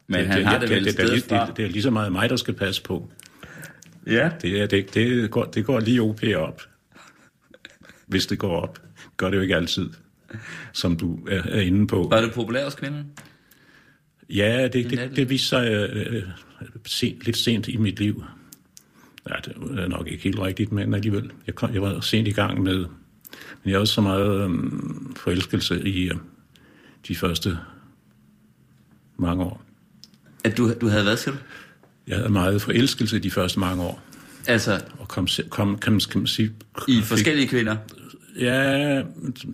men 0.07 0.21
det, 0.21 0.29
han 0.29 0.39
det, 0.39 0.47
har 0.47 0.59
det, 0.59 0.69
det, 0.69 0.77
vel 0.77 0.85
det, 0.85 0.97
det, 0.97 1.09
det, 1.09 1.31
det, 1.31 1.57
det 1.57 1.65
er 1.65 1.69
lige 1.69 1.83
så 1.83 1.91
meget 1.91 2.13
mig, 2.13 2.31
der 2.31 2.37
skal 2.37 2.55
passe 2.55 2.83
på. 2.83 3.11
Ja. 4.07 4.31
Det, 4.43 4.63
er, 4.63 4.67
det, 4.67 4.95
det, 4.95 5.31
går, 5.31 5.45
det 5.45 5.65
går 5.65 5.81
lige 5.81 6.03
OP 6.03 6.23
op. 6.37 6.63
Hvis 8.07 8.27
det 8.27 8.39
går 8.39 8.61
op. 8.61 8.83
Gør 9.17 9.31
det 9.31 9.37
jo 9.37 9.43
ikke 9.43 9.57
altid, 9.57 9.91
som 10.73 10.97
du 10.97 11.27
er, 11.29 11.43
er 11.45 11.61
inde 11.61 11.87
på. 11.87 12.07
Var 12.11 12.21
det 12.21 12.33
populært 12.33 12.65
hos 12.65 12.75
kvinderne? 12.75 13.05
Ja, 14.31 14.69
det, 14.73 14.91
det, 14.91 15.13
det 15.17 15.31
viste 15.31 15.49
sig 15.49 15.69
øh, 15.73 16.15
øh, 16.17 16.23
sent, 16.87 17.25
lidt 17.25 17.37
sent 17.37 17.69
i 17.69 17.77
mit 17.77 17.99
liv. 17.99 18.25
Ja, 19.29 19.35
det 19.45 19.79
er 19.79 19.89
nok 19.89 20.07
ikke 20.09 20.25
helt 20.25 20.39
rigtigt, 20.39 20.73
men 20.73 20.95
alligevel. 20.95 21.31
Jeg, 21.47 21.55
kom, 21.55 21.75
jeg 21.75 21.83
var 21.83 22.01
sent 22.01 22.29
i 22.29 22.33
gang 22.33 22.63
med... 22.63 22.77
Men 23.65 23.73
jeg 23.73 23.79
også 23.79 23.95
så 23.95 24.01
meget 24.01 24.45
øh, 24.51 24.51
forelskelse 25.17 25.89
i 25.89 26.09
øh, 26.11 26.15
de 27.09 27.15
første 27.17 27.59
mange 29.17 29.45
år. 29.45 29.63
At 30.45 30.57
du, 30.57 30.73
du 30.81 30.89
havde 30.89 31.03
hvad, 31.05 31.17
siger 31.17 31.35
du? 31.35 31.39
Jeg 32.07 32.17
havde 32.17 32.29
meget 32.33 32.63
forelskelse 32.63 33.17
i 33.17 33.21
de 33.21 33.31
første 33.31 33.61
mange 33.61 33.83
år. 33.83 34.03
Altså, 34.47 34.81
Og 34.99 35.09
kom, 35.09 35.29
kom 35.49 35.79
kan, 35.79 35.93
man, 35.93 36.01
kan 36.11 36.21
man 36.21 36.27
sige... 36.27 36.53
i 36.89 36.93
fik- 37.01 37.05
forskellige 37.05 37.49
kvinder? 37.49 37.77
Ja, 38.41 39.03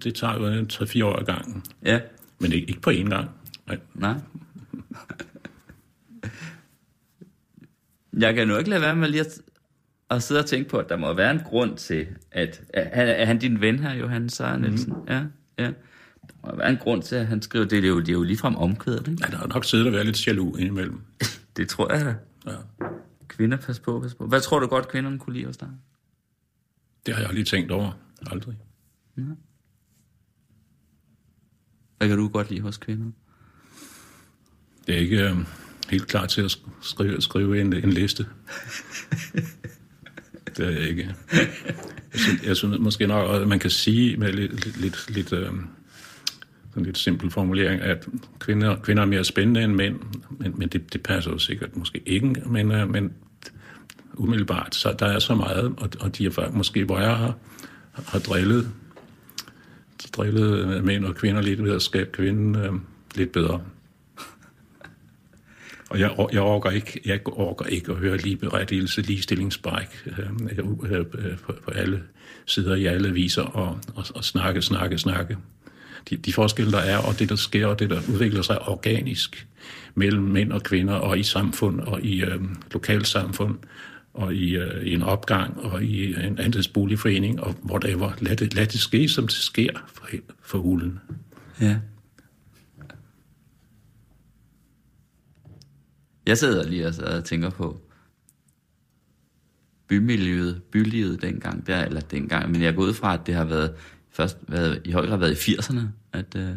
det 0.04 0.14
tager 0.14 0.34
jo 0.34 0.46
en 0.46 0.70
3-4 0.72 1.04
år 1.04 1.16
ad 1.16 1.24
gangen. 1.24 1.64
Ja. 1.84 2.00
Men 2.38 2.52
ikke, 2.52 2.68
ikke 2.68 2.80
på 2.80 2.90
én 2.90 3.08
gang. 3.08 3.30
Nej. 3.66 3.78
Nej. 3.94 4.14
Jeg 8.18 8.34
kan 8.34 8.48
nu 8.48 8.56
ikke 8.56 8.70
lade 8.70 8.82
være 8.82 8.96
med 8.96 9.08
lige 9.08 9.20
at, 9.20 9.40
at 10.10 10.22
sidde 10.22 10.40
og 10.40 10.46
tænke 10.46 10.70
på, 10.70 10.78
at 10.78 10.88
der 10.88 10.96
må 10.96 11.12
være 11.12 11.30
en 11.30 11.40
grund 11.44 11.76
til, 11.76 12.06
at... 12.30 12.62
Er, 12.74 13.04
er 13.04 13.24
han 13.24 13.38
din 13.38 13.60
ven 13.60 13.78
her, 13.78 13.94
Johan 13.94 14.28
Seier 14.28 14.56
Nielsen? 14.56 14.92
Mm. 14.92 15.08
Ja, 15.08 15.24
ja. 15.58 15.66
Der 16.22 16.50
må 16.50 16.56
være 16.56 16.70
en 16.70 16.76
grund 16.76 17.02
til, 17.02 17.16
at 17.16 17.26
han 17.26 17.42
skriver 17.42 17.64
det. 17.64 17.82
Det 17.82 17.84
er 17.84 17.88
jo, 17.88 18.00
det 18.00 18.08
er 18.08 18.12
jo 18.12 18.22
ligefrem 18.22 18.56
omkvædet, 18.56 19.08
ikke? 19.08 19.22
Ja, 19.26 19.30
der 19.30 19.36
har 19.36 19.46
nok 19.46 19.64
siddet 19.64 19.86
og 19.86 19.92
været 19.92 20.06
lidt 20.06 20.26
jaloux 20.26 20.58
indimellem. 20.58 21.00
Det 21.56 21.68
tror 21.68 21.92
jeg 21.92 22.04
da. 22.04 22.14
Ja. 22.50 22.56
Kvinder, 23.28 23.56
pas 23.56 23.80
på, 23.80 24.00
pas 24.00 24.14
på. 24.14 24.26
Hvad 24.26 24.40
tror 24.40 24.58
du 24.58 24.66
godt, 24.66 24.88
kvinderne 24.88 25.18
kunne 25.18 25.34
lide 25.34 25.46
hos 25.46 25.56
dig? 25.56 25.68
Det 27.06 27.14
har 27.14 27.22
jeg 27.22 27.32
lige 27.34 27.44
tænkt 27.44 27.70
over. 27.70 27.92
Aldrig. 28.26 28.56
Hvad 31.98 32.08
kan 32.08 32.16
du 32.16 32.28
godt 32.28 32.50
lide 32.50 32.60
hos 32.60 32.76
kvinder? 32.76 33.10
Det 34.86 34.94
er 34.94 34.98
ikke 34.98 35.28
øh, 35.28 35.36
helt 35.90 36.06
klar 36.06 36.26
til 36.26 36.42
at 36.42 36.58
skrive, 36.80 37.20
skrive 37.20 37.60
en, 37.60 37.72
en 37.72 37.92
liste. 37.92 38.26
det 40.56 40.66
er 40.66 40.70
jeg 40.70 40.88
ikke. 40.88 41.14
Jeg 42.12 42.20
synes, 42.20 42.42
jeg 42.42 42.56
synes 42.56 42.78
måske 42.78 43.06
nok, 43.06 43.42
at 43.42 43.48
man 43.48 43.58
kan 43.58 43.70
sige 43.70 44.16
med 44.16 44.32
lidt, 44.32 44.64
lidt, 44.64 44.80
lidt, 44.80 45.10
lidt, 45.10 45.32
øh, 45.32 45.52
sådan 46.70 46.84
lidt 46.84 46.98
simpel 46.98 47.30
formulering, 47.30 47.80
at 47.80 48.08
kvinder, 48.38 48.76
kvinder 48.76 49.02
er 49.02 49.06
mere 49.06 49.24
spændende 49.24 49.62
end 49.62 49.74
mænd, 49.74 50.00
men, 50.30 50.54
men 50.58 50.68
det, 50.68 50.92
det 50.92 51.02
passer 51.02 51.30
jo 51.30 51.38
sikkert 51.38 51.76
måske 51.76 52.02
ikke, 52.06 52.42
men, 52.46 52.72
øh, 52.72 52.90
men 52.90 53.12
umiddelbart, 54.14 54.74
så 54.74 54.96
der 54.98 55.06
er 55.06 55.18
så 55.18 55.34
meget, 55.34 55.74
og, 55.76 55.90
og 56.00 56.18
de 56.18 56.26
er 56.26 56.30
faktisk, 56.30 56.56
måske, 56.56 56.84
hvor 56.84 56.98
jeg 56.98 57.16
har, 57.16 57.34
har 57.92 58.18
drillet, 58.18 58.70
drillede 60.18 60.76
øh, 60.76 60.84
mænd 60.84 61.04
og 61.04 61.14
kvinder 61.14 61.42
lidt 61.42 61.64
ved 61.64 61.74
at 61.74 61.82
skabe 61.82 62.10
kvinden 62.12 62.56
øh, 62.56 62.72
lidt 63.14 63.32
bedre. 63.32 63.60
Og 65.90 66.00
jeg, 66.00 66.10
jeg, 66.32 66.40
orker 66.40 66.70
ikke, 66.70 67.00
jeg 67.04 67.20
orker 67.26 67.64
ikke 67.64 67.92
at 67.92 67.98
høre 67.98 68.16
ligeberettigelse, 68.16 69.02
ligestillingsbræk 69.02 69.88
øh, 70.06 70.18
øh, 70.90 70.98
øh, 71.00 71.38
på, 71.38 71.52
på 71.64 71.70
alle 71.70 72.02
sider 72.46 72.74
i 72.74 72.86
alle 72.86 73.12
viser 73.12 73.42
og, 73.42 73.78
og, 73.94 74.04
og 74.14 74.24
snakke, 74.24 74.62
snakke, 74.62 74.98
snakke. 74.98 75.36
De, 76.10 76.16
de 76.16 76.32
forskelle, 76.32 76.72
der 76.72 76.78
er, 76.78 76.98
og 76.98 77.18
det, 77.18 77.28
der 77.28 77.36
sker, 77.36 77.66
og 77.66 77.78
det, 77.78 77.90
der 77.90 78.00
udvikler 78.12 78.42
sig 78.42 78.68
organisk 78.68 79.46
mellem 79.94 80.22
mænd 80.22 80.52
og 80.52 80.62
kvinder, 80.62 80.94
og 80.94 81.18
i 81.18 81.22
samfund, 81.22 81.80
og 81.80 82.02
i 82.02 82.22
øh, 82.22 82.40
lokalsamfund, 82.72 83.54
og 84.18 84.34
i, 84.34 84.56
øh, 84.56 84.86
i 84.86 84.94
en 84.94 85.02
opgang, 85.02 85.60
og 85.60 85.84
i 85.84 86.14
en 86.26 86.38
andelsboligforening, 86.38 87.40
og 87.40 87.54
whatever. 87.70 88.12
Lad 88.20 88.36
det, 88.36 88.54
lad 88.54 88.66
det 88.66 88.80
ske, 88.80 89.08
som 89.08 89.26
det 89.26 89.36
sker 89.36 89.70
for, 89.94 90.08
for 90.42 90.58
hulen. 90.58 90.98
Ja. 91.60 91.78
Jeg 96.26 96.38
sidder 96.38 96.68
lige 96.68 96.86
og, 96.86 96.94
og 97.06 97.24
tænker 97.24 97.50
på 97.50 97.80
bymiljøet, 99.88 100.62
bylivet 100.62 101.22
dengang, 101.22 101.66
der, 101.66 101.84
eller 101.84 102.00
dengang, 102.00 102.50
men 102.50 102.62
jeg 102.62 102.74
går 102.74 102.82
ud 102.82 102.94
fra, 102.94 103.14
at 103.14 103.26
det 103.26 103.34
har 103.34 103.44
været, 103.44 103.74
først 104.10 104.38
været, 104.48 104.82
i 104.84 104.92
høj 104.92 105.06
grad 105.06 105.18
været 105.18 105.48
i 105.48 105.52
80'erne, 105.52 105.80
at, 106.12 106.36
øh, 106.36 106.50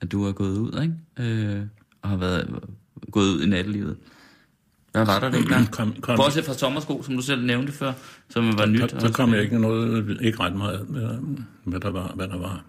at 0.00 0.12
du 0.12 0.24
har 0.24 0.32
gået 0.32 0.58
ud, 0.58 0.82
ikke? 0.82 1.30
Øh, 1.30 1.62
og 2.02 2.08
har 2.08 2.16
været 2.16 2.64
gået 3.10 3.26
ud 3.26 3.42
i 3.42 3.48
nattelivet. 3.48 3.96
Hvad 4.92 5.06
var 5.06 5.20
der 5.20 5.30
dengang? 5.30 5.70
Kom, 5.76 5.94
kom, 6.00 6.16
Bortset 6.16 6.44
fra 6.44 6.54
sommersko, 6.54 7.02
som 7.02 7.16
du 7.16 7.22
selv 7.22 7.44
nævnte 7.46 7.72
før, 7.72 7.92
som 8.28 8.58
var 8.58 8.66
nyt. 8.66 8.80
der, 8.80 8.86
der 8.86 9.12
kom 9.12 9.34
jeg 9.34 9.42
ikke 9.42 9.58
noget, 9.58 10.18
ikke 10.20 10.40
ret 10.40 10.56
meget, 10.56 10.90
med, 10.90 11.18
hvad 11.64 11.80
der 11.80 11.90
var. 11.90 12.12
Hvad 12.14 12.28
der 12.28 12.38
var. 12.38 12.64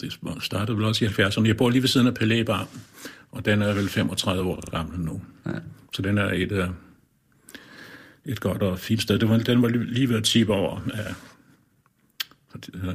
Det 0.00 0.18
startede 0.40 0.76
vel 0.76 0.84
også 0.86 1.04
i 1.04 1.08
70'erne. 1.08 1.46
Jeg 1.46 1.56
bor 1.56 1.70
lige 1.70 1.82
ved 1.82 1.88
siden 1.88 2.06
af 2.06 2.12
Pelé 2.20 2.44
Bar, 2.44 2.68
og 3.30 3.44
den 3.44 3.62
er 3.62 3.74
vel 3.74 3.88
35 3.88 4.42
år 4.50 4.70
gammel 4.70 5.00
nu. 5.00 5.22
Ja. 5.46 5.50
Så 5.94 6.02
den 6.02 6.18
er 6.18 6.30
et, 6.32 6.52
øh, 6.52 6.68
et 8.24 8.40
godt 8.40 8.62
og 8.62 8.78
fint 8.78 9.02
sted. 9.02 9.18
Det 9.18 9.28
var, 9.28 9.38
den 9.38 9.62
var 9.62 9.68
lige 9.68 10.08
ved 10.08 10.16
at 10.16 10.24
tippe 10.24 10.52
over 10.52 10.80
af, 10.94 11.14
øh, 12.74 12.94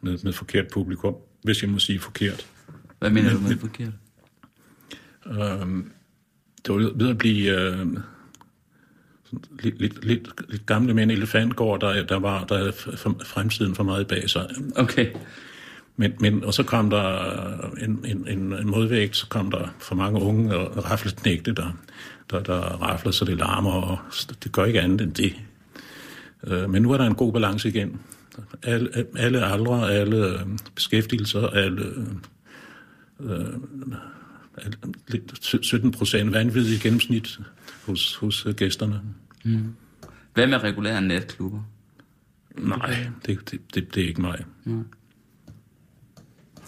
med, 0.00 0.18
med 0.24 0.32
forkert 0.32 0.66
publikum, 0.72 1.14
hvis 1.42 1.62
jeg 1.62 1.70
må 1.70 1.78
sige 1.78 1.98
forkert. 2.00 2.46
Hvad 2.98 3.10
mener 3.10 3.32
Men- 3.32 3.42
du 3.42 3.48
med 3.48 3.58
forkert? 3.58 3.92
Øhm, 5.26 5.90
det 6.66 6.74
var 6.74 6.92
ved 6.94 7.08
at 7.08 7.18
blive 7.18 7.60
øh, 7.60 7.86
lidt, 9.62 9.80
lidt, 9.80 10.04
lidt, 10.04 10.50
lidt 10.50 10.66
gamle 10.66 10.94
med 10.94 11.02
en 11.02 11.10
elefantgård, 11.10 11.80
der, 11.80 12.06
der, 12.06 12.18
var, 12.18 12.44
der 12.44 12.56
havde 12.58 12.72
fremtiden 13.24 13.74
for 13.74 13.82
meget 13.82 14.06
bag 14.06 14.30
sig. 14.30 14.50
Okay. 14.76 15.12
Men, 15.96 16.12
men, 16.20 16.44
og 16.44 16.54
så 16.54 16.62
kom 16.62 16.90
der 16.90 17.20
en, 17.82 18.04
en, 18.04 18.28
en, 18.28 18.52
en 18.52 18.70
modvægt, 18.70 19.16
så 19.16 19.26
kom 19.28 19.50
der 19.50 19.68
for 19.78 19.94
mange 19.94 20.20
unge 20.20 20.56
og 20.56 20.90
rafleknægte, 20.90 21.52
der, 21.52 21.78
der, 22.30 22.42
der 22.42 22.60
rafler, 22.60 23.12
så 23.12 23.24
det 23.24 23.38
larmer, 23.38 23.72
og 23.72 23.98
det 24.44 24.52
gør 24.52 24.64
ikke 24.64 24.80
andet 24.80 25.00
end 25.00 25.14
det. 25.14 25.36
Øh, 26.46 26.70
Men 26.70 26.82
nu 26.82 26.92
er 26.92 26.96
der 26.96 27.06
en 27.06 27.14
god 27.14 27.32
balance 27.32 27.68
igen. 27.68 28.00
Alle, 28.62 29.06
alle 29.16 29.44
aldre, 29.44 29.92
alle 29.92 30.26
øh, 30.26 30.40
beskæftigelser, 30.74 31.46
alle, 31.46 31.82
øh, 33.20 33.38
lidt 33.86 33.98
17 35.40 35.90
procent 35.90 36.32
vanvid 36.32 36.66
i 36.66 36.78
gennemsnit 36.78 37.40
hos, 37.86 38.14
hos 38.14 38.46
øh, 38.46 38.54
gæsterne. 38.54 39.00
Hvad 40.34 40.46
med 40.46 40.62
regulære 40.62 41.02
natklubber? 41.02 41.62
Nej, 42.58 42.96
det, 43.26 43.50
det, 43.50 43.74
det, 43.74 43.94
det 43.94 44.04
er 44.04 44.08
ikke 44.08 44.20
mig. 44.20 44.44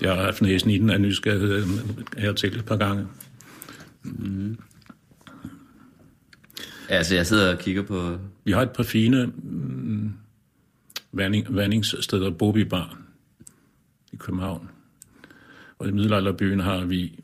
Jeg 0.00 0.14
har 0.14 0.22
haft 0.22 0.42
næsen 0.42 0.70
i 0.70 0.78
den 0.78 0.90
af 0.90 1.00
nysgerrighed 1.00 1.64
her 2.18 2.32
til 2.32 2.58
et 2.58 2.64
par 2.64 2.76
gange. 2.76 3.06
Altså, 6.88 7.14
jeg 7.14 7.26
sidder 7.26 7.52
og 7.52 7.58
kigger 7.58 7.82
på... 7.82 8.18
Vi 8.44 8.52
har 8.52 8.62
et 8.62 8.70
par 8.70 8.82
fine 8.82 9.26
mm, 9.26 10.12
vanding, 11.12 11.56
vandingssteder, 11.56 12.30
Bobi 12.30 12.64
Bar 12.64 12.98
i 14.12 14.16
København. 14.16 14.70
Og 15.78 15.88
i 15.88 15.90
middelalderbyen 15.90 16.60
har 16.60 16.84
vi 16.84 17.20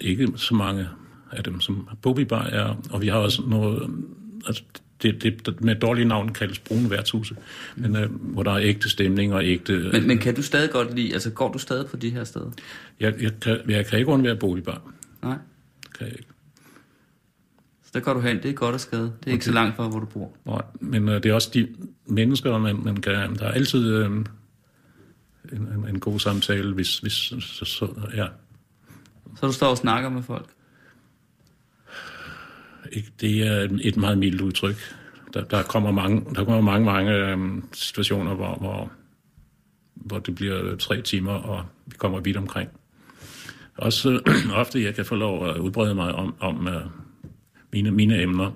ikke 0.00 0.28
så 0.36 0.54
mange 0.54 0.88
af 1.32 1.44
dem, 1.44 1.60
som 1.60 1.88
Bobi 2.02 2.24
Bar 2.24 2.44
er. 2.44 2.82
Og 2.90 3.00
vi 3.02 3.08
har 3.08 3.18
også 3.18 3.42
noget, 3.46 3.90
altså 4.46 4.62
det, 5.02 5.22
det 5.22 5.60
med 5.60 5.76
et 5.76 5.82
dårligt 5.82 6.08
navn 6.08 6.32
kaldes 6.32 6.58
brune 6.58 6.90
værtshuse, 6.90 7.36
men 7.76 7.96
øh, 7.96 8.10
hvor 8.10 8.42
der 8.42 8.52
er 8.52 8.58
ægte 8.60 8.88
stemning 8.88 9.34
og 9.34 9.44
ægte... 9.44 9.90
Men, 9.92 10.06
men 10.06 10.18
kan 10.18 10.34
du 10.34 10.42
stadig 10.42 10.70
godt 10.70 10.94
lide... 10.94 11.12
Altså, 11.12 11.30
går 11.30 11.52
du 11.52 11.58
stadig 11.58 11.86
på 11.86 11.96
de 11.96 12.10
her 12.10 12.24
steder? 12.24 12.50
Jeg, 13.00 13.22
jeg, 13.22 13.40
kan, 13.40 13.60
jeg 13.68 13.86
kan 13.86 13.98
ikke 13.98 14.10
undvære 14.10 14.36
Bobi 14.36 14.60
Bar. 14.60 14.92
Nej. 15.22 15.36
Kan 15.98 16.06
jeg 16.06 16.16
ikke. 16.18 16.28
Så 17.84 17.90
der 17.94 18.00
går 18.00 18.14
du 18.14 18.20
hen. 18.20 18.36
Det 18.36 18.48
er 18.48 18.52
godt 18.52 18.74
at 18.74 18.80
skade. 18.80 19.12
Det 19.24 19.30
er 19.30 19.32
ikke 19.32 19.44
så 19.44 19.52
langt 19.52 19.76
fra, 19.76 19.88
hvor 19.88 20.00
du 20.00 20.06
bor. 20.06 20.36
Nej, 20.46 20.62
men 20.80 21.08
øh, 21.08 21.22
det 21.22 21.26
er 21.26 21.34
også 21.34 21.50
de 21.54 21.68
mennesker, 22.06 22.58
man, 22.58 22.84
man 22.84 22.96
kan... 22.96 23.34
Der 23.34 23.44
er 23.44 23.52
altid 23.52 23.94
øh, 23.94 24.06
en, 24.06 24.26
en, 25.52 25.88
en 25.88 26.00
god 26.00 26.18
samtale, 26.18 26.74
hvis... 26.74 26.98
hvis 26.98 27.12
så, 27.12 27.64
så, 27.64 27.88
ja, 28.14 28.26
så 29.40 29.46
du 29.46 29.52
står 29.52 29.66
og 29.66 29.76
snakker 29.76 30.08
med 30.10 30.22
folk? 30.22 30.46
ikke, 32.92 33.12
det 33.20 33.46
er 33.46 33.68
et- 33.80 33.96
meget 33.96 34.18
mildt 34.18 34.40
udtryk. 34.40 34.76
Der, 35.34 35.44
der 35.44 35.62
kommer 35.62 35.90
mange, 35.90 36.24
der 36.34 36.44
kommer 36.44 36.60
mange, 36.60 36.84
mange 36.86 37.12
øhm, 37.12 37.64
situationer, 37.72 38.34
hvor, 38.34 38.54
hvor, 38.54 38.92
hvor 39.94 40.18
det 40.18 40.34
bliver 40.34 40.76
tre 40.76 41.02
timer, 41.02 41.32
og 41.32 41.64
vi 41.86 41.94
kommer 41.98 42.20
vidt 42.20 42.36
omkring. 42.36 42.70
Også 43.76 44.10
øh, 44.26 44.50
ofte, 44.60 44.82
jeg 44.84 44.94
kan 44.94 45.04
få 45.04 45.14
lov 45.14 45.48
at 45.48 45.56
udbrede 45.56 45.94
mig 45.94 46.14
om, 46.14 46.34
om 46.40 46.68
øh, 46.68 46.82
mine, 47.72 47.90
mine 47.90 48.22
emner 48.22 48.50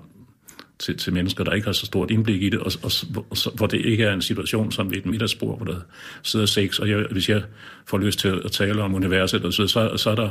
til, 0.79 0.97
til 0.97 1.13
mennesker, 1.13 1.43
der 1.43 1.51
ikke 1.51 1.65
har 1.65 1.73
så 1.73 1.85
stort 1.85 2.11
indblik 2.11 2.43
i 2.43 2.49
det, 2.49 2.59
og, 2.59 2.71
og, 2.83 2.91
og 3.29 3.37
hvor 3.55 3.67
det 3.67 3.85
ikke 3.85 4.03
er 4.03 4.13
en 4.13 4.21
situation 4.21 4.71
som 4.71 4.89
ved 4.91 4.97
et 4.97 5.05
middagsbord, 5.05 5.57
hvor 5.57 5.65
der 5.65 5.79
sidder 6.23 6.45
seks, 6.45 6.79
og 6.79 6.89
jeg, 6.89 7.05
hvis 7.11 7.29
jeg 7.29 7.43
får 7.85 7.97
lyst 7.97 8.19
til 8.19 8.41
at 8.45 8.51
tale 8.51 8.81
om 8.83 8.93
universet, 8.95 9.45
og 9.45 9.53
så, 9.53 9.67
så, 9.67 9.97
så, 9.97 10.09
er 10.09 10.15
der, 10.15 10.29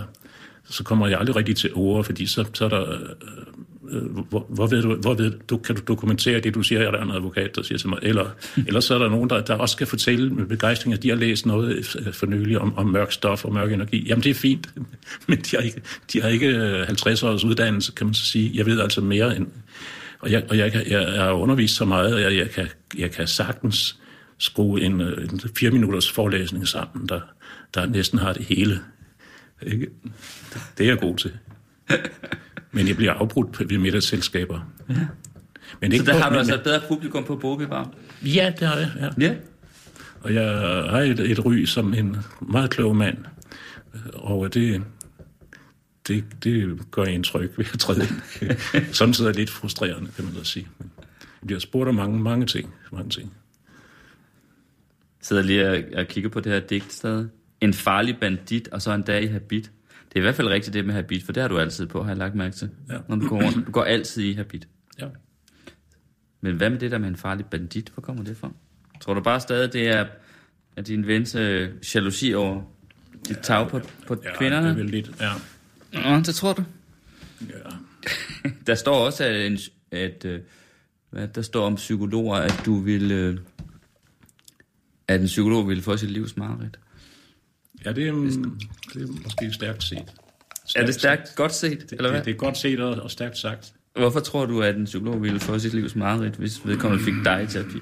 så 0.70 0.84
kommer 0.84 1.06
jeg 1.06 1.18
aldrig 1.18 1.36
rigtig 1.36 1.56
til 1.56 1.70
ord, 1.74 2.04
fordi 2.04 2.26
så, 2.26 2.44
så 2.52 2.64
er 2.64 2.68
der... 2.68 2.92
Øh, 2.92 2.98
øh, 3.90 4.02
hvor, 4.02 4.46
hvor, 4.48 4.66
ved 4.66 4.82
du, 4.82 4.94
hvor 4.94 5.14
ved 5.14 5.32
du, 5.48 5.56
kan 5.56 5.76
du 5.76 5.82
dokumentere 5.88 6.40
det, 6.40 6.54
du 6.54 6.62
siger, 6.62 6.80
er 6.80 6.90
der 6.90 7.02
en 7.02 7.10
advokat, 7.10 7.56
der 7.56 7.62
siger 7.62 7.78
til 7.78 7.88
mig, 7.88 7.98
eller, 8.02 8.26
eller 8.66 8.80
så 8.80 8.94
er 8.94 8.98
der 8.98 9.08
nogen, 9.08 9.30
der, 9.30 9.40
der 9.40 9.54
også 9.54 9.72
skal 9.72 9.86
fortælle 9.86 10.30
med 10.30 10.46
begejstring, 10.46 10.94
at 10.94 11.02
de 11.02 11.08
har 11.08 11.16
læst 11.16 11.46
noget 11.46 11.96
øh, 12.06 12.12
for 12.12 12.26
nylig 12.26 12.58
om, 12.58 12.78
om 12.78 12.86
mørk 12.86 13.12
stof 13.12 13.44
og 13.44 13.52
mørk 13.52 13.72
energi. 13.72 14.08
Jamen, 14.08 14.22
det 14.22 14.30
er 14.30 14.34
fint, 14.34 14.68
men 15.28 15.38
de 15.38 15.56
har 15.56 15.62
ikke, 15.62 15.82
de 16.12 16.22
har 16.22 16.28
ikke 16.28 16.46
øh, 16.46 16.86
50 16.86 17.22
års 17.22 17.44
uddannelse, 17.44 17.92
kan 17.92 18.06
man 18.06 18.14
så 18.14 18.24
sige. 18.24 18.50
Jeg 18.54 18.66
ved 18.66 18.80
altså 18.80 19.00
mere 19.00 19.36
end... 19.36 19.46
Og 20.20 20.32
jeg, 20.32 20.44
og 20.50 20.58
jeg, 20.58 20.72
kan, 20.72 20.90
jeg, 20.90 21.16
er 21.16 21.30
undervist 21.30 21.76
så 21.76 21.84
meget, 21.84 22.14
at 22.14 22.22
jeg, 22.22 22.38
jeg, 22.38 22.50
kan, 22.50 22.68
jeg 22.98 23.10
kan 23.10 23.26
sagtens 23.26 23.98
skrue 24.38 24.80
en, 24.80 25.00
en 25.00 25.40
fire 25.56 25.70
minutters 25.70 26.10
forelæsning 26.10 26.68
sammen, 26.68 27.08
der, 27.08 27.20
der 27.74 27.86
næsten 27.86 28.18
har 28.18 28.32
det 28.32 28.44
hele. 28.44 28.80
Ikke? 29.66 29.88
Det 30.78 30.84
er 30.84 30.88
jeg 30.90 30.98
god 30.98 31.16
til. 31.16 31.32
Men 32.72 32.88
jeg 32.88 32.96
bliver 32.96 33.12
afbrudt 33.12 33.70
ved 33.70 33.78
middagsselskaber. 33.78 34.60
Ja. 34.88 34.94
Men 35.80 35.90
Så 35.90 35.94
ikke 35.94 36.06
der 36.06 36.12
på- 36.12 36.18
har 36.18 36.30
du 36.30 36.38
altså 36.38 36.54
et 36.54 36.62
bedre 36.62 36.80
publikum 36.88 37.24
på 37.24 37.36
Bobi 37.36 37.66
Bar? 37.66 37.90
Ja, 38.24 38.52
det 38.60 38.68
har 38.68 38.76
jeg. 38.76 38.90
Ja. 39.20 39.26
Ja. 39.26 39.34
Og 40.20 40.34
jeg 40.34 40.44
har 40.90 40.98
et, 41.00 41.20
et 41.20 41.44
ry 41.44 41.64
som 41.64 41.94
en 41.94 42.16
meget 42.40 42.70
klog 42.70 42.96
mand. 42.96 43.18
Og 44.14 44.54
det, 44.54 44.82
det, 46.08 46.24
det 46.44 46.78
gør 46.90 47.04
indtryk 47.04 47.58
ved 47.58 47.64
at 47.72 47.78
træde 47.80 48.00
ind. 48.02 48.12
Sådan 48.94 49.14
er 49.20 49.24
det 49.26 49.36
lidt 49.36 49.50
frustrerende, 49.50 50.10
kan 50.16 50.24
man 50.24 50.34
da 50.34 50.44
sige. 50.44 50.68
Men 50.78 50.90
jeg 51.40 51.46
bliver 51.46 51.60
spurgt 51.60 51.88
om 51.88 51.94
mange, 51.94 52.18
mange 52.20 52.46
ting. 52.46 52.74
Mange 52.92 53.10
ting. 53.10 53.32
sidder 55.20 55.42
lige 55.42 55.68
og, 55.70 55.82
og 55.96 56.06
kigger 56.06 56.30
på 56.30 56.40
det 56.40 56.52
her 56.52 56.60
digt 56.60 56.92
stadig. 56.92 57.28
En 57.62 57.74
farlig 57.74 58.16
bandit, 58.20 58.68
og 58.68 58.82
så 58.82 58.92
en 58.92 59.02
dag 59.02 59.22
i 59.22 59.26
habit. 59.26 59.70
Det 60.08 60.14
er 60.14 60.20
i 60.20 60.20
hvert 60.20 60.34
fald 60.34 60.48
rigtigt 60.48 60.74
det 60.74 60.84
med 60.84 60.94
habit, 60.94 61.22
for 61.22 61.32
det 61.32 61.40
har 61.40 61.48
du 61.48 61.58
altid 61.58 61.86
på, 61.86 62.02
har 62.02 62.10
jeg 62.10 62.16
lagt 62.16 62.34
mærke 62.34 62.56
til. 62.56 62.70
Ja. 62.90 62.98
Når 63.08 63.16
du 63.16 63.28
går 63.28 63.42
rundt. 63.42 63.66
Du 63.66 63.72
går 63.72 63.84
altid 63.84 64.22
i 64.22 64.32
habit. 64.32 64.68
Ja. 64.98 65.06
Men 66.40 66.56
hvad 66.56 66.70
med 66.70 66.78
det 66.78 66.90
der 66.90 66.98
med 66.98 67.08
en 67.08 67.16
farlig 67.16 67.46
bandit? 67.46 67.88
Hvor 67.88 68.00
kommer 68.00 68.24
det 68.24 68.36
fra? 68.36 68.52
Tror 69.00 69.14
du 69.14 69.20
bare 69.20 69.40
stadig, 69.40 69.72
det 69.72 69.88
er, 69.88 70.06
er 70.76 70.82
din 70.82 71.06
vens 71.06 71.34
øh, 71.34 71.70
jalousi 71.94 72.34
over 72.34 72.62
dit 73.28 73.38
tag 73.38 73.68
på, 73.68 73.80
på 74.06 74.16
ja 74.24 74.36
kvinderne? 74.36 74.68
Det 74.68 74.72
er 74.72 74.76
vel 74.76 74.90
lidt, 74.90 75.10
ja. 75.20 75.32
Nå, 76.10 76.16
det 76.16 76.34
tror 76.34 76.52
du. 76.52 76.64
ja. 77.40 78.50
Der 78.66 78.74
står 78.74 79.06
også, 79.06 79.24
at, 79.24 79.46
en, 79.46 79.58
at 79.90 80.24
øh, 80.24 80.40
hvad, 81.10 81.28
der 81.28 81.42
står 81.42 81.66
om 81.66 81.74
psykologer, 81.74 82.36
at 82.36 82.62
du 82.66 82.80
vil... 82.80 83.12
Øh, 83.12 83.38
at 85.08 85.20
en 85.20 85.26
psykolog 85.26 85.68
ville 85.68 85.82
få 85.82 85.96
sit 85.96 86.10
livs 86.10 86.36
mareridt. 86.36 86.78
Ja, 87.84 87.92
det 87.92 88.08
er, 88.08 88.12
mm, 88.12 88.60
det 88.94 89.02
er 89.02 89.06
måske 89.24 89.52
stærkt 89.52 89.84
set. 89.84 90.14
Er 90.76 90.86
det 90.86 90.94
stærkt 90.94 91.32
godt 91.36 91.54
set, 91.54 91.80
Det, 91.80 91.92
eller 91.92 92.10
hvad? 92.10 92.18
det, 92.18 92.26
det 92.26 92.32
er 92.34 92.36
godt 92.36 92.56
set 92.56 92.80
og, 92.80 93.02
og 93.02 93.10
stærkt 93.10 93.38
sagt. 93.38 93.72
Hvorfor 93.96 94.20
tror 94.20 94.46
du, 94.46 94.62
at 94.62 94.76
en 94.76 94.84
psykolog 94.84 95.22
ville 95.22 95.40
få 95.40 95.58
sit 95.58 95.74
livs 95.74 95.96
mareridt, 95.96 96.34
hvis 96.34 96.66
vedkommende 96.66 97.04
fik 97.04 97.14
dig 97.24 97.42
i 97.42 97.46
terapi? 97.46 97.78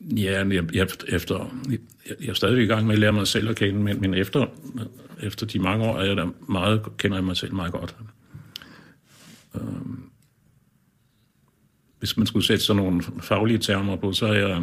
Ja, 0.00 0.44
men 0.44 0.52
jeg, 0.52 0.74
jeg, 0.74 0.88
efter, 1.08 1.54
jeg, 1.70 1.78
jeg 2.20 2.28
er 2.28 2.34
stadig 2.34 2.62
i 2.62 2.66
gang 2.66 2.86
med 2.86 2.94
at 2.94 2.98
lære 2.98 3.12
mig 3.12 3.26
selv 3.26 3.48
at 3.48 3.56
kende, 3.56 3.80
men, 3.80 4.00
men 4.00 4.14
efter, 4.14 4.46
efter 5.22 5.46
de 5.46 5.58
mange 5.58 5.84
år 5.84 5.98
er 5.98 6.04
jeg 6.04 6.16
da 6.16 6.24
meget, 6.48 6.82
kender 6.98 7.16
jeg 7.16 7.24
mig 7.24 7.36
selv 7.36 7.54
meget 7.54 7.72
godt. 7.72 7.96
Øhm, 9.54 10.02
hvis 11.98 12.16
man 12.16 12.26
skulle 12.26 12.46
sætte 12.46 12.64
sådan 12.64 12.82
nogle 12.82 13.02
faglige 13.20 13.58
termer 13.58 13.96
på, 13.96 14.12
så 14.12 14.26
er 14.26 14.32
jeg, 14.32 14.62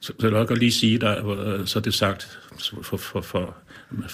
så, 0.00 0.12
vil 0.20 0.32
jeg 0.32 0.46
godt 0.46 0.58
lige 0.58 0.72
sige, 0.72 0.98
der, 0.98 1.64
så 1.66 1.78
er 1.78 1.82
det 1.82 1.94
sagt 1.94 2.38
for, 2.82 2.96
for, 2.96 3.20
for, 3.20 3.56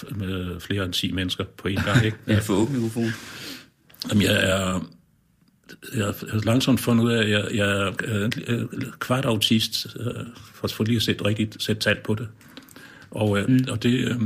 med, 0.09 0.59
flere 0.59 0.85
end 0.85 0.93
10 0.93 1.11
mennesker 1.11 1.43
på 1.43 1.67
en 1.67 1.79
gang. 1.85 2.05
Ikke? 2.05 2.17
Ja, 2.27 2.39
for 2.39 2.53
åben 2.53 2.75
mikrofon. 2.75 3.09
Jamen, 4.09 4.23
jeg 4.23 4.49
er, 4.49 4.87
jeg 5.95 6.05
har 6.05 6.45
langsomt 6.45 6.79
fundet 6.79 7.03
ud 7.03 7.11
af, 7.11 7.23
at 7.23 7.29
jeg, 7.29 7.45
jeg 7.53 7.69
er 7.69 7.91
øh, 8.47 8.71
kvart 8.99 9.25
autist, 9.25 9.87
øh, 9.99 10.25
for, 10.53 10.67
for 10.67 10.83
lige 10.83 10.95
at 10.95 11.01
sætte 11.01 11.25
rigtigt 11.25 11.63
sætte 11.63 11.81
tal 11.81 11.97
på 12.03 12.15
det. 12.15 12.27
Og, 13.11 13.39
øh, 13.39 13.49
mm. 13.49 13.65
og 13.69 13.83
det... 13.83 13.93
Øh, 13.93 14.21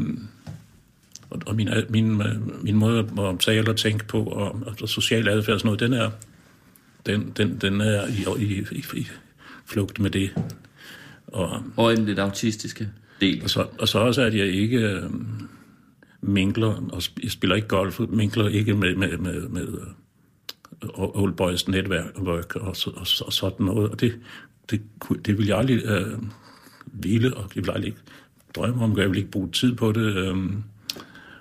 og, 1.45 1.55
min, 1.55 1.70
min, 1.89 2.22
øh, 2.22 2.64
min 2.64 2.76
måde 2.76 2.99
at 2.99 3.39
tale 3.39 3.70
og 3.70 3.78
tænke 3.78 4.05
på, 4.05 4.24
og, 4.24 4.64
og 4.82 4.89
social 4.89 5.28
adfærd 5.28 5.53
og 5.53 5.59
sådan 5.59 5.68
noget, 5.68 5.80
den 5.80 5.93
er, 5.93 6.09
den, 7.05 7.32
den, 7.38 7.57
den 7.62 7.82
er 7.82 8.07
i, 8.07 8.43
i, 8.43 8.66
i, 8.72 8.84
i 8.93 9.07
flugt 9.66 9.99
med 9.99 10.09
det. 10.09 10.32
Og, 11.32 11.63
Og 11.77 11.93
en 11.93 12.05
lidt 12.05 12.19
autistiske 12.19 12.89
del. 13.21 13.43
og, 13.43 13.49
så, 13.49 13.67
og 13.79 13.88
så 13.88 13.99
også, 13.99 14.21
at 14.21 14.36
jeg 14.36 14.47
ikke 14.47 14.77
øh, 14.77 15.03
minkler, 16.21 16.89
og 16.91 17.01
jeg 17.23 17.32
spiller 17.32 17.55
ikke 17.55 17.67
golf, 17.67 17.99
minkler 18.09 18.47
ikke 18.47 18.73
med, 18.75 18.95
med, 18.95 19.17
med, 19.17 19.47
med 19.49 19.67
øh, 19.67 20.89
Old 20.93 21.34
Boys 21.34 21.67
netværk 21.67 22.15
og, 22.55 22.75
så- 22.75 22.89
og, 22.89 23.07
og 23.25 23.34
sådan 23.34 23.65
noget. 23.65 23.89
Og 23.89 23.99
det, 24.01 24.19
det, 24.71 24.82
det 25.25 25.38
vil 25.38 25.45
jeg 25.47 25.57
aldrig 25.57 25.82
øh, 25.86 26.17
ville, 26.86 27.38
og 27.38 27.51
jeg 27.55 27.63
vil 27.65 27.71
aldrig 27.71 27.93
drømme 28.55 28.84
om, 28.84 28.97
jeg 28.97 29.09
vil 29.09 29.17
ikke 29.17 29.32
bruge 29.32 29.51
tid 29.51 29.75
på 29.75 29.91
det. 29.91 30.15
Øh, 30.17 30.36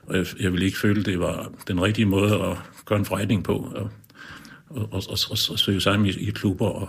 og 0.07 0.17
jeg, 0.17 0.27
jeg 0.41 0.53
vil 0.53 0.63
ikke 0.63 0.79
føle, 0.79 1.03
det 1.03 1.21
var 1.21 1.53
den 1.69 1.83
rigtige 1.83 2.07
måde 2.07 2.35
at 2.35 2.57
gøre 2.85 2.99
en 2.99 3.05
forretning 3.05 3.45
på. 3.45 3.53
Og, 3.75 3.91
og, 4.69 4.83
og, 4.83 4.89
og, 4.93 5.19
og, 5.31 5.39
og 5.51 5.59
søge 5.59 5.81
sammen 5.81 6.07
i, 6.07 6.11
i 6.11 6.31
klubber 6.31 6.67
og, 6.67 6.89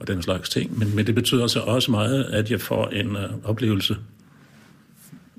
og, 0.00 0.06
den 0.06 0.22
slags 0.22 0.48
ting. 0.48 0.78
Men, 0.78 0.96
men 0.96 1.06
det 1.06 1.14
betyder 1.14 1.46
så 1.46 1.60
også 1.60 1.90
meget, 1.90 2.24
at 2.24 2.50
jeg 2.50 2.60
får 2.60 2.88
en 2.88 3.16
øh, 3.16 3.30
oplevelse, 3.44 3.96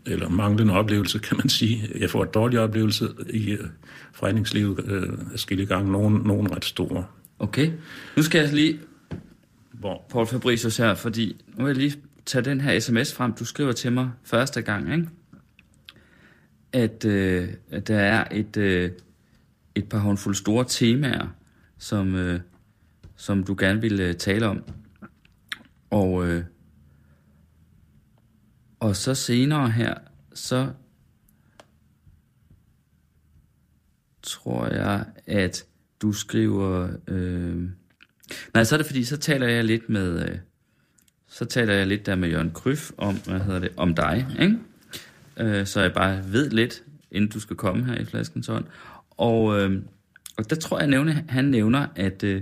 eller 0.06 0.30
manglende 0.30 0.74
oplevelse, 0.74 1.20
kan 1.20 1.38
man 1.38 1.50
sige. 1.50 1.90
Jeg 2.00 2.10
får 2.10 2.24
en 2.24 2.30
dårlig 2.34 2.60
oplevelse 2.60 3.08
i 3.30 3.52
øh, 3.52 3.68
forretningslivet 4.14 4.86
øh, 4.86 5.10
skille 5.36 5.66
gang, 5.66 5.92
nogen, 5.92 6.22
nogen 6.26 6.56
ret 6.56 6.66
store. 6.66 7.06
Okay. 7.40 7.72
Nu 8.16 8.24
skal 8.24 8.42
jeg 8.42 8.54
lige, 8.54 8.80
Hvor, 9.72 10.06
Paul 10.10 10.28
Fabricius 10.28 10.78
her, 10.78 10.96
fordi 10.96 11.42
nu 11.58 11.66
vil 11.66 11.70
jeg 11.72 11.78
lige 11.78 11.96
tage 12.26 12.46
den 12.46 12.62
her 12.62 12.80
sms 12.80 13.14
frem, 13.14 13.34
du 13.34 13.46
skriver 13.46 13.72
til 13.72 13.92
mig 13.92 14.12
første 14.24 14.62
gang, 14.62 14.94
ikke? 14.94 15.10
At, 16.74 17.06
øh, 17.06 17.50
at 17.72 17.88
der 17.88 18.00
er 18.00 18.24
et, 18.32 18.58
øh, 18.58 18.92
et 19.76 19.90
par 19.90 19.98
håndfulde 19.98 20.38
store 20.38 20.66
temaer, 20.68 21.28
som, 21.78 22.16
øh, 22.16 22.40
som 23.18 23.44
du 23.44 23.56
gerne 23.60 23.82
vil 23.82 24.00
øh, 24.00 24.16
tale 24.16 24.48
om. 24.48 24.64
Og, 25.90 26.28
øh, 26.28 26.44
og 28.80 28.96
så 28.96 29.16
senere 29.16 29.72
her, 29.72 29.94
så 30.34 30.72
tror 34.24 34.68
jeg, 34.68 35.06
at 35.26 35.66
du 36.02 36.12
skriver... 36.12 36.90
Øh, 37.08 37.70
nej, 38.54 38.64
så 38.64 38.76
er 38.76 38.78
det 38.78 38.86
fordi, 38.86 39.04
så 39.04 39.18
taler 39.18 39.48
jeg 39.48 39.64
lidt 39.64 39.90
med... 39.90 40.30
Øh, 40.30 40.38
så 41.28 41.46
taler 41.46 41.74
jeg 41.74 41.88
lidt 41.88 42.06
der 42.06 42.16
med 42.16 42.30
Jørgen 42.30 42.52
Kryf 42.52 42.92
om, 42.98 43.16
hvad 43.16 43.40
hedder 43.40 43.60
det, 43.60 43.70
om 43.78 43.96
dig, 43.96 44.28
ikke? 44.40 44.58
Øh, 45.38 45.66
så 45.66 45.82
jeg 45.82 45.94
bare 45.94 46.32
ved 46.32 46.50
lidt, 46.50 46.84
inden 47.12 47.30
du 47.30 47.40
skal 47.40 47.56
komme 47.56 47.86
her 47.86 47.96
i 47.96 48.06
flaskens 48.06 48.48
hånd. 48.48 48.66
Og, 49.10 49.60
øh, 49.60 49.82
og 50.38 50.50
der 50.50 50.56
tror 50.56 50.80
jeg, 50.80 50.88
nævne, 50.88 51.26
han 51.30 51.46
nævner, 51.46 51.88
at 51.96 52.24
øh, 52.24 52.42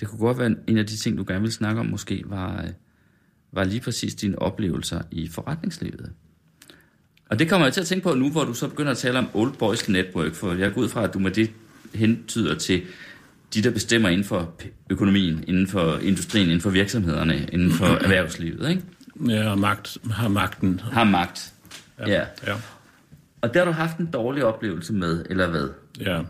det 0.00 0.08
kunne 0.08 0.18
godt 0.18 0.38
være 0.38 0.54
en 0.66 0.78
af 0.78 0.86
de 0.86 0.96
ting, 0.96 1.18
du 1.18 1.24
gerne 1.28 1.42
vil 1.42 1.52
snakke 1.52 1.80
om, 1.80 1.86
måske 1.86 2.22
var, 2.26 2.62
øh, 2.62 2.68
var 3.52 3.64
lige 3.64 3.80
præcis 3.80 4.14
dine 4.14 4.38
oplevelser 4.38 5.02
i 5.10 5.28
forretningslivet. 5.28 6.12
Og 7.30 7.38
det 7.38 7.48
kommer 7.48 7.66
jeg 7.66 7.74
til 7.74 7.80
at 7.80 7.86
tænke 7.86 8.02
på 8.02 8.14
nu, 8.14 8.30
hvor 8.30 8.44
du 8.44 8.54
så 8.54 8.68
begynder 8.68 8.90
at 8.90 8.98
tale 8.98 9.18
om 9.18 9.28
Old 9.34 9.52
Boys 9.52 9.88
Network, 9.88 10.34
for 10.34 10.52
jeg 10.52 10.72
går 10.72 10.80
ud 10.80 10.88
fra, 10.88 11.04
at 11.04 11.14
du 11.14 11.18
med 11.18 11.30
det 11.30 11.50
hentyder 11.94 12.54
til 12.54 12.82
de, 13.54 13.62
der 13.62 13.70
bestemmer 13.70 14.08
inden 14.08 14.24
for 14.24 14.54
økonomien, 14.90 15.44
inden 15.46 15.66
for 15.66 15.98
industrien, 16.02 16.46
inden 16.46 16.60
for 16.60 16.70
virksomhederne, 16.70 17.48
inden 17.52 17.70
for 17.70 17.86
erhvervslivet, 18.04 18.68
ikke? 18.68 18.82
Ja, 19.28 19.50
og 19.50 19.58
magt, 19.58 19.98
har 20.10 20.28
magten. 20.28 20.80
Har 20.80 21.04
magt. 21.04 21.52
Ja. 21.98 22.12
ja. 22.12 22.24
ja. 22.46 22.54
Og 23.40 23.54
der 23.54 23.60
har 23.60 23.66
du 23.66 23.72
haft 23.72 23.98
en 23.98 24.06
dårlig 24.06 24.44
oplevelse 24.44 24.92
med, 24.92 25.24
eller 25.30 25.50
hvad? 25.50 25.68
Ja, 26.00 26.22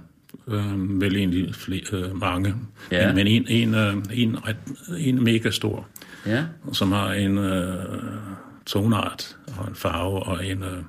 øh, 0.49 1.01
vel 1.01 1.17
egentlig 1.17 1.55
flere, 1.55 1.83
øh, 1.93 2.17
mange. 2.17 2.55
Ja. 2.91 3.13
Men 3.15 3.27
en, 3.27 3.47
en, 3.49 3.75
øh, 3.75 3.97
en, 4.13 4.47
ret, 4.47 4.57
en 4.99 5.25
mega 5.25 5.51
stor, 5.51 5.89
Ja. 6.27 6.45
som 6.73 6.93
har 6.93 7.13
en 7.13 7.39
øh, 7.39 7.85
tonart 8.67 9.37
og 9.59 9.69
en 9.69 9.75
farve 9.75 10.23
og 10.23 10.47
en 10.47 10.63
øh, 10.63 10.83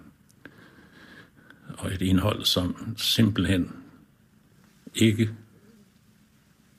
og 1.77 1.93
et 1.93 2.01
indhold, 2.01 2.45
som 2.45 2.93
simpelthen 2.97 3.71
ikke 4.95 5.29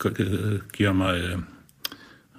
g- 0.05 0.69
giver 0.73 0.93
mig 0.93 1.19
øh, 1.21 1.39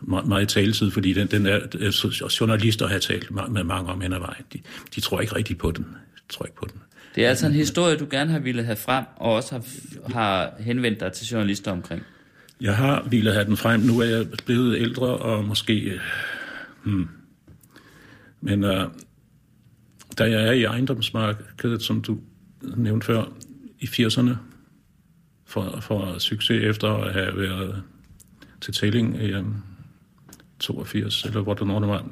meget, 0.01 0.28
meget 0.28 0.49
taletid, 0.49 0.91
fordi 0.91 1.13
den, 1.13 1.28
den 1.28 1.45
er, 1.45 1.59
øh, 1.80 1.93
journalister 2.39 2.88
har 2.88 2.99
talt 2.99 3.32
med 3.51 3.63
mange 3.63 3.89
om 3.91 4.01
hen 4.01 4.13
ad 4.13 4.19
vejen. 4.19 4.43
De, 4.53 4.59
de 4.95 5.01
tror 5.01 5.21
ikke 5.21 5.36
rigtig 5.36 5.57
på 5.57 5.71
den. 5.71 5.84
De 6.15 6.34
tror 6.34 6.45
ikke 6.45 6.55
på 6.57 6.67
den. 6.73 6.82
Det 7.18 7.26
er 7.26 7.30
altså 7.30 7.47
en 7.47 7.53
historie, 7.53 7.97
du 7.97 8.07
gerne 8.09 8.32
har 8.32 8.39
ville 8.39 8.63
have 8.63 8.76
frem, 8.76 9.05
og 9.15 9.34
også 9.34 9.55
har, 9.55 9.63
har 10.13 10.53
henvendt 10.59 10.99
dig 10.99 11.11
til 11.11 11.28
journalister 11.28 11.72
omkring. 11.72 12.03
Jeg 12.61 12.76
har 12.76 13.07
ville 13.09 13.34
have 13.34 13.45
den 13.45 13.57
frem. 13.57 13.80
Nu 13.80 13.99
er 13.99 14.05
jeg 14.05 14.26
blevet 14.45 14.78
ældre, 14.78 15.07
og 15.07 15.45
måske... 15.45 15.80
Øh, 15.80 15.99
hmm. 16.84 17.07
Men 18.41 18.63
uh, 18.63 18.82
da 20.18 20.30
jeg 20.30 20.47
er 20.47 20.51
i 20.51 20.63
ejendomsmarkedet, 20.63 21.82
som 21.82 22.01
du 22.01 22.20
nævnte 22.61 23.05
før, 23.05 23.24
i 23.80 23.86
80'erne, 23.86 24.32
for, 25.45 25.80
for 25.82 26.20
succes 26.20 26.63
efter 26.63 26.93
at 26.93 27.13
have 27.13 27.38
været 27.38 27.84
til 28.61 28.74
tælling 28.74 29.15
i 29.24 29.32
øh, 29.32 29.39
um, 29.39 29.63
82, 30.59 31.24
eller 31.24 31.41
hvor 31.41 31.53
det 31.53 31.68
nu 31.68 31.74
det 31.74 31.88
var. 31.88 32.05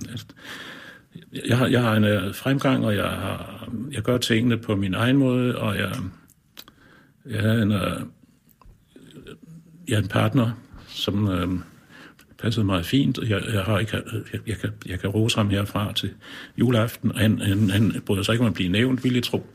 Jeg 1.47 1.57
har, 1.57 1.67
jeg 1.67 1.81
har 1.81 1.95
en 1.95 2.03
uh, 2.03 2.35
fremgang, 2.35 2.85
og 2.85 2.95
jeg, 2.95 3.09
har, 3.09 3.69
jeg 3.91 4.01
gør 4.01 4.17
tingene 4.17 4.57
på 4.57 4.75
min 4.75 4.93
egen 4.93 5.17
måde, 5.17 5.57
og 5.57 5.77
jeg, 5.77 5.91
jeg 7.25 7.41
har 7.41 7.53
en... 7.53 7.71
Uh, 7.71 8.07
jeg 9.87 9.95
er 9.95 10.01
en 10.01 10.07
partner, 10.07 10.51
som 10.87 11.27
øh, 11.27 11.47
passede 12.39 12.65
meget 12.65 12.85
fint. 12.85 13.17
Jeg, 13.17 13.41
jeg, 13.53 13.63
har 13.63 13.79
ikke, 13.79 14.01
jeg, 14.33 14.39
jeg, 14.47 14.57
kan, 14.57 14.71
jeg 14.85 14.99
kan 14.99 15.09
rose 15.09 15.37
ham 15.37 15.49
herfra 15.49 15.93
til 15.93 16.13
juleaften. 16.57 17.11
og 17.11 17.19
Han, 17.19 17.39
han, 17.39 17.69
han 17.69 18.01
bryder 18.05 18.23
sig 18.23 18.33
ikke 18.33 18.41
om 18.41 18.47
at 18.47 18.53
blive 18.53 18.69
nævnt, 18.69 19.03
vil 19.03 19.13
jeg 19.13 19.23
tro. 19.23 19.45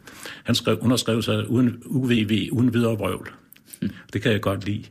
Han 0.44 0.54
skrev, 0.54 0.78
underskrev 0.80 1.22
sig 1.22 1.50
uden 1.50 1.82
UVV, 1.86 2.48
uden 2.52 2.74
videre 2.74 2.98
vrøvl. 2.98 3.30
Det 4.12 4.22
kan 4.22 4.32
jeg 4.32 4.40
godt 4.40 4.64
lide. 4.64 4.84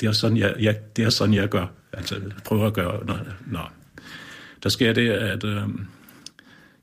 Det 0.00 0.06
er 0.06 0.12
sådan, 0.12 0.36
jeg, 0.36 0.54
jeg, 0.60 0.76
det 0.96 1.04
er 1.04 1.10
sådan, 1.10 1.34
jeg 1.34 1.48
gør. 1.48 1.66
Altså, 1.92 2.20
prøver 2.44 2.66
at 2.66 2.74
gøre. 2.74 3.06
Nå, 3.06 3.14
nå. 3.46 3.60
Der 4.62 4.68
sker 4.68 4.92
det, 4.92 5.10
at 5.10 5.44
øh, 5.44 5.62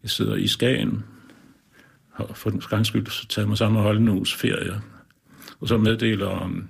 jeg 0.04 0.10
sidder 0.10 0.36
i 0.36 0.48
Skagen, 0.48 1.04
og 2.12 2.38
for 2.38 2.50
den 2.50 2.60
gang 2.70 2.86
skyld 2.86 3.08
så 3.08 3.28
tager 3.28 3.44
jeg 3.44 3.50
mig 3.50 3.58
sammen 3.58 3.78
og 3.78 3.84
holde 3.84 4.00
en 4.00 4.10
uges 4.10 4.34
ferie. 4.34 4.82
Og 5.60 5.68
så 5.68 5.78
meddeler 5.78 6.28
om 6.28 6.70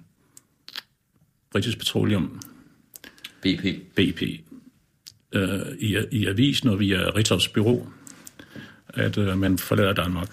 British 1.51 1.77
Petroleum, 1.77 2.41
BP. 3.41 3.65
BP, 3.95 4.21
øh, 5.33 5.59
i, 5.79 5.97
i 6.11 6.25
avisen 6.25 6.69
og 6.69 6.79
via 6.79 7.09
Ritzaus 7.09 7.47
Bureau, 7.47 7.87
at 8.87 9.17
øh, 9.17 9.37
man 9.37 9.57
forlader 9.57 9.93
Danmark. 9.93 10.29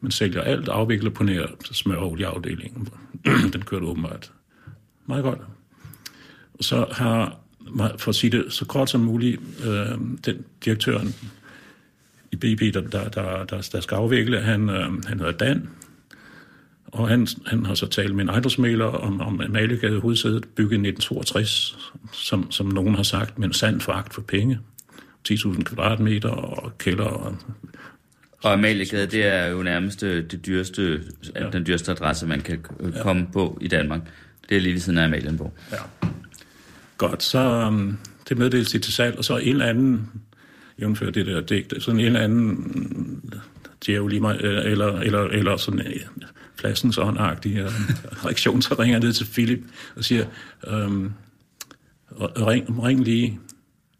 Man 0.00 0.10
sælger 0.10 0.40
alt, 0.40 0.68
afvikler 0.68 1.10
på 1.10 1.22
nær 1.22 1.46
smørolieafdelingen. 1.62 2.88
Den 3.52 3.62
kørte 3.62 3.86
åbenbart 3.86 4.32
meget 5.06 5.24
godt. 5.24 5.40
Og 6.54 6.64
så 6.64 6.86
har, 6.92 7.38
for 7.98 8.08
at 8.08 8.14
sige 8.14 8.30
det 8.30 8.52
så 8.52 8.64
kort 8.64 8.90
som 8.90 9.00
muligt, 9.00 9.40
øh, 9.64 9.98
den 10.24 10.44
direktøren 10.64 11.14
i 12.32 12.36
BP, 12.36 12.74
der, 12.74 12.80
der, 12.80 13.08
der, 13.08 13.44
der, 13.44 13.68
der 13.72 13.80
skal 13.80 13.94
afvikle, 13.94 14.40
han, 14.40 14.68
øh, 14.68 15.04
han 15.06 15.18
hedder 15.18 15.32
Dan, 15.32 15.68
og 16.86 17.08
han, 17.08 17.26
han 17.46 17.66
har 17.66 17.74
så 17.74 17.86
talt 17.86 18.14
med 18.14 18.24
en 18.24 18.28
ejendomsmaler 18.28 18.84
om, 18.84 19.20
om 19.20 19.42
Malegade 19.48 20.00
hovedsædet, 20.00 20.44
bygget 20.56 20.72
i 20.72 20.88
1962, 20.88 21.78
som, 22.12 22.50
som 22.50 22.66
nogen 22.66 22.94
har 22.94 23.02
sagt, 23.02 23.38
med 23.38 23.48
en 23.48 23.52
sand 23.52 23.80
foragt 23.80 24.14
for 24.14 24.22
penge. 24.22 24.58
10.000 25.28 25.62
kvadratmeter 25.62 26.28
og 26.28 26.78
kælder. 26.78 27.04
Og, 27.04 27.36
Og 28.42 28.52
Amaliegade, 28.52 29.06
det 29.06 29.26
er 29.26 29.46
jo 29.46 29.62
nærmest 29.62 30.02
øh, 30.02 30.30
det 30.30 30.46
dyreste, 30.46 31.02
ja. 31.34 31.50
den 31.50 31.66
dyreste 31.66 31.92
adresse, 31.92 32.26
man 32.26 32.40
kan 32.40 32.64
øh, 32.80 32.92
komme 33.02 33.28
på 33.32 33.58
i 33.60 33.68
Danmark. 33.68 34.00
Det 34.48 34.56
er 34.56 34.60
lige 34.60 34.72
ved 34.72 34.80
siden 34.80 34.98
af 34.98 35.04
Amalienborg. 35.04 35.52
ja. 35.72 36.08
Godt, 36.98 37.22
så 37.22 37.66
um, 37.68 37.98
det 38.28 38.38
meddeles 38.38 38.70
de 38.70 38.78
til 38.78 38.92
salg, 38.92 39.18
og 39.18 39.24
så 39.24 39.36
en 39.36 39.48
eller 39.48 39.66
anden, 39.66 40.08
jævnfør 40.80 41.10
det 41.10 41.26
der 41.26 41.40
digt, 41.40 41.74
sådan 41.82 42.00
en 42.00 42.06
eller 42.06 42.20
anden 42.20 43.32
djævel 43.86 44.12
i 44.12 44.18
mig, 44.18 44.36
eller, 44.40 45.00
eller, 45.00 45.20
eller 45.20 45.56
sådan 45.56 45.80
øh, 45.80 46.00
flaskens 46.56 46.98
åndagtig 46.98 47.56
øh, 47.56 47.70
reaktion, 48.24 48.62
så 48.62 48.74
ringer 48.74 48.94
jeg 48.94 49.04
ned 49.04 49.12
til 49.12 49.24
Philip 49.24 49.60
og 49.96 50.04
siger, 50.04 50.26
øhm, 50.66 51.12
ring, 52.20 52.84
ring 52.84 53.04
lige 53.04 53.40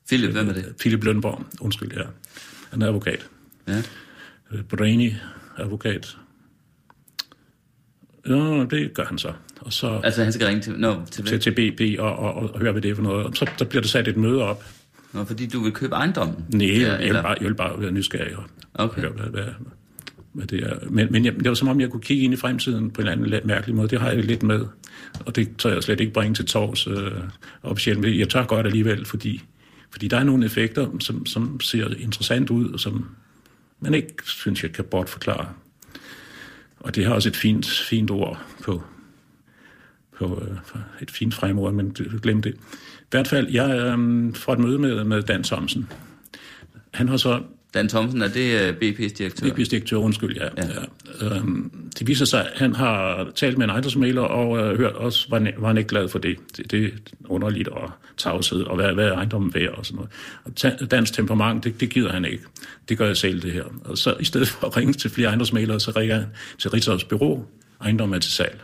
Philip, 0.09 0.31
hvem 0.31 0.49
er 0.49 0.53
det? 0.53 0.75
Philip 0.79 1.05
Lønborg, 1.05 1.47
undskyld, 1.61 1.93
ja. 1.93 2.03
Han 2.71 2.83
er 2.83 2.87
advokat. 2.87 3.29
Ja. 3.69 3.83
Øh, 4.53 4.63
Brainy 4.63 5.13
advokat. 5.59 6.17
Ja, 8.29 8.65
det 8.71 8.95
gør 8.95 9.05
han 9.05 9.19
så. 9.19 9.33
Og 9.61 9.73
så 9.73 10.01
Altså, 10.05 10.25
han 10.25 10.33
skal 10.33 10.47
ringe 10.47 10.63
til... 10.63 10.73
Nå, 10.73 11.03
til, 11.11 11.25
til, 11.25 11.41
til 11.41 11.51
BP 11.51 12.01
og, 12.01 12.17
og, 12.17 12.35
og, 12.35 12.55
og 12.55 12.61
høre, 12.61 12.73
hvad 12.73 12.83
det 12.83 12.91
er 12.91 12.95
for 12.95 13.03
noget. 13.03 13.27
Og 13.27 13.37
så 13.37 13.51
der 13.59 13.65
bliver 13.65 13.83
der 13.83 13.89
sat 13.89 14.09
et 14.09 14.17
møde 14.17 14.43
op. 14.43 14.65
Nå, 15.13 15.25
fordi 15.25 15.47
du 15.47 15.63
vil 15.63 15.73
købe 15.73 15.95
ejendommen? 15.95 16.45
Nej, 16.55 16.67
Ja, 16.67 16.93
jeg, 16.93 17.15
vil 17.15 17.23
bare, 17.23 17.37
jeg 17.41 17.49
vil 17.49 17.55
bare 17.55 17.81
være 17.81 17.93
nysgerrig 17.93 18.37
Okay. 18.75 19.03
hvad, 19.03 19.27
hvad, 19.27 19.45
hvad 20.33 20.47
det 20.47 20.63
er. 20.63 20.77
Men, 20.91 21.09
men 21.11 21.25
jeg, 21.25 21.35
det 21.35 21.49
var 21.49 21.55
som 21.55 21.69
om, 21.69 21.81
jeg 21.81 21.91
kunne 21.91 22.03
kigge 22.03 22.25
ind 22.25 22.35
i 22.35 22.37
fremtiden 22.37 22.91
på 22.91 23.01
en 23.01 23.07
eller 23.07 23.13
anden 23.13 23.31
lidt 23.31 23.45
mærkelig 23.45 23.77
måde. 23.77 23.89
Det 23.89 24.01
har 24.01 24.11
jeg 24.11 24.25
lidt 24.25 24.43
med. 24.43 24.67
Og 25.27 25.37
det 25.37 25.57
tør 25.57 25.73
jeg 25.73 25.83
slet 25.83 26.01
ikke 26.01 26.13
bringe 26.13 26.35
til 26.35 26.47
tors 26.47 26.87
øh, 26.87 27.13
officielt. 27.63 28.01
Men 28.01 28.19
jeg 28.19 28.29
tør 28.29 28.45
godt 28.45 28.67
alligevel, 28.67 29.05
fordi, 29.05 29.43
fordi 29.91 30.09
der 30.09 30.17
er 30.17 30.25
nogle 30.25 30.45
effekter, 30.45 30.87
som, 31.01 31.27
som 31.27 31.61
ser 31.61 31.95
interessant 31.99 32.51
ud, 32.51 32.73
og 32.73 32.81
som 32.81 33.07
man 33.81 33.95
ikke, 33.95 34.15
synes 34.25 34.63
jeg, 34.63 34.73
kan 34.73 34.85
bortforklare. 34.85 35.49
Og 36.81 36.95
det 36.95 37.05
har 37.05 37.15
også 37.15 37.29
et 37.29 37.37
fint, 37.37 37.67
fint 37.67 38.11
ord 38.11 38.43
på, 38.65 38.83
på 40.19 40.43
øh, 40.49 40.81
et 41.03 41.11
fint 41.11 41.35
fremord, 41.35 41.73
men 41.73 41.93
glem 42.23 42.43
det. 42.43 42.55
Hvert 43.13 43.29
fald, 43.29 43.49
jeg 43.51 43.71
øh, 43.71 44.35
får 44.35 44.53
et 44.53 44.59
møde 44.59 44.79
med, 44.79 45.05
med 45.05 45.23
Dan 45.23 45.43
Thomsen. 45.43 45.89
Han 46.95 47.09
har 47.09 47.17
så 47.17 47.41
Dan 47.75 47.89
Thomsen, 47.89 48.23
er 48.23 48.29
det 48.29 48.61
øh, 48.61 48.69
BP's 48.69 49.15
direktør? 49.19 49.47
BP's 49.47 49.71
direktør, 49.71 49.97
undskyld, 49.97 50.37
ja. 50.37 50.45
ja. 50.57 50.69
ja. 51.21 51.37
Øhm, 51.37 51.91
det 51.99 52.07
viser 52.09 52.25
sig, 52.25 52.41
at 52.41 52.59
han 52.59 52.75
har 52.75 53.27
talt 53.35 53.59
med 53.59 53.65
en 53.65 53.71
ejendomsmaler, 53.71 54.23
og 54.23 54.59
øh, 54.59 54.79
hørt 54.79 54.93
også, 54.93 55.27
var, 55.31 55.49
var 55.59 55.67
han 55.67 55.79
ikke 55.79 55.89
glad 55.89 56.09
for 56.09 56.19
det. 56.19 56.37
Det, 56.57 56.71
det 56.71 56.85
er 56.85 56.91
underligt 57.25 57.69
og 57.69 57.91
tavshed, 58.17 58.63
og 58.63 58.77
hvad, 58.77 58.93
hvad 58.93 59.07
er 59.07 59.13
ejendommen 59.13 59.55
værd 59.55 59.75
og 59.75 59.87
sådan 59.87 59.97
noget. 59.97 60.11
Og 60.45 60.57
ta- 60.57 60.77
dansk 60.91 61.13
temperament, 61.15 61.65
det, 61.65 61.81
det 61.81 61.91
gider 61.91 62.13
han 62.13 62.25
ikke. 62.25 62.45
Det 62.89 62.99
gør 62.99 63.07
jeg 63.07 63.17
selv, 63.17 63.43
det 63.43 63.53
her. 63.53 63.65
Og 63.85 63.99
så 63.99 64.17
i 64.21 64.25
stedet 64.25 64.49
for 64.49 64.67
at 64.67 64.77
ringe 64.77 64.93
til 64.93 65.11
flere 65.11 65.29
ejendomsmalere, 65.29 65.81
så 65.81 65.91
ringer 65.97 66.15
han 66.15 66.27
til 66.59 66.71
Ritzaus 66.71 67.05
Bureau. 67.05 67.45
Ejendommen 67.81 68.17
er 68.17 68.21
til 68.21 68.33
salg. 68.33 68.61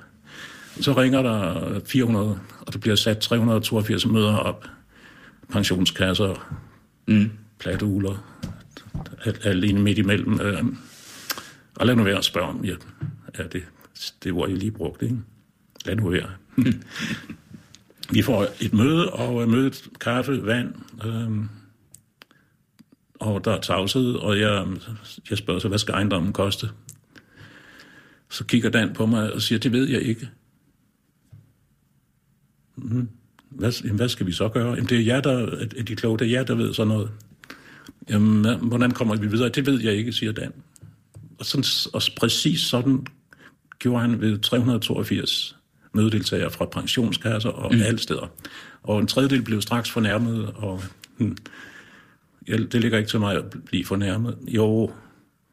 Så 0.80 0.92
ringer 0.92 1.22
der 1.22 1.80
400, 1.86 2.40
og 2.60 2.72
der 2.72 2.78
bliver 2.78 2.96
sat 2.96 3.18
382 3.18 4.06
møder 4.06 4.36
op. 4.36 4.66
Pensionskasser, 5.52 6.54
Mm. 7.06 7.30
plateuler, 7.58 8.42
alt, 9.24 9.46
alt 9.46 9.64
inde 9.64 9.80
midt 9.80 9.98
imellem. 9.98 10.40
Øh, 10.40 10.64
og 11.76 11.86
lad 11.86 11.96
nu 11.96 12.02
være 12.02 12.18
at 12.18 12.24
spørge 12.24 12.46
om 12.48 12.62
hjælp. 12.64 12.84
Ja, 13.38 13.42
det, 13.42 13.62
det 14.24 14.34
var 14.36 14.46
jeg 14.46 14.56
lige 14.56 14.70
brugt, 14.70 15.02
ikke? 15.02 15.16
Lad 15.84 15.96
nu 15.96 16.08
være. 16.10 16.30
Vi 18.14 18.22
får 18.22 18.46
et 18.60 18.72
møde, 18.72 19.12
og 19.12 19.42
øh, 19.42 19.48
mødet 19.48 19.88
kaffe, 20.00 20.46
vand, 20.46 20.74
øh, 21.06 21.44
og 23.20 23.44
der 23.44 23.52
er 23.52 23.60
tavshed, 23.60 24.14
og 24.14 24.40
jeg, 24.40 24.66
jeg 25.30 25.38
spørger 25.38 25.60
så, 25.60 25.68
hvad 25.68 25.78
skal 25.78 25.94
ejendommen 25.94 26.32
koste? 26.32 26.68
Så 28.30 28.44
kigger 28.44 28.70
Dan 28.70 28.94
på 28.94 29.06
mig 29.06 29.32
og 29.32 29.42
siger, 29.42 29.58
det 29.58 29.72
ved 29.72 29.88
jeg 29.88 30.02
ikke. 30.02 30.28
Mhm. 32.82 33.08
Hvad, 33.50 33.72
jamen, 33.84 33.96
hvad 33.96 34.08
skal 34.08 34.26
vi 34.26 34.32
så 34.32 34.48
gøre? 34.48 34.68
Jamen, 34.68 34.88
det 34.88 34.98
er 34.98 35.02
jer, 35.02 35.20
der 35.20 35.46
er 35.76 35.82
de 35.82 35.96
kloge, 35.96 36.18
det 36.18 36.26
er 36.26 36.30
jer, 36.30 36.44
der 36.44 36.54
ved 36.54 36.74
sådan 36.74 36.88
noget. 36.88 37.10
Jamen, 38.10 38.60
hvordan 38.60 38.90
kommer 38.90 39.16
vi 39.16 39.26
videre? 39.26 39.48
Det 39.48 39.66
ved 39.66 39.80
jeg 39.80 39.94
ikke, 39.94 40.12
siger 40.12 40.32
Dan. 40.32 40.52
Og, 41.38 41.46
sådan, 41.46 41.64
og 41.92 42.02
præcis 42.16 42.60
sådan 42.60 43.06
gjorde 43.78 44.00
han 44.00 44.20
ved 44.20 44.38
382 44.38 45.56
mødedeltagere 45.92 46.50
fra 46.50 46.64
pensionskasser 46.64 47.50
og 47.50 47.74
mm. 47.74 47.82
alle 47.82 47.98
steder. 47.98 48.30
Og 48.82 49.00
en 49.00 49.06
tredjedel 49.06 49.42
blev 49.42 49.62
straks 49.62 49.90
fornærmet, 49.90 50.52
og 50.54 50.82
hmm, 51.16 51.36
det 52.46 52.74
ligger 52.74 52.98
ikke 52.98 53.10
til 53.10 53.20
mig 53.20 53.36
at 53.36 53.44
blive 53.66 53.84
fornærmet. 53.84 54.38
Jo, 54.48 54.90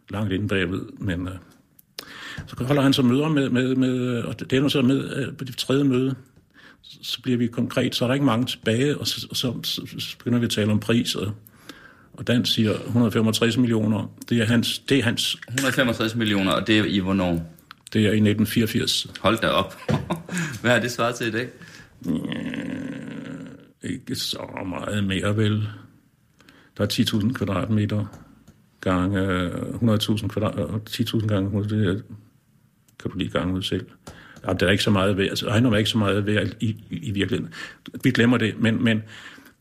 langt 0.09 0.33
inde 0.33 0.47
bagved, 0.47 0.81
men 0.99 1.27
øh, 1.27 1.33
så 2.47 2.63
holder 2.63 2.81
han 2.81 2.93
så 2.93 3.01
møder 3.01 3.29
med, 3.29 3.49
med, 3.49 3.75
med 3.75 4.21
og 4.23 4.39
det 4.39 4.53
er 4.53 4.67
så 4.67 4.81
med 4.81 5.15
øh, 5.15 5.37
på 5.37 5.43
det 5.43 5.57
tredje 5.57 5.83
møde, 5.83 6.15
så 7.01 7.21
bliver 7.21 7.37
vi 7.37 7.47
konkret, 7.47 7.95
så 7.95 8.03
er 8.05 8.07
der 8.07 8.13
ikke 8.13 8.25
mange 8.25 8.45
tilbage, 8.45 8.97
og 8.97 9.07
så, 9.07 9.21
så, 9.21 9.53
så, 9.63 9.81
så 9.99 10.17
begynder 10.17 10.39
vi 10.39 10.45
at 10.45 10.51
tale 10.51 10.71
om 10.71 10.79
pris, 10.79 11.15
og, 11.15 11.31
og 12.13 12.27
Dan 12.27 12.45
siger 12.45 12.73
165 12.73 13.57
millioner, 13.57 14.13
det 14.29 14.41
er 14.41 14.45
hans, 14.45 14.79
det 14.79 14.99
er 14.99 15.03
hans 15.03 15.37
165 15.47 16.15
millioner, 16.15 16.51
og 16.51 16.67
det 16.67 16.79
er 16.79 16.83
i 16.83 16.99
hvornår? 16.99 17.51
det 17.93 18.01
er 18.01 18.09
i 18.11 18.15
1984. 18.29 19.07
Hold 19.19 19.37
da 19.41 19.47
op. 19.47 19.75
Hvad 20.61 20.71
har 20.71 20.79
det 20.79 20.91
svaret 20.91 21.15
til 21.15 21.27
i 21.27 21.31
dag? 21.31 21.49
Ikke 23.83 24.15
så 24.15 24.63
meget 24.65 25.03
mere 25.03 25.37
vel. 25.37 25.67
Der 26.77 26.83
er 26.83 26.87
10.000 27.23 27.33
kvadratmeter 27.33 28.05
gange 28.81 29.21
øh, 29.21 29.51
100.000 29.53 30.27
kvadrat, 30.27 30.55
og 30.55 30.81
10.000 30.89 31.27
gange 31.27 31.45
100, 31.47 31.75
det 31.75 31.87
er- 31.97 32.01
kan 32.99 33.11
du 33.11 33.17
lige 33.17 33.29
gange 33.29 33.53
ud 33.53 33.61
selv. 33.61 33.85
Ja, 34.47 34.53
det 34.53 34.61
er 34.61 34.69
ikke 34.69 34.83
så 34.83 34.91
meget 34.91 35.17
værd. 35.17 35.29
Altså, 35.29 35.47
ejendommen 35.47 35.75
er 35.75 35.77
ikke 35.77 35.89
så 35.89 35.97
meget 35.97 36.25
værd 36.25 36.47
i, 36.59 36.67
i, 36.89 36.97
i 36.97 37.11
virkeligheden. 37.11 37.53
Vi 38.03 38.11
glemmer 38.11 38.37
det, 38.37 38.59
men, 38.59 38.83
men 38.83 39.03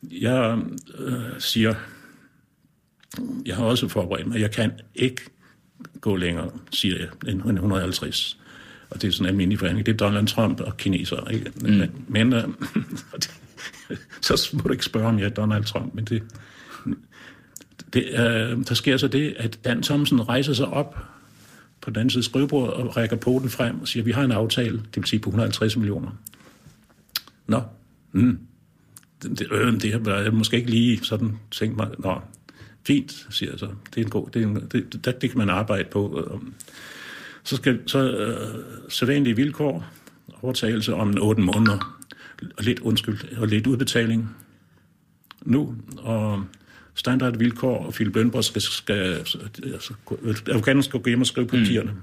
jeg 0.03 0.59
øh, 0.99 1.15
siger, 1.39 1.75
jeg 3.47 3.57
har 3.57 3.65
også 3.65 3.89
forberedt 3.89 4.27
mig, 4.27 4.41
jeg 4.41 4.51
kan 4.51 4.73
ikke 4.95 5.23
gå 6.01 6.17
længere, 6.17 6.51
siger 6.71 6.97
jeg, 6.99 7.09
end 7.29 7.43
150. 7.43 8.39
Og 8.91 9.03
det 9.03 9.09
er 9.09 9.13
sådan 9.13 9.25
en 9.25 9.29
almindelig 9.29 9.59
forhandling. 9.59 9.87
Det 9.87 9.93
er 9.93 9.97
Donald 9.97 10.27
Trump 10.27 10.61
og 10.61 10.77
kinesere. 10.77 11.35
Ikke? 11.35 11.53
Mm. 11.61 11.71
Men, 11.71 11.91
men 12.09 12.33
øh, 12.33 12.45
så 14.21 14.51
må 14.53 14.61
du 14.61 14.73
ikke 14.73 14.85
spørge, 14.85 15.07
om 15.07 15.19
jeg 15.19 15.25
er 15.25 15.31
Donald 15.31 15.65
Trump, 15.65 15.95
men 15.95 16.05
det, 16.05 16.23
det, 17.93 18.05
øh, 18.05 18.67
der 18.69 18.75
sker 18.75 18.97
så 18.97 19.09
det, 19.09 19.35
at 19.39 19.59
Dan 19.65 19.83
Thomsen 19.83 20.29
rejser 20.29 20.53
sig 20.53 20.67
op 20.67 20.97
på 21.85 21.91
den 21.91 21.97
anden 21.97 22.11
side 22.11 22.23
skrivebordet 22.23 22.75
og 22.75 22.97
rækker 22.97 23.17
poten 23.17 23.51
frem 23.51 23.81
og 23.81 23.89
siger, 23.89 24.05
vi 24.05 24.13
har 24.13 24.25
en 24.25 24.33
aftale, 24.33 24.77
det 24.77 24.97
vil 24.97 25.05
sige 25.05 25.21
på 25.21 25.31
150 25.31 25.77
millioner. 25.77 26.11
Nå, 27.47 27.63
mm. 28.13 28.39
det, 29.23 29.39
det, 29.39 29.53
øh, 29.53 29.81
det 29.81 30.07
har 30.07 30.17
jeg 30.17 30.35
måske 30.35 30.57
ikke 30.57 30.71
lige 30.71 31.05
sådan 31.05 31.39
tænkt 31.51 31.77
mig. 31.77 31.91
Nå, 31.99 32.21
fint, 32.87 33.27
siger 33.31 33.51
jeg 33.51 33.59
så. 33.59 33.69
Det 33.95 34.01
er 34.01 34.05
en 34.05 34.11
god, 34.11 34.29
det, 34.31 34.43
er 34.43 34.47
en, 34.47 34.55
det, 34.73 35.05
det, 35.05 35.23
det 35.23 35.31
kan 35.31 35.39
man 35.39 35.51
arbejde 35.51 35.89
på. 35.91 36.21
Øh, 36.21 36.41
så 37.45 37.57
skal 37.57 37.81
så 37.87 38.13
øh, 38.13 38.65
sædvanlige 38.89 39.37
vilkår, 39.37 39.87
overtagelse 40.43 40.95
om 40.95 41.15
8 41.21 41.43
måneder, 41.43 42.01
og 42.57 42.65
lidt 42.65 42.81
undskyld, 42.81 43.37
og 43.37 43.49
lidt 43.49 43.67
udbetaling 43.67 44.37
nu, 45.43 45.77
og 45.99 46.45
standardvilkår, 46.95 47.87
og 47.87 47.93
Philip 47.93 48.13
Bønborg 48.13 48.45
skal, 48.45 48.63
skal 48.63 49.27
advokaten 50.49 50.83
skal 50.83 51.01
gå 51.01 51.09
hjem 51.09 51.21
og 51.21 51.27
skrive 51.27 51.47
papirerne. 51.47 51.91
Mm. 51.91 51.99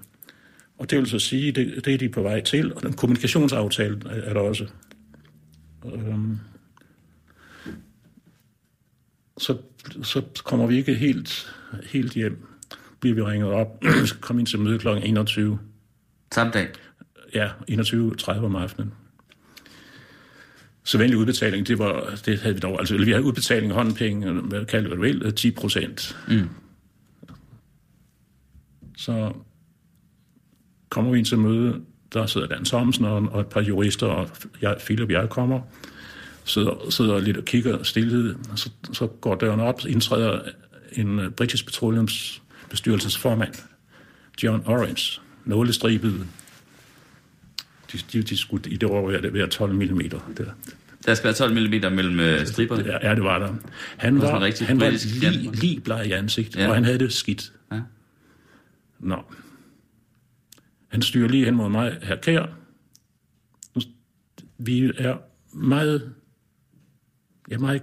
Og 0.78 0.89
det 0.89 0.98
vil 0.98 1.08
så 1.08 1.20
sige, 1.20 1.52
det, 1.52 1.86
det 1.86 1.94
er 1.94 1.98
de 1.98 2.10
på 2.10 2.22
vej 2.22 2.42
til, 2.42 2.74
og 2.74 2.82
den 2.82 2.94
kommunikationsaftale 2.94 4.02
er 4.06 4.10
er 4.10 4.34
der 4.34 4.42
også. 4.42 4.68
Øhm, 5.86 6.38
så, 9.38 9.58
så 10.04 10.22
kommer 10.44 10.68
vi 10.68 10.78
ikke 10.78 10.96
helt, 10.96 11.56
helt 11.84 12.14
hjem. 12.14 12.46
Bliver 13.00 13.16
vi 13.16 13.22
ringet 13.22 13.50
op, 13.50 13.84
vi 14.02 14.08
skal 14.08 14.22
komme 14.22 14.42
ind 14.42 14.48
til 14.48 14.60
møde 14.60 14.80
kl. 14.80 14.88
21. 14.88 15.60
Samme 16.34 16.54
dag. 16.54 16.68
Ja, 17.34 17.50
21.30 17.72 18.32
om 18.32 18.56
aftenen. 18.56 18.94
Så 20.84 20.98
venlig 20.98 21.18
udbetaling, 21.18 21.68
det, 21.68 21.80
var, 21.80 22.20
det 22.26 22.40
havde 22.40 22.56
vi 22.56 22.60
dog. 22.60 22.80
Altså, 22.80 22.98
vi 22.98 23.12
havde 23.12 23.24
udbetaling 23.24 23.72
af 23.72 23.78
håndpenge, 23.78 24.32
hvad 24.32 24.66
kalder 24.66 24.90
det 24.90 25.02
vel, 25.02 25.34
10 25.34 25.52
procent. 25.52 26.18
Mm. 26.28 26.50
Så 28.98 29.34
kommer 30.90 31.12
vi 31.12 31.18
ind 31.18 31.26
til 31.26 31.38
møde, 31.38 31.82
der 32.14 32.26
sidder 32.26 32.48
Dan 32.48 32.66
Thomsen 32.66 33.06
og, 33.06 33.28
og 33.32 33.42
et 33.42 33.48
par 33.48 33.62
jurister, 33.62 34.08
og 34.08 34.30
jeg, 34.62 34.78
Philip 34.80 35.08
og 35.08 35.12
jeg 35.12 35.30
kommer, 35.30 35.62
sidder, 36.46 36.90
sidder 36.90 37.20
lidt 37.20 37.38
og 37.38 37.46
kigger 37.46 37.84
stillhed, 37.84 38.36
og 38.52 38.60
så, 38.60 38.70
så 38.94 39.08
går 39.08 39.36
døren 39.36 39.60
op, 39.60 39.82
indtræder 39.88 40.42
en 40.94 41.20
uh, 41.20 41.30
British 41.30 41.66
Petroleums 41.66 42.42
bestyrelsesformand, 42.70 43.54
John 44.44 44.64
Orange, 44.66 45.22
nålestribet. 45.46 46.28
De, 47.94 47.98
de, 48.14 48.22
de 48.22 48.38
skulle 48.38 48.72
i 48.72 48.76
det 48.76 48.89
år 48.89 49.12
være, 49.12 49.34
være 49.34 49.48
12 49.48 49.74
mm. 49.74 50.10
Der. 50.10 50.46
Der 51.06 51.14
skal 51.14 51.24
være 51.24 51.34
12 51.34 51.54
mm 51.54 51.94
mellem 51.96 52.20
øh, 52.20 52.46
striberne. 52.46 53.00
Ja, 53.04 53.16
det 53.16 53.24
var 53.24 53.39
der. 53.39 53.54
Han 53.98 54.22
var 54.22 54.32
var, 54.32 54.66
han 54.66 54.80
var 54.80 54.89
lige, 54.89 55.56
lige 55.56 55.80
bleg 55.80 56.08
i 56.08 56.12
ansigtet, 56.12 56.60
Ja. 56.60 56.68
og 56.70 56.76
han 56.76 56.86
havde 56.86 57.00
det 57.00 57.14
skidt. 57.14 57.54
Ja. 57.72 57.80
Nå. 59.00 59.18
Han 60.88 61.02
styrer 61.02 61.30
lige 61.30 61.46
hen 61.46 61.56
mod 61.56 61.70
mig, 61.70 61.98
her 62.02 62.16
kær. 62.16 62.46
Vi 64.58 64.92
er 64.98 65.18
meget, 65.54 66.12
jeg 67.50 67.56
er 67.56 67.60
meget 67.60 67.82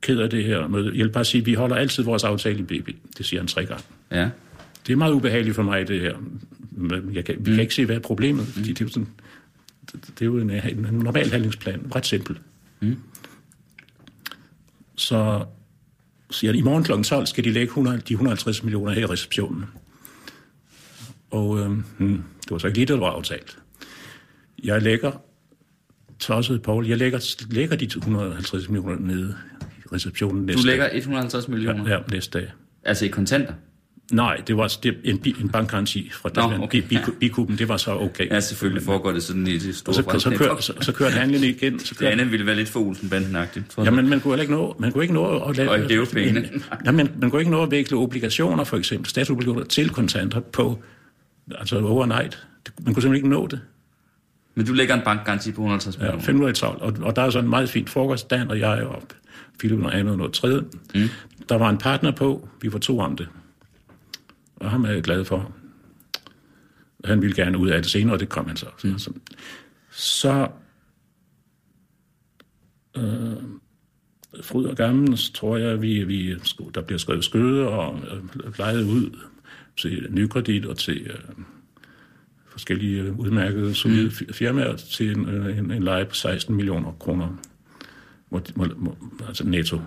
ked 0.00 0.18
af 0.18 0.30
det 0.30 0.44
her 0.44 0.68
møde. 0.68 0.86
Jeg 0.86 1.04
vil 1.04 1.12
bare 1.12 1.24
sige, 1.24 1.40
at 1.40 1.46
vi 1.46 1.54
holder 1.54 1.76
altid 1.76 2.02
vores 2.04 2.24
aftale 2.24 2.58
i 2.58 2.62
BB. 2.62 2.88
Det 3.18 3.26
siger 3.26 3.40
han 3.40 3.46
tre 3.46 3.66
gange. 3.66 3.84
Ja. 4.10 4.30
Det 4.86 4.92
er 4.92 4.96
meget 4.96 5.12
ubehageligt 5.12 5.56
for 5.56 5.62
mig, 5.62 5.88
det 5.88 6.00
her. 6.00 6.16
Jeg 7.12 7.24
kan, 7.24 7.36
vi 7.38 7.50
kan 7.50 7.60
ikke 7.60 7.74
se, 7.74 7.86
hvad 7.86 7.96
er 7.96 8.00
problemet, 8.00 8.46
fordi 8.46 8.72
det 8.72 8.84
er 8.84 8.88
sådan, 8.88 9.08
det, 9.92 10.20
er 10.20 10.24
jo 10.24 10.38
en, 10.38 10.50
en 10.50 10.76
normal 10.92 11.30
handlingsplan. 11.30 11.92
Ret 11.94 12.06
simpel. 12.06 12.38
Mm. 12.80 12.96
Så 14.96 15.44
siger 16.30 16.52
han, 16.52 16.58
i 16.58 16.62
morgen 16.62 16.84
kl. 16.84 17.02
12 17.02 17.26
skal 17.26 17.44
de 17.44 17.50
lægge 17.50 17.66
100, 17.66 17.98
de 17.98 18.12
150 18.12 18.62
millioner 18.62 18.92
her 18.92 19.00
i 19.02 19.06
receptionen. 19.06 19.64
Og 21.30 21.58
øh, 21.58 21.70
hmm, 21.98 22.22
det 22.42 22.50
var 22.50 22.58
så 22.58 22.66
ikke 22.66 22.78
lige, 22.78 22.86
det 22.86 23.00
var 23.00 23.10
aftalt. 23.10 23.58
Jeg 24.64 24.82
lægger, 24.82 25.12
tosset 26.18 26.62
Paul, 26.62 26.86
jeg 26.86 26.98
lægger, 26.98 27.36
lægger 27.50 27.76
de 27.76 27.84
150 27.84 28.68
millioner 28.68 28.98
nede 28.98 29.36
i 29.78 29.82
receptionen 29.92 30.46
næste 30.46 30.62
Du 30.62 30.66
lægger 30.66 30.88
150 30.92 31.48
millioner. 31.48 31.84
dag. 31.84 31.92
Ja, 31.92 32.14
næste 32.14 32.38
dag. 32.38 32.50
Altså 32.84 33.04
i 33.04 33.08
kontanter. 33.08 33.54
Nej, 34.12 34.42
det 34.46 34.56
var 34.56 34.76
det, 34.82 34.96
en, 35.04 35.22
en 35.40 35.48
bankgaranti 35.48 36.10
fra 36.12 36.30
Nå, 36.34 36.56
Nå, 36.56 36.64
okay, 36.64 36.82
Bikuben, 37.20 37.58
det 37.58 37.68
var 37.68 37.76
så 37.76 37.90
okay. 37.94 38.30
Ja, 38.30 38.40
selvfølgelig 38.40 38.82
foregår 38.82 39.12
det 39.12 39.22
sådan 39.22 39.46
i 39.46 39.58
det 39.58 39.76
store 39.76 40.04
og 40.04 40.20
så, 40.20 40.30
så, 40.30 40.36
kører, 40.38 40.60
så, 40.60 40.72
så 40.80 40.92
kørte 40.92 41.12
handlen 41.12 41.44
igen. 41.44 41.78
Så 41.78 41.86
Det 41.90 41.98
kørte, 41.98 42.12
andet 42.12 42.32
ville 42.32 42.46
være 42.46 42.56
lidt 42.56 42.68
for 42.68 42.80
Olsen-banden-agtigt. 42.80 43.74
jeg. 43.76 43.84
Jamen, 43.84 44.08
man 44.08 44.20
kunne 44.20 44.40
ikke 44.40 44.52
nå, 44.52 44.76
man 44.78 44.92
kunne 44.92 45.04
ikke 45.04 45.14
nå 45.14 45.38
at 45.38 45.56
lave... 45.56 45.70
Og 45.70 45.78
hæve 45.88 46.06
pengene. 46.14 46.48
Jamen, 46.86 47.08
man 47.20 47.30
kunne 47.30 47.40
ikke 47.40 47.50
nå 47.50 47.62
at 47.62 47.70
vækle 47.70 47.96
obligationer, 47.96 48.64
for 48.64 48.76
eksempel, 48.76 49.10
statsobligationer 49.10 49.64
til 49.64 49.90
kontanter 49.90 50.40
på, 50.40 50.78
altså 51.58 51.78
overnight. 51.80 52.46
Det- 52.66 52.72
Man 52.84 52.94
kunne 52.94 53.02
simpelthen 53.02 53.14
ikke 53.14 53.28
nå 53.28 53.46
det. 53.46 53.60
Men 54.54 54.66
du 54.66 54.72
lægger 54.72 54.94
en 54.94 55.00
bankgaranti 55.04 55.52
på 55.52 55.60
150 55.60 55.96
Ja, 55.96 56.00
millioner. 56.02 56.24
fem 56.24 56.34
minutter 56.34 56.52
i 56.52 56.56
12. 56.56 56.82
Og, 56.82 56.94
og 57.00 57.16
der 57.16 57.22
er 57.22 57.30
sådan 57.30 57.44
en 57.44 57.50
meget 57.50 57.68
fint 57.70 57.90
frokost, 57.90 58.30
Dan 58.30 58.50
og 58.50 58.58
jeg 58.60 58.82
og 58.82 59.02
Philip 59.58 59.80
og 59.84 59.98
andet 59.98 60.10
og 60.12 60.18
noget 60.18 60.32
tredje. 60.32 60.60
Mm. 60.94 61.08
Der 61.48 61.58
var 61.58 61.70
en 61.70 61.78
partner 61.78 62.10
på, 62.10 62.48
vi 62.62 62.72
var 62.72 62.78
to 62.78 62.98
om 62.98 63.16
det. 63.16 63.28
Og 64.64 64.70
ham 64.70 64.84
er 64.84 64.90
jeg 64.90 65.02
glad 65.02 65.24
for. 65.24 65.52
Han 67.04 67.22
ville 67.22 67.36
gerne 67.36 67.58
ud 67.58 67.68
af 67.68 67.82
det 67.82 67.90
senere, 67.90 68.14
og 68.14 68.20
det 68.20 68.28
kom 68.28 68.46
han 68.46 68.56
så. 68.56 68.66
Mm. 68.84 68.98
Så, 68.98 69.12
så 69.90 70.48
øh, 72.96 73.36
fryd 74.42 74.64
og 74.64 74.76
gammel, 74.76 75.18
så 75.18 75.32
tror 75.32 75.56
jeg, 75.56 75.82
vi, 75.82 76.04
vi, 76.04 76.34
der 76.74 76.82
bliver 76.82 76.98
skrevet 76.98 77.24
skøde 77.24 77.68
og 77.68 78.00
øh, 78.10 78.58
lejet 78.58 78.84
ud 78.84 79.18
til 79.76 80.06
nykredit 80.10 80.66
og 80.66 80.78
til 80.78 81.00
øh, 81.06 81.44
forskellige 82.46 83.02
øh, 83.02 83.18
udmærkede 83.18 83.74
solide 83.74 84.12
mm. 84.20 84.32
firmaer 84.32 84.76
til 84.76 85.10
en, 85.18 85.28
øh, 85.28 85.58
en, 85.58 85.70
en 85.70 85.82
leje 85.82 86.04
på 86.04 86.14
16 86.14 86.56
millioner 86.56 86.92
kroner. 86.92 87.36
Må, 88.30 88.40
må, 88.56 88.66
må, 88.76 88.96
altså 89.28 89.46
netto. 89.46 89.80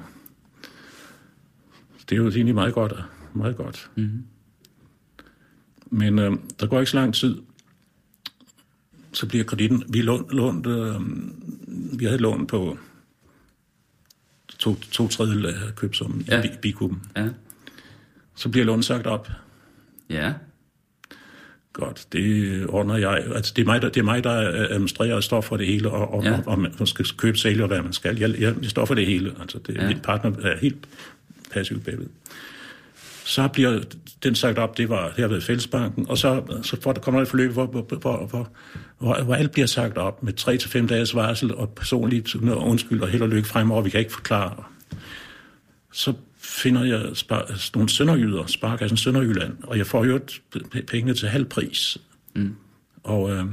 Det 2.09 2.11
er 2.11 2.17
jo 2.17 2.29
egentlig 2.29 2.55
meget 2.55 2.73
godt. 2.73 2.93
Meget 3.33 3.55
godt. 3.55 3.91
Mm. 3.95 4.23
Men 5.89 6.19
øh, 6.19 6.31
der 6.59 6.67
går 6.67 6.79
ikke 6.79 6.91
så 6.91 6.97
lang 6.97 7.13
tid, 7.13 7.37
så 9.13 9.25
bliver 9.27 9.43
kreditten... 9.43 9.83
Vi 9.89 10.01
lånt, 10.01 10.31
lånt 10.31 10.67
øh, 10.67 10.95
vi 11.99 12.05
havde 12.05 12.17
lån 12.17 12.47
på 12.47 12.77
to, 14.59 14.75
to 14.75 15.07
tredjedel 15.07 15.45
af 15.45 15.75
købsummen 15.75 16.25
Ja. 16.27 16.39
i 16.43 16.47
Bi- 16.47 16.57
Bikuben. 16.61 17.01
Ja. 17.17 17.27
Så 18.35 18.49
bliver 18.49 18.65
lånet 18.65 18.85
sagt 18.85 19.07
op. 19.07 19.29
Ja. 20.09 20.33
Godt, 21.73 22.07
det 22.11 22.65
ordner 22.67 22.95
jeg. 22.97 23.23
Altså, 23.35 23.53
det, 23.55 23.61
er 23.61 23.65
mig, 23.65 23.81
der, 23.81 23.89
det 23.89 23.99
er 23.99 24.03
mig, 24.03 24.23
der 24.23 24.31
administrerer 24.69 25.15
og 25.15 25.23
står 25.23 25.41
for 25.41 25.57
det 25.57 25.67
hele, 25.67 25.91
og, 25.91 26.13
og, 26.13 26.23
Ja. 26.23 26.39
og, 26.45 26.59
man 26.59 26.87
skal 26.87 27.05
købe, 27.17 27.37
sælge 27.37 27.63
og 27.63 27.67
hvad 27.67 27.81
man 27.81 27.93
skal. 27.93 28.17
Jeg, 28.19 28.39
jeg, 28.39 28.55
jeg 28.61 28.69
står 28.69 28.85
for 28.85 28.93
det 28.93 29.05
hele. 29.05 29.35
Altså, 29.41 29.59
det, 29.67 29.75
Ja. 29.75 29.81
ja. 29.81 29.87
Min 29.87 29.99
partner 29.99 30.31
er 30.41 30.57
helt 30.57 30.87
passiv 31.51 31.79
bagved. 31.79 32.07
Så 33.27 33.47
bliver 33.47 33.81
den 34.23 34.35
sagt 34.35 34.57
op, 34.57 34.77
det 34.77 34.89
var 34.89 35.13
her 35.17 35.27
ved 35.27 35.41
Fællesbanken, 35.41 36.09
og 36.09 36.17
så, 36.17 36.59
så 36.63 36.81
får 36.81 36.93
der 36.93 37.01
kommer 37.01 37.19
der 37.19 37.23
et 37.23 37.29
forløb, 37.29 37.51
hvor, 37.51 37.65
hvor, 37.65 37.81
hvor, 37.81 38.25
hvor, 38.97 39.23
hvor, 39.23 39.35
alt 39.35 39.51
bliver 39.51 39.65
sagt 39.65 39.97
op 39.97 40.23
med 40.23 40.33
3 40.33 40.57
til 40.57 40.69
fem 40.69 40.87
dages 40.87 41.15
varsel, 41.15 41.55
og 41.55 41.69
personligt 41.69 42.35
undskyld 42.35 43.01
og 43.01 43.07
held 43.07 43.21
og 43.21 43.29
lykke 43.29 43.47
fremover, 43.47 43.81
vi 43.81 43.89
kan 43.89 43.99
ikke 43.99 44.13
forklare. 44.13 44.63
Så 45.91 46.13
finder 46.37 46.83
jeg 46.83 47.09
spar, 47.13 47.71
nogle 47.75 47.89
sønderjyder, 47.89 48.45
Sparkassen 48.45 48.97
Sønderjylland, 48.97 49.57
og 49.63 49.77
jeg 49.77 49.87
får 49.87 50.05
jo 50.05 50.19
pengene 50.87 51.13
til 51.13 51.29
halv 51.29 51.45
pris. 51.45 51.97
Mm. 52.35 52.55
Og 53.03 53.31
øh, 53.31 53.45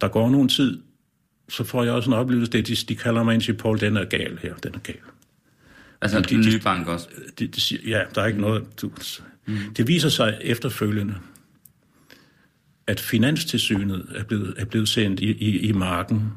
der 0.00 0.08
går 0.08 0.30
nogen 0.30 0.48
tid, 0.48 0.80
så 1.48 1.64
får 1.64 1.84
jeg 1.84 1.92
også 1.92 2.10
en 2.10 2.16
oplevelse, 2.16 2.52
det 2.52 2.68
de, 2.68 2.74
de 2.74 2.96
kalder 2.96 3.22
mig 3.22 3.34
ind 3.34 3.42
til, 3.42 3.54
Paul, 3.54 3.80
den 3.80 3.96
er 3.96 4.04
gal 4.04 4.38
her, 4.42 4.54
den 4.54 4.74
er 4.74 4.78
gal. 4.78 4.96
Altså 6.00 6.20
de, 6.20 6.24
den 6.34 6.42
de- 6.42 6.48
nye 6.50 6.60
bank 6.64 6.88
også. 6.88 7.08
De, 7.38 7.46
de 7.46 7.60
siger, 7.60 7.80
ja, 7.98 8.04
der 8.14 8.22
er 8.22 8.26
ikke 8.26 8.40
noget... 8.40 8.82
Du, 8.82 8.90
mm. 9.46 9.56
Det 9.76 9.88
viser 9.88 10.08
sig 10.08 10.38
efterfølgende, 10.40 11.14
at 12.86 13.00
Finanstilsynet 13.00 14.06
er 14.14 14.24
blevet, 14.24 14.54
er 14.58 14.64
blevet 14.64 14.88
sendt 14.88 15.20
i, 15.20 15.30
i, 15.32 15.58
i 15.58 15.72
marken 15.72 16.32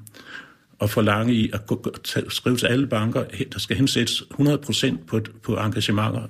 og 0.80 0.90
forlange 0.90 1.34
i 1.34 1.50
at 1.54 1.66
gå, 1.66 1.96
tage- 2.04 2.32
skrive 2.32 2.58
til 2.58 2.66
alle 2.68 2.88
banker, 2.88 3.24
der 3.54 3.60
skal 3.60 3.78
hensættes 3.78 4.22
100% 4.34 4.96
på, 5.08 5.22
på 5.44 5.58
engagementer, 5.58 6.28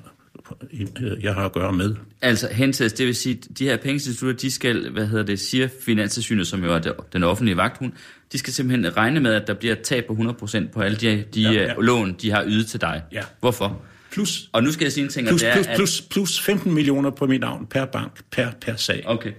jeg 1.21 1.33
har 1.33 1.45
at 1.45 1.53
gøre 1.53 1.73
med. 1.73 1.95
Altså 2.21 2.47
hensættes, 2.51 2.93
det 2.93 3.05
vil 3.07 3.15
sige, 3.15 3.35
de 3.59 3.63
her 3.65 3.77
pengeinstitutter, 3.77 4.37
de 4.37 4.51
skal, 4.51 4.89
hvad 4.89 5.07
hedder 5.07 5.25
det, 5.25 5.39
siger 5.39 5.67
Finanstilsynet, 5.85 6.47
som 6.47 6.63
jo 6.63 6.73
er 6.73 6.79
den 7.13 7.23
offentlige 7.23 7.57
vagthund, 7.57 7.91
de 8.31 8.37
skal 8.37 8.53
simpelthen 8.53 8.97
regne 8.97 9.19
med, 9.19 9.33
at 9.33 9.47
der 9.47 9.53
bliver 9.53 9.73
et 9.75 9.81
tab 9.81 10.05
på 10.05 10.13
100% 10.13 10.67
på 10.73 10.81
alle 10.81 10.97
de, 10.97 11.23
de 11.33 11.41
Ja, 11.41 11.51
ja, 11.51 11.61
ja. 11.61 11.73
lån, 11.79 12.15
de 12.21 12.31
har 12.31 12.43
ydet 12.47 12.67
til 12.67 12.81
dig. 12.81 13.01
Ja. 13.11 13.21
Hvorfor? 13.39 13.81
Plus, 14.11 14.49
Og 14.51 14.63
nu 14.63 14.71
skal 14.71 14.85
jeg 14.85 14.91
sige 14.91 15.03
en 15.03 15.09
ting, 15.09 15.27
plus, 15.27 15.41
det 15.41 15.49
er, 15.49 15.53
plus, 15.53 15.67
plus, 15.75 16.01
plus 16.01 16.41
15 16.41 16.73
millioner 16.73 17.09
på 17.09 17.27
mit 17.27 17.41
navn 17.41 17.65
per 17.65 17.85
bank, 17.85 18.11
per, 18.31 18.47
per 18.61 18.75
sag. 18.75 19.03
Okay. 19.05 19.31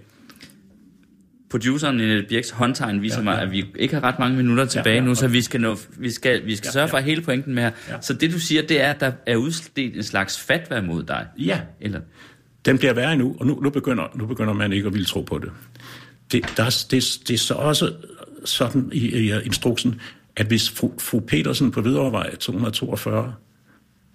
Produceren 1.50 2.00
i 2.00 2.22
Birks 2.22 2.50
håndtegn 2.50 3.02
viser 3.02 3.14
Ja, 3.16 3.20
ja, 3.20 3.24
mig, 3.24 3.36
ja. 3.36 3.42
at 3.46 3.50
vi 3.52 3.64
ikke 3.78 3.94
har 3.94 4.04
ret 4.04 4.18
mange 4.18 4.36
minutter 4.36 4.64
tilbage 4.64 4.94
ja, 4.96 5.00
nu, 5.00 5.14
så 5.14 5.28
vi 5.28 5.42
skal, 5.42 5.60
nå, 5.60 5.76
vi 5.98 6.10
skal, 6.10 6.46
vi 6.46 6.56
skal 6.56 6.68
Ja, 6.68 6.72
sørge 6.72 6.88
for 6.88 6.98
ja. 6.98 7.04
hele 7.04 7.22
pointen 7.22 7.54
med 7.54 7.62
her. 7.62 7.70
Ja. 7.88 8.00
Så 8.00 8.12
det 8.14 8.32
du 8.32 8.38
siger, 8.38 8.62
det 8.62 8.80
er, 8.82 8.90
at 8.90 9.00
der 9.00 9.12
er 9.26 9.36
udstedt 9.36 9.96
en 9.96 10.02
slags 10.02 10.40
fatwa 10.40 10.80
mod 10.80 11.02
dig. 11.02 11.26
Ja, 11.38 11.60
Eller, 11.80 12.00
den 12.64 12.78
bliver 12.78 12.92
værre 12.92 13.16
nu, 13.16 13.36
og 13.40 13.46
nu, 13.46 13.60
nu, 13.60 13.70
begynder, 13.70 14.04
nu 14.14 14.26
begynder 14.26 14.52
man 14.52 14.72
ikke 14.72 14.86
at 14.86 14.92
ville 14.92 15.06
tro 15.06 15.20
på 15.20 15.38
det. 15.38 15.50
Det, 16.32 16.44
der, 16.56 16.64
er- 16.64 16.84
det, 16.90 17.04
det 17.28 17.34
er 17.34 17.38
så 17.38 17.54
også 17.54 17.92
sådan 18.44 18.90
i, 18.92 19.16
i 19.18 19.32
instruksen, 19.44 20.00
at 20.36 20.46
hvis 20.46 20.70
fru, 20.70 20.92
fru 20.98 21.20
Petersen 21.20 21.70
på 21.70 21.80
Hvidovrevej 21.80 22.36
242 22.36 23.34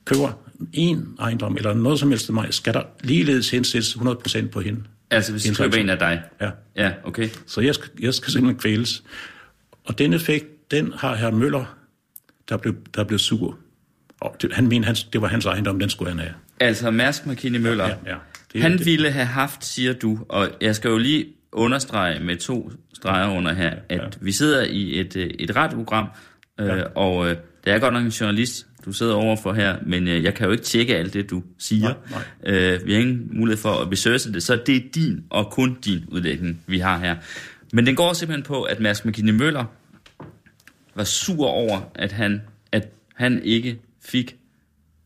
køber 0.06 0.30
en 0.74 1.08
ejendom 1.20 1.58
eller 1.58 1.74
noget 1.74 2.00
som 2.00 2.10
helst 2.10 2.26
til 2.26 2.34
mig, 2.34 2.48
skal 2.54 2.74
der 2.74 2.82
ligeledes 3.04 3.50
hensættes 3.52 3.96
100% 3.96 4.48
på 4.48 4.62
hende. 4.62 4.84
Altså 5.12 5.32
hvis 5.32 5.46
Indtryk. 5.46 5.64
køber 5.72 5.78
en 5.84 5.90
af 5.90 6.00
dig. 6.00 6.24
Ja. 6.42 6.50
Ja, 6.76 6.92
okay. 7.04 7.30
Så 7.48 7.62
jeg 7.62 7.76
skal, 7.76 7.90
jeg 8.00 8.14
skal 8.14 8.32
simpelthen 8.34 8.60
kvæles. 8.60 9.04
Og 9.86 9.98
den 9.98 10.14
effekt, 10.14 10.72
den 10.72 10.94
har 10.98 11.16
herr 11.16 11.32
Møller, 11.32 11.78
der 12.50 12.58
blev, 12.58 12.76
der 12.96 13.04
blev 13.04 13.20
sur. 13.20 13.58
Og 14.22 14.36
det, 14.42 14.54
han 14.54 14.68
mente, 14.68 14.86
hans, 14.86 15.04
det 15.04 15.22
var 15.22 15.28
hans 15.28 15.46
ejendom, 15.46 15.80
den 15.80 15.90
skulle 15.90 16.10
han 16.12 16.20
have. 16.20 16.34
Altså 16.60 16.92
Mærsk 16.92 17.26
McKinney 17.26 17.60
Møller, 17.60 17.88
Ja, 17.88 17.96
ja. 18.06 18.16
Det, 18.54 18.62
han 18.62 18.72
det, 18.78 18.86
ville 18.86 19.12
have 19.12 19.26
haft, 19.26 19.66
siger 19.66 19.94
du, 19.94 20.20
og 20.30 20.50
jeg 20.62 20.76
skal 20.76 20.90
jo 20.90 20.98
lige 20.98 21.26
understrege 21.52 22.20
med 22.24 22.38
to 22.38 22.72
streger 22.94 23.38
under 23.38 23.54
her, 23.54 23.70
at 23.90 23.98
Ja. 24.00 24.08
vi 24.22 24.32
sidder 24.32 24.64
i 24.64 25.00
et, 25.00 25.16
øh, 25.16 25.30
et 25.40 25.56
radioprogram, 25.56 26.08
øh, 26.60 26.80
og 26.96 27.30
øh, 27.30 27.36
det 27.66 27.74
er 27.74 27.80
godt 27.80 27.94
nok 27.94 28.04
en 28.04 28.10
journalist, 28.10 28.68
du 28.86 28.92
sidder 28.92 29.14
overfor 29.14 29.54
her, 29.54 29.78
men 29.86 30.08
øh, 30.08 30.24
jeg 30.24 30.34
kan 30.34 30.46
jo 30.46 30.52
ikke 30.52 30.64
tjekke 30.64 30.96
alt 30.96 31.14
det, 31.14 31.30
du 31.30 31.44
siger. 31.58 31.94
Nej, 32.12 32.22
Øh, 32.44 32.86
vi 32.86 32.94
har 32.94 33.00
ingen 33.00 33.30
mulighed 33.32 33.62
for 33.62 33.70
at 33.70 33.92
researche 33.92 34.34
det, 34.34 34.44
så 34.44 34.56
det 34.66 34.76
er 34.76 34.82
din 34.96 35.24
og 35.30 35.52
kun 35.52 35.78
din 35.86 36.06
udlægning, 36.08 36.64
vi 36.68 36.80
har 36.80 37.00
her. 37.00 37.16
Men 37.74 37.86
den 37.86 37.96
går 37.96 38.14
simpelthen 38.14 38.44
på, 38.44 38.64
at 38.64 38.80
Mærsk 38.80 39.06
McKinney 39.06 39.34
Møller 39.34 39.66
var 40.96 41.04
sur 41.04 41.48
over, 41.48 41.92
at 41.96 42.12
han, 42.12 42.42
at 42.72 42.90
han 43.16 43.44
ikke 43.44 43.80
fik 44.02 44.38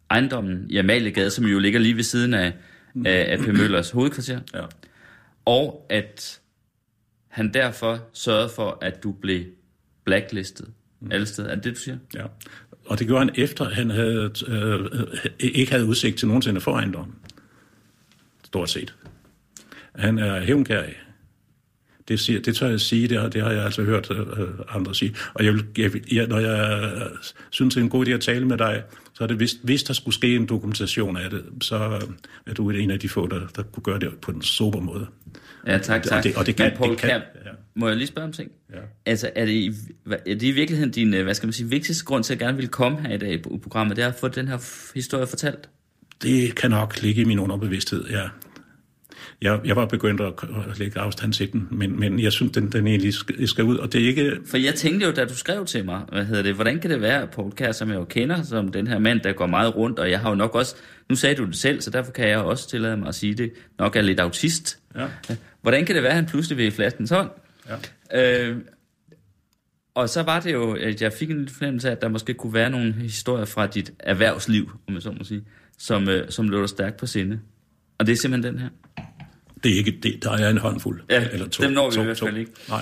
ejendommen 0.09 0.65
i 0.69 0.77
Amaliegade, 0.77 1.31
som 1.31 1.45
jo 1.45 1.59
ligger 1.59 1.79
lige 1.79 1.95
ved 1.95 2.03
siden 2.03 2.33
af, 2.33 2.53
af, 3.05 3.25
af 3.29 3.39
P. 3.39 3.47
Møllers 3.47 3.91
hovedkvarter, 3.91 4.39
ja. 4.53 4.61
og 5.45 5.85
at 5.89 6.39
han 7.27 7.53
derfor 7.53 7.99
sørgede 8.13 8.49
for, 8.55 8.77
at 8.81 9.03
du 9.03 9.11
blev 9.11 9.45
blacklistet 10.03 10.67
alle 11.11 11.25
steder. 11.25 11.49
Er 11.49 11.55
det 11.55 11.63
det, 11.63 11.75
du 11.75 11.79
siger? 11.79 11.97
Ja. 12.15 12.25
Og 12.89 12.99
det 12.99 13.07
gjorde 13.07 13.25
han 13.25 13.33
efter, 13.35 13.65
at 13.65 13.75
han 13.75 13.89
havde, 13.89 14.31
øh, 14.47 15.05
ikke 15.39 15.71
havde 15.71 15.85
udsigt 15.85 16.17
til 16.17 16.27
nogensinde 16.27 16.61
for 16.61 16.73
ejendommen. 16.73 17.15
Stort 18.43 18.69
set. 18.69 18.95
Han 19.95 20.19
er 20.19 20.41
hævnkærig. 20.41 20.95
Det, 22.09 22.19
siger, 22.19 22.41
det 22.41 22.55
tør 22.55 22.67
jeg 22.69 22.79
sige, 22.79 23.07
det 23.07 23.19
har, 23.21 23.29
det 23.29 23.41
har 23.41 23.51
jeg 23.51 23.63
altså 23.65 23.83
hørt 23.83 24.11
øh, 24.11 24.47
andre 24.69 24.95
sige. 24.95 25.15
Og 25.33 25.45
jeg 25.45 25.53
vil, 25.53 25.65
jeg, 25.77 25.91
jeg, 26.13 26.27
når 26.27 26.39
jeg 26.39 26.83
øh, 26.95 27.01
synes, 27.49 27.73
det 27.73 27.81
er 27.81 27.83
en 27.83 27.89
god 27.89 28.07
idé 28.07 28.11
at 28.11 28.21
tale 28.21 28.45
med 28.47 28.57
dig, 28.57 28.83
så 29.13 29.23
er 29.23 29.27
det, 29.27 29.37
hvis, 29.37 29.57
hvis 29.63 29.83
der 29.83 29.93
skulle 29.93 30.15
ske 30.15 30.35
en 30.35 30.45
dokumentation 30.45 31.17
af 31.17 31.29
det, 31.29 31.43
så 31.61 31.75
øh, 31.75 32.01
er 32.47 32.53
du 32.53 32.69
en 32.69 32.91
af 32.91 32.99
de 32.99 33.09
få, 33.09 33.27
der, 33.27 33.39
der 33.55 33.63
kunne 33.63 33.83
gøre 33.83 33.99
det 33.99 34.09
på 34.21 34.31
en 34.31 34.41
sober 34.41 34.79
måde. 34.79 35.07
Ja, 35.67 35.77
tak, 35.77 36.03
tak. 36.03 36.17
Og 36.17 36.23
det- 36.23 36.35
og 36.35 36.45
det 36.45 36.55
kan- 36.55 36.65
Men 36.69 36.77
Paul 36.77 36.89
det 36.89 36.97
kan- 36.97 37.09
Kjær, 37.09 37.17
ja. 37.45 37.49
må 37.75 37.87
jeg 37.87 37.97
lige 37.97 38.07
spørge 38.07 38.25
om 38.27 38.33
ting? 38.33 38.51
Ja. 38.73 38.79
Altså, 39.05 39.29
er 39.35 39.45
det, 39.45 39.51
i, 39.53 39.71
er 40.11 40.17
det 40.25 40.43
i 40.43 40.51
virkeligheden 40.51 40.91
din, 40.91 41.13
øh, 41.13 41.23
hvad 41.23 41.33
skal 41.33 41.47
man 41.47 41.53
sige, 41.53 41.69
vigtigste 41.69 42.05
grund 42.05 42.23
til, 42.23 42.33
at 42.33 42.39
jeg 42.39 42.45
gerne 42.47 42.57
vil 42.57 42.67
komme 42.67 43.01
her 43.07 43.13
i 43.13 43.17
dag 43.17 43.41
på 43.41 43.59
programmet, 43.63 43.97
det 43.97 44.03
er 44.03 44.07
at 44.07 44.15
få 44.15 44.27
den 44.27 44.47
her 44.47 44.91
historie 44.95 45.27
fortalt? 45.27 45.69
Det 46.21 46.55
kan 46.55 46.69
nok 46.69 47.01
ligge 47.01 47.21
i 47.21 47.25
min 47.25 47.39
underbevidsthed, 47.39 48.05
ja. 48.09 48.23
Jeg, 49.41 49.59
jeg 49.65 49.75
var 49.75 49.85
begyndt 49.85 50.21
at, 50.21 50.33
at 50.69 50.79
lægge 50.79 50.99
afstand 50.99 51.33
til 51.33 51.51
den, 51.53 51.67
men, 51.71 51.99
men 51.99 52.19
jeg 52.19 52.31
synes, 52.31 52.51
den, 52.51 52.71
den 52.71 52.87
egentlig 52.87 53.13
skal, 53.13 53.47
skal 53.47 53.63
ud, 53.63 53.77
og 53.77 53.93
det 53.93 54.03
er 54.03 54.07
ikke... 54.07 54.37
For 54.45 54.57
jeg 54.57 54.75
tænkte 54.75 55.05
jo, 55.05 55.11
da 55.11 55.25
du 55.25 55.35
skrev 55.35 55.65
til 55.65 55.85
mig, 55.85 56.01
hvad 56.11 56.25
hedder 56.25 56.43
det, 56.43 56.55
hvordan 56.55 56.79
kan 56.79 56.89
det 56.89 57.01
være, 57.01 57.21
at 57.21 57.29
Paul 57.29 57.51
Kjær, 57.51 57.71
som 57.71 57.89
jeg 57.89 57.95
jo 57.95 58.05
kender, 58.05 58.43
som 58.43 58.71
den 58.71 58.87
her 58.87 58.99
mand, 58.99 59.21
der 59.21 59.33
går 59.33 59.47
meget 59.47 59.75
rundt, 59.75 59.99
og 59.99 60.11
jeg 60.11 60.19
har 60.19 60.29
jo 60.29 60.35
nok 60.35 60.55
også, 60.55 60.75
nu 61.09 61.15
sagde 61.15 61.35
du 61.35 61.45
det 61.45 61.55
selv, 61.55 61.81
så 61.81 61.89
derfor 61.89 62.11
kan 62.11 62.27
jeg 62.27 62.37
også 62.37 62.69
tillade 62.69 62.97
mig 62.97 63.07
at 63.07 63.15
sige 63.15 63.33
det, 63.33 63.51
nok 63.79 63.95
er 63.95 64.01
lidt 64.01 64.19
autist. 64.19 64.79
Ja. 64.95 65.07
Hvordan 65.61 65.85
kan 65.85 65.95
det 65.95 66.03
være, 66.03 66.11
at 66.11 66.15
han 66.15 66.25
pludselig 66.25 66.57
vil 66.57 66.65
i 66.65 66.71
flaskens 66.71 67.09
hånd? 67.09 67.29
Ja. 68.13 68.49
Øh, 68.49 68.57
og 69.93 70.09
så 70.09 70.23
var 70.23 70.39
det 70.39 70.53
jo, 70.53 70.73
at 70.73 71.01
jeg 71.01 71.13
fik 71.13 71.29
en 71.29 71.37
lille 71.37 71.53
fornemmelse 71.53 71.87
af, 71.87 71.91
at 71.91 72.01
der 72.01 72.07
måske 72.07 72.33
kunne 72.33 72.53
være 72.53 72.69
nogle 72.69 72.93
historier 72.93 73.45
fra 73.45 73.67
dit 73.67 73.93
erhvervsliv, 73.99 74.71
om 74.87 74.93
jeg 74.93 75.01
så 75.01 75.11
må 75.11 75.23
sige, 75.23 75.43
som, 75.77 76.09
øh, 76.09 76.31
som 76.31 76.49
lå 76.49 76.61
dig 76.61 76.69
stærkt 76.69 76.97
på 76.97 77.05
sinde. 77.05 77.39
Og 77.97 78.07
det 78.07 78.11
er 78.11 78.17
simpelthen 78.17 78.53
den 78.53 78.61
her. 78.61 78.69
Det 79.63 79.71
er 79.71 79.77
ikke 79.77 79.99
det, 80.03 80.23
der 80.23 80.31
er 80.31 80.49
en 80.49 80.57
håndfuld. 80.57 81.01
Ja, 81.09 81.27
eller 81.31 81.47
to, 81.47 81.63
dem 81.63 81.71
når 81.71 81.89
vi 81.89 81.95
to, 81.95 82.01
i 82.01 82.05
hvert 82.05 82.19
fald 82.19 82.37
ikke. 82.37 82.51
Nej. 82.69 82.81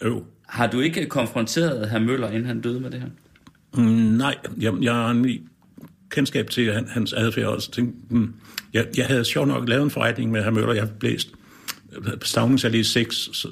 Øv. 0.00 0.24
Har 0.48 0.66
du 0.66 0.80
ikke 0.80 1.06
konfronteret 1.06 1.90
herr 1.90 1.98
Møller, 1.98 2.28
inden 2.28 2.46
han 2.46 2.60
døde 2.60 2.80
med 2.80 2.90
det 2.90 3.00
her? 3.00 3.08
Mm, 3.74 3.84
nej, 3.92 4.36
jeg, 4.60 4.72
jeg 4.80 4.94
har 4.94 5.10
en 5.10 5.48
kendskab 6.10 6.50
til 6.50 6.72
han, 6.72 6.88
hans 6.88 7.12
adfærd 7.12 7.46
også. 7.46 7.70
Tænkte, 7.70 8.14
mm, 8.14 8.34
jeg, 8.72 8.86
jeg 8.96 9.06
havde 9.06 9.24
sjovt 9.24 9.48
nok 9.48 9.68
lavet 9.68 9.82
en 9.82 9.90
forretning 9.90 10.30
med 10.30 10.42
herr 10.42 10.50
Møller. 10.50 10.72
Jeg 10.72 10.90
blæst 10.90 11.28
Stavningsallé 12.24 12.82
6, 12.82 13.46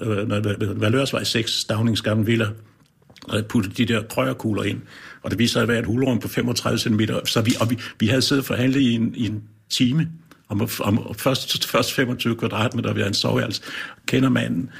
øh, 0.00 0.80
Valørsvej 0.80 1.24
6, 1.24 1.52
Stavningsgamle 1.52 2.26
Villa, 2.26 2.46
og 3.22 3.36
jeg 3.36 3.46
puttede 3.46 3.74
de 3.74 3.92
der 3.92 4.02
krøjerkugler 4.02 4.62
ind. 4.62 4.80
Og 5.22 5.30
det 5.30 5.38
viste 5.38 5.52
sig 5.52 5.62
at 5.62 5.68
være 5.68 5.78
et 5.78 5.86
hulrum 5.86 6.18
på 6.18 6.28
35 6.28 6.78
cm. 6.78 7.00
Så 7.24 7.40
vi, 7.40 7.54
og 7.60 7.70
vi, 7.70 7.78
vi 8.00 8.06
havde 8.06 8.22
siddet 8.22 8.42
og 8.42 8.46
forhandlet 8.46 8.80
i 8.80 8.92
en, 8.92 9.14
i 9.14 9.26
en 9.26 9.42
time 9.70 10.08
om, 10.50 10.68
om 10.80 11.14
først, 11.14 11.66
først 11.66 11.92
25 11.94 12.36
kvadratmeter 12.36 12.92
ved 12.92 13.06
en 13.06 13.14
soveværelse. 13.14 13.62
Kender 14.06 14.28
manden. 14.28 14.70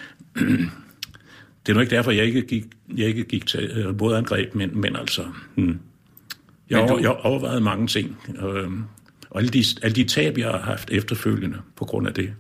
Det 1.66 1.68
er 1.68 1.74
nu 1.74 1.80
ikke 1.80 1.96
derfor, 1.96 2.10
jeg 2.10 2.24
ikke 2.24 2.42
gik, 2.42 2.64
jeg 2.96 3.06
ikke 3.08 3.24
gik 3.24 3.46
til 3.46 3.60
øh, 3.64 3.98
modangreb, 4.00 4.54
men, 4.54 4.80
men 4.80 4.96
altså... 4.96 5.24
Hmm. 5.54 5.78
Jeg, 6.70 6.78
Men 6.80 6.88
du- 6.88 6.98
jeg 6.98 7.10
overvejede 7.10 7.60
mange 7.60 7.86
ting. 7.86 8.16
Øh, 8.42 8.68
og 9.30 9.38
alle 9.40 9.50
de, 9.50 9.64
alle 9.82 9.94
de 9.94 10.04
tab, 10.04 10.38
jeg 10.38 10.50
har 10.50 10.58
haft 10.58 10.90
efterfølgende 10.90 11.58
på 11.76 11.84
grund 11.84 12.06
af 12.08 12.14
det, 12.14 12.32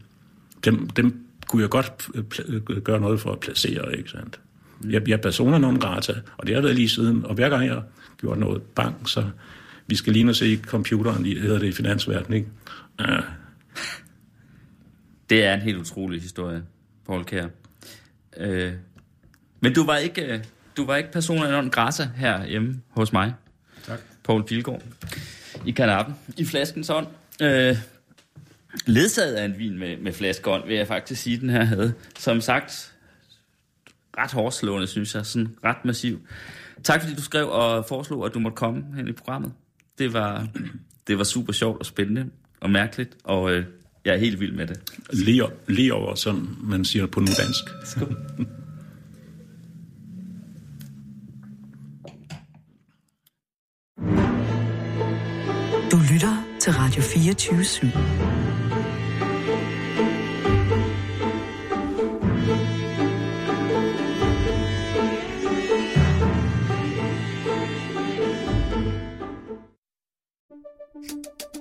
dem, 0.64 0.88
dem 0.90 1.24
kunne 1.46 1.62
jeg 1.62 1.70
godt 1.70 2.08
pla- 2.34 2.52
øh, 2.70 2.82
gøre 2.82 3.00
noget 3.00 3.20
for 3.20 3.32
at 3.32 3.40
placere, 3.40 3.96
ikke 3.98 4.10
sandt? 4.10 4.40
Jeg, 4.88 5.08
jeg 5.08 5.14
er 5.14 5.22
persona 5.22 5.58
non 5.58 5.76
grata, 5.78 6.12
og 6.38 6.46
det 6.46 6.54
har 6.54 6.62
været 6.62 6.74
lige 6.76 6.88
siden. 6.88 7.24
Og 7.26 7.34
hver 7.34 7.48
gang 7.48 7.66
jeg 7.66 7.82
gjort 8.20 8.38
noget 8.38 8.62
bank, 8.62 8.96
så 9.06 9.24
vi 9.90 9.96
skal 9.96 10.12
lige 10.12 10.24
nu 10.24 10.34
se 10.34 10.56
computeren, 10.56 11.26
i, 11.26 11.38
hedder 11.38 11.58
det 11.58 11.66
i 11.66 11.72
finansverdenen, 11.72 12.32
ikke? 12.32 12.48
Uh, 13.00 13.08
Det 15.30 15.44
er 15.44 15.54
en 15.54 15.60
helt 15.60 15.78
utrolig 15.78 16.22
historie, 16.22 16.62
Paul 17.06 17.24
Kjær. 17.24 17.46
Øh, 18.36 18.72
men 19.60 19.74
du 19.74 19.84
var 19.84 19.96
ikke, 19.96 20.22
øh, 20.22 20.44
du 20.76 20.86
var 20.86 20.96
ikke 20.96 21.12
persona 21.12 21.50
non 21.50 21.70
grata 21.70 22.10
her 22.16 22.46
hjemme 22.46 22.80
hos 22.88 23.12
mig. 23.12 23.34
Tak. 23.86 24.00
Paul 24.24 24.44
Pilgaard. 24.44 24.82
I 25.66 25.70
kanappen. 25.70 26.14
I 26.36 26.44
flaskens 26.44 26.90
ånd. 26.90 27.06
Øh, 27.42 27.76
ledsaget 28.86 29.34
af 29.34 29.44
en 29.44 29.58
vin 29.58 29.78
med, 29.78 29.96
med 29.96 30.12
flaskeånd, 30.12 30.66
vil 30.66 30.76
jeg 30.76 30.86
faktisk 30.86 31.22
sige, 31.22 31.40
den 31.40 31.50
her 31.50 31.64
havde. 31.64 31.94
Som 32.18 32.40
sagt, 32.40 32.94
ret 34.18 34.32
hårdslående, 34.32 34.86
synes 34.86 35.14
jeg. 35.14 35.26
Sådan 35.26 35.56
ret 35.64 35.84
massiv. 35.84 36.20
Tak 36.82 37.00
fordi 37.00 37.14
du 37.14 37.22
skrev 37.22 37.48
og 37.48 37.84
foreslog, 37.88 38.26
at 38.26 38.34
du 38.34 38.38
måtte 38.38 38.56
komme 38.56 38.84
hen 38.96 39.08
i 39.08 39.12
programmet. 39.12 39.52
Det 39.98 40.12
var, 40.12 40.48
det 41.06 41.18
var 41.18 41.24
super 41.24 41.52
sjovt 41.52 41.78
og 41.78 41.86
spændende 41.86 42.30
og 42.60 42.70
mærkeligt, 42.70 43.16
og 43.24 43.52
øh, 43.52 43.64
jeg 44.04 44.14
er 44.14 44.18
helt 44.18 44.40
vild 44.40 44.52
med 44.52 44.66
det. 44.66 44.80
Lige, 45.12 45.44
lige 45.68 45.94
over, 45.94 46.14
som 46.14 46.58
man 46.62 46.84
siger 46.84 47.06
på 47.06 47.20
nudansk. 47.20 47.64
Skål. 47.84 48.16
Du 55.92 55.98
lytter 56.12 56.44
til 56.60 56.72
Radio 56.72 57.02
24 57.02 57.60
/7. 57.60 58.39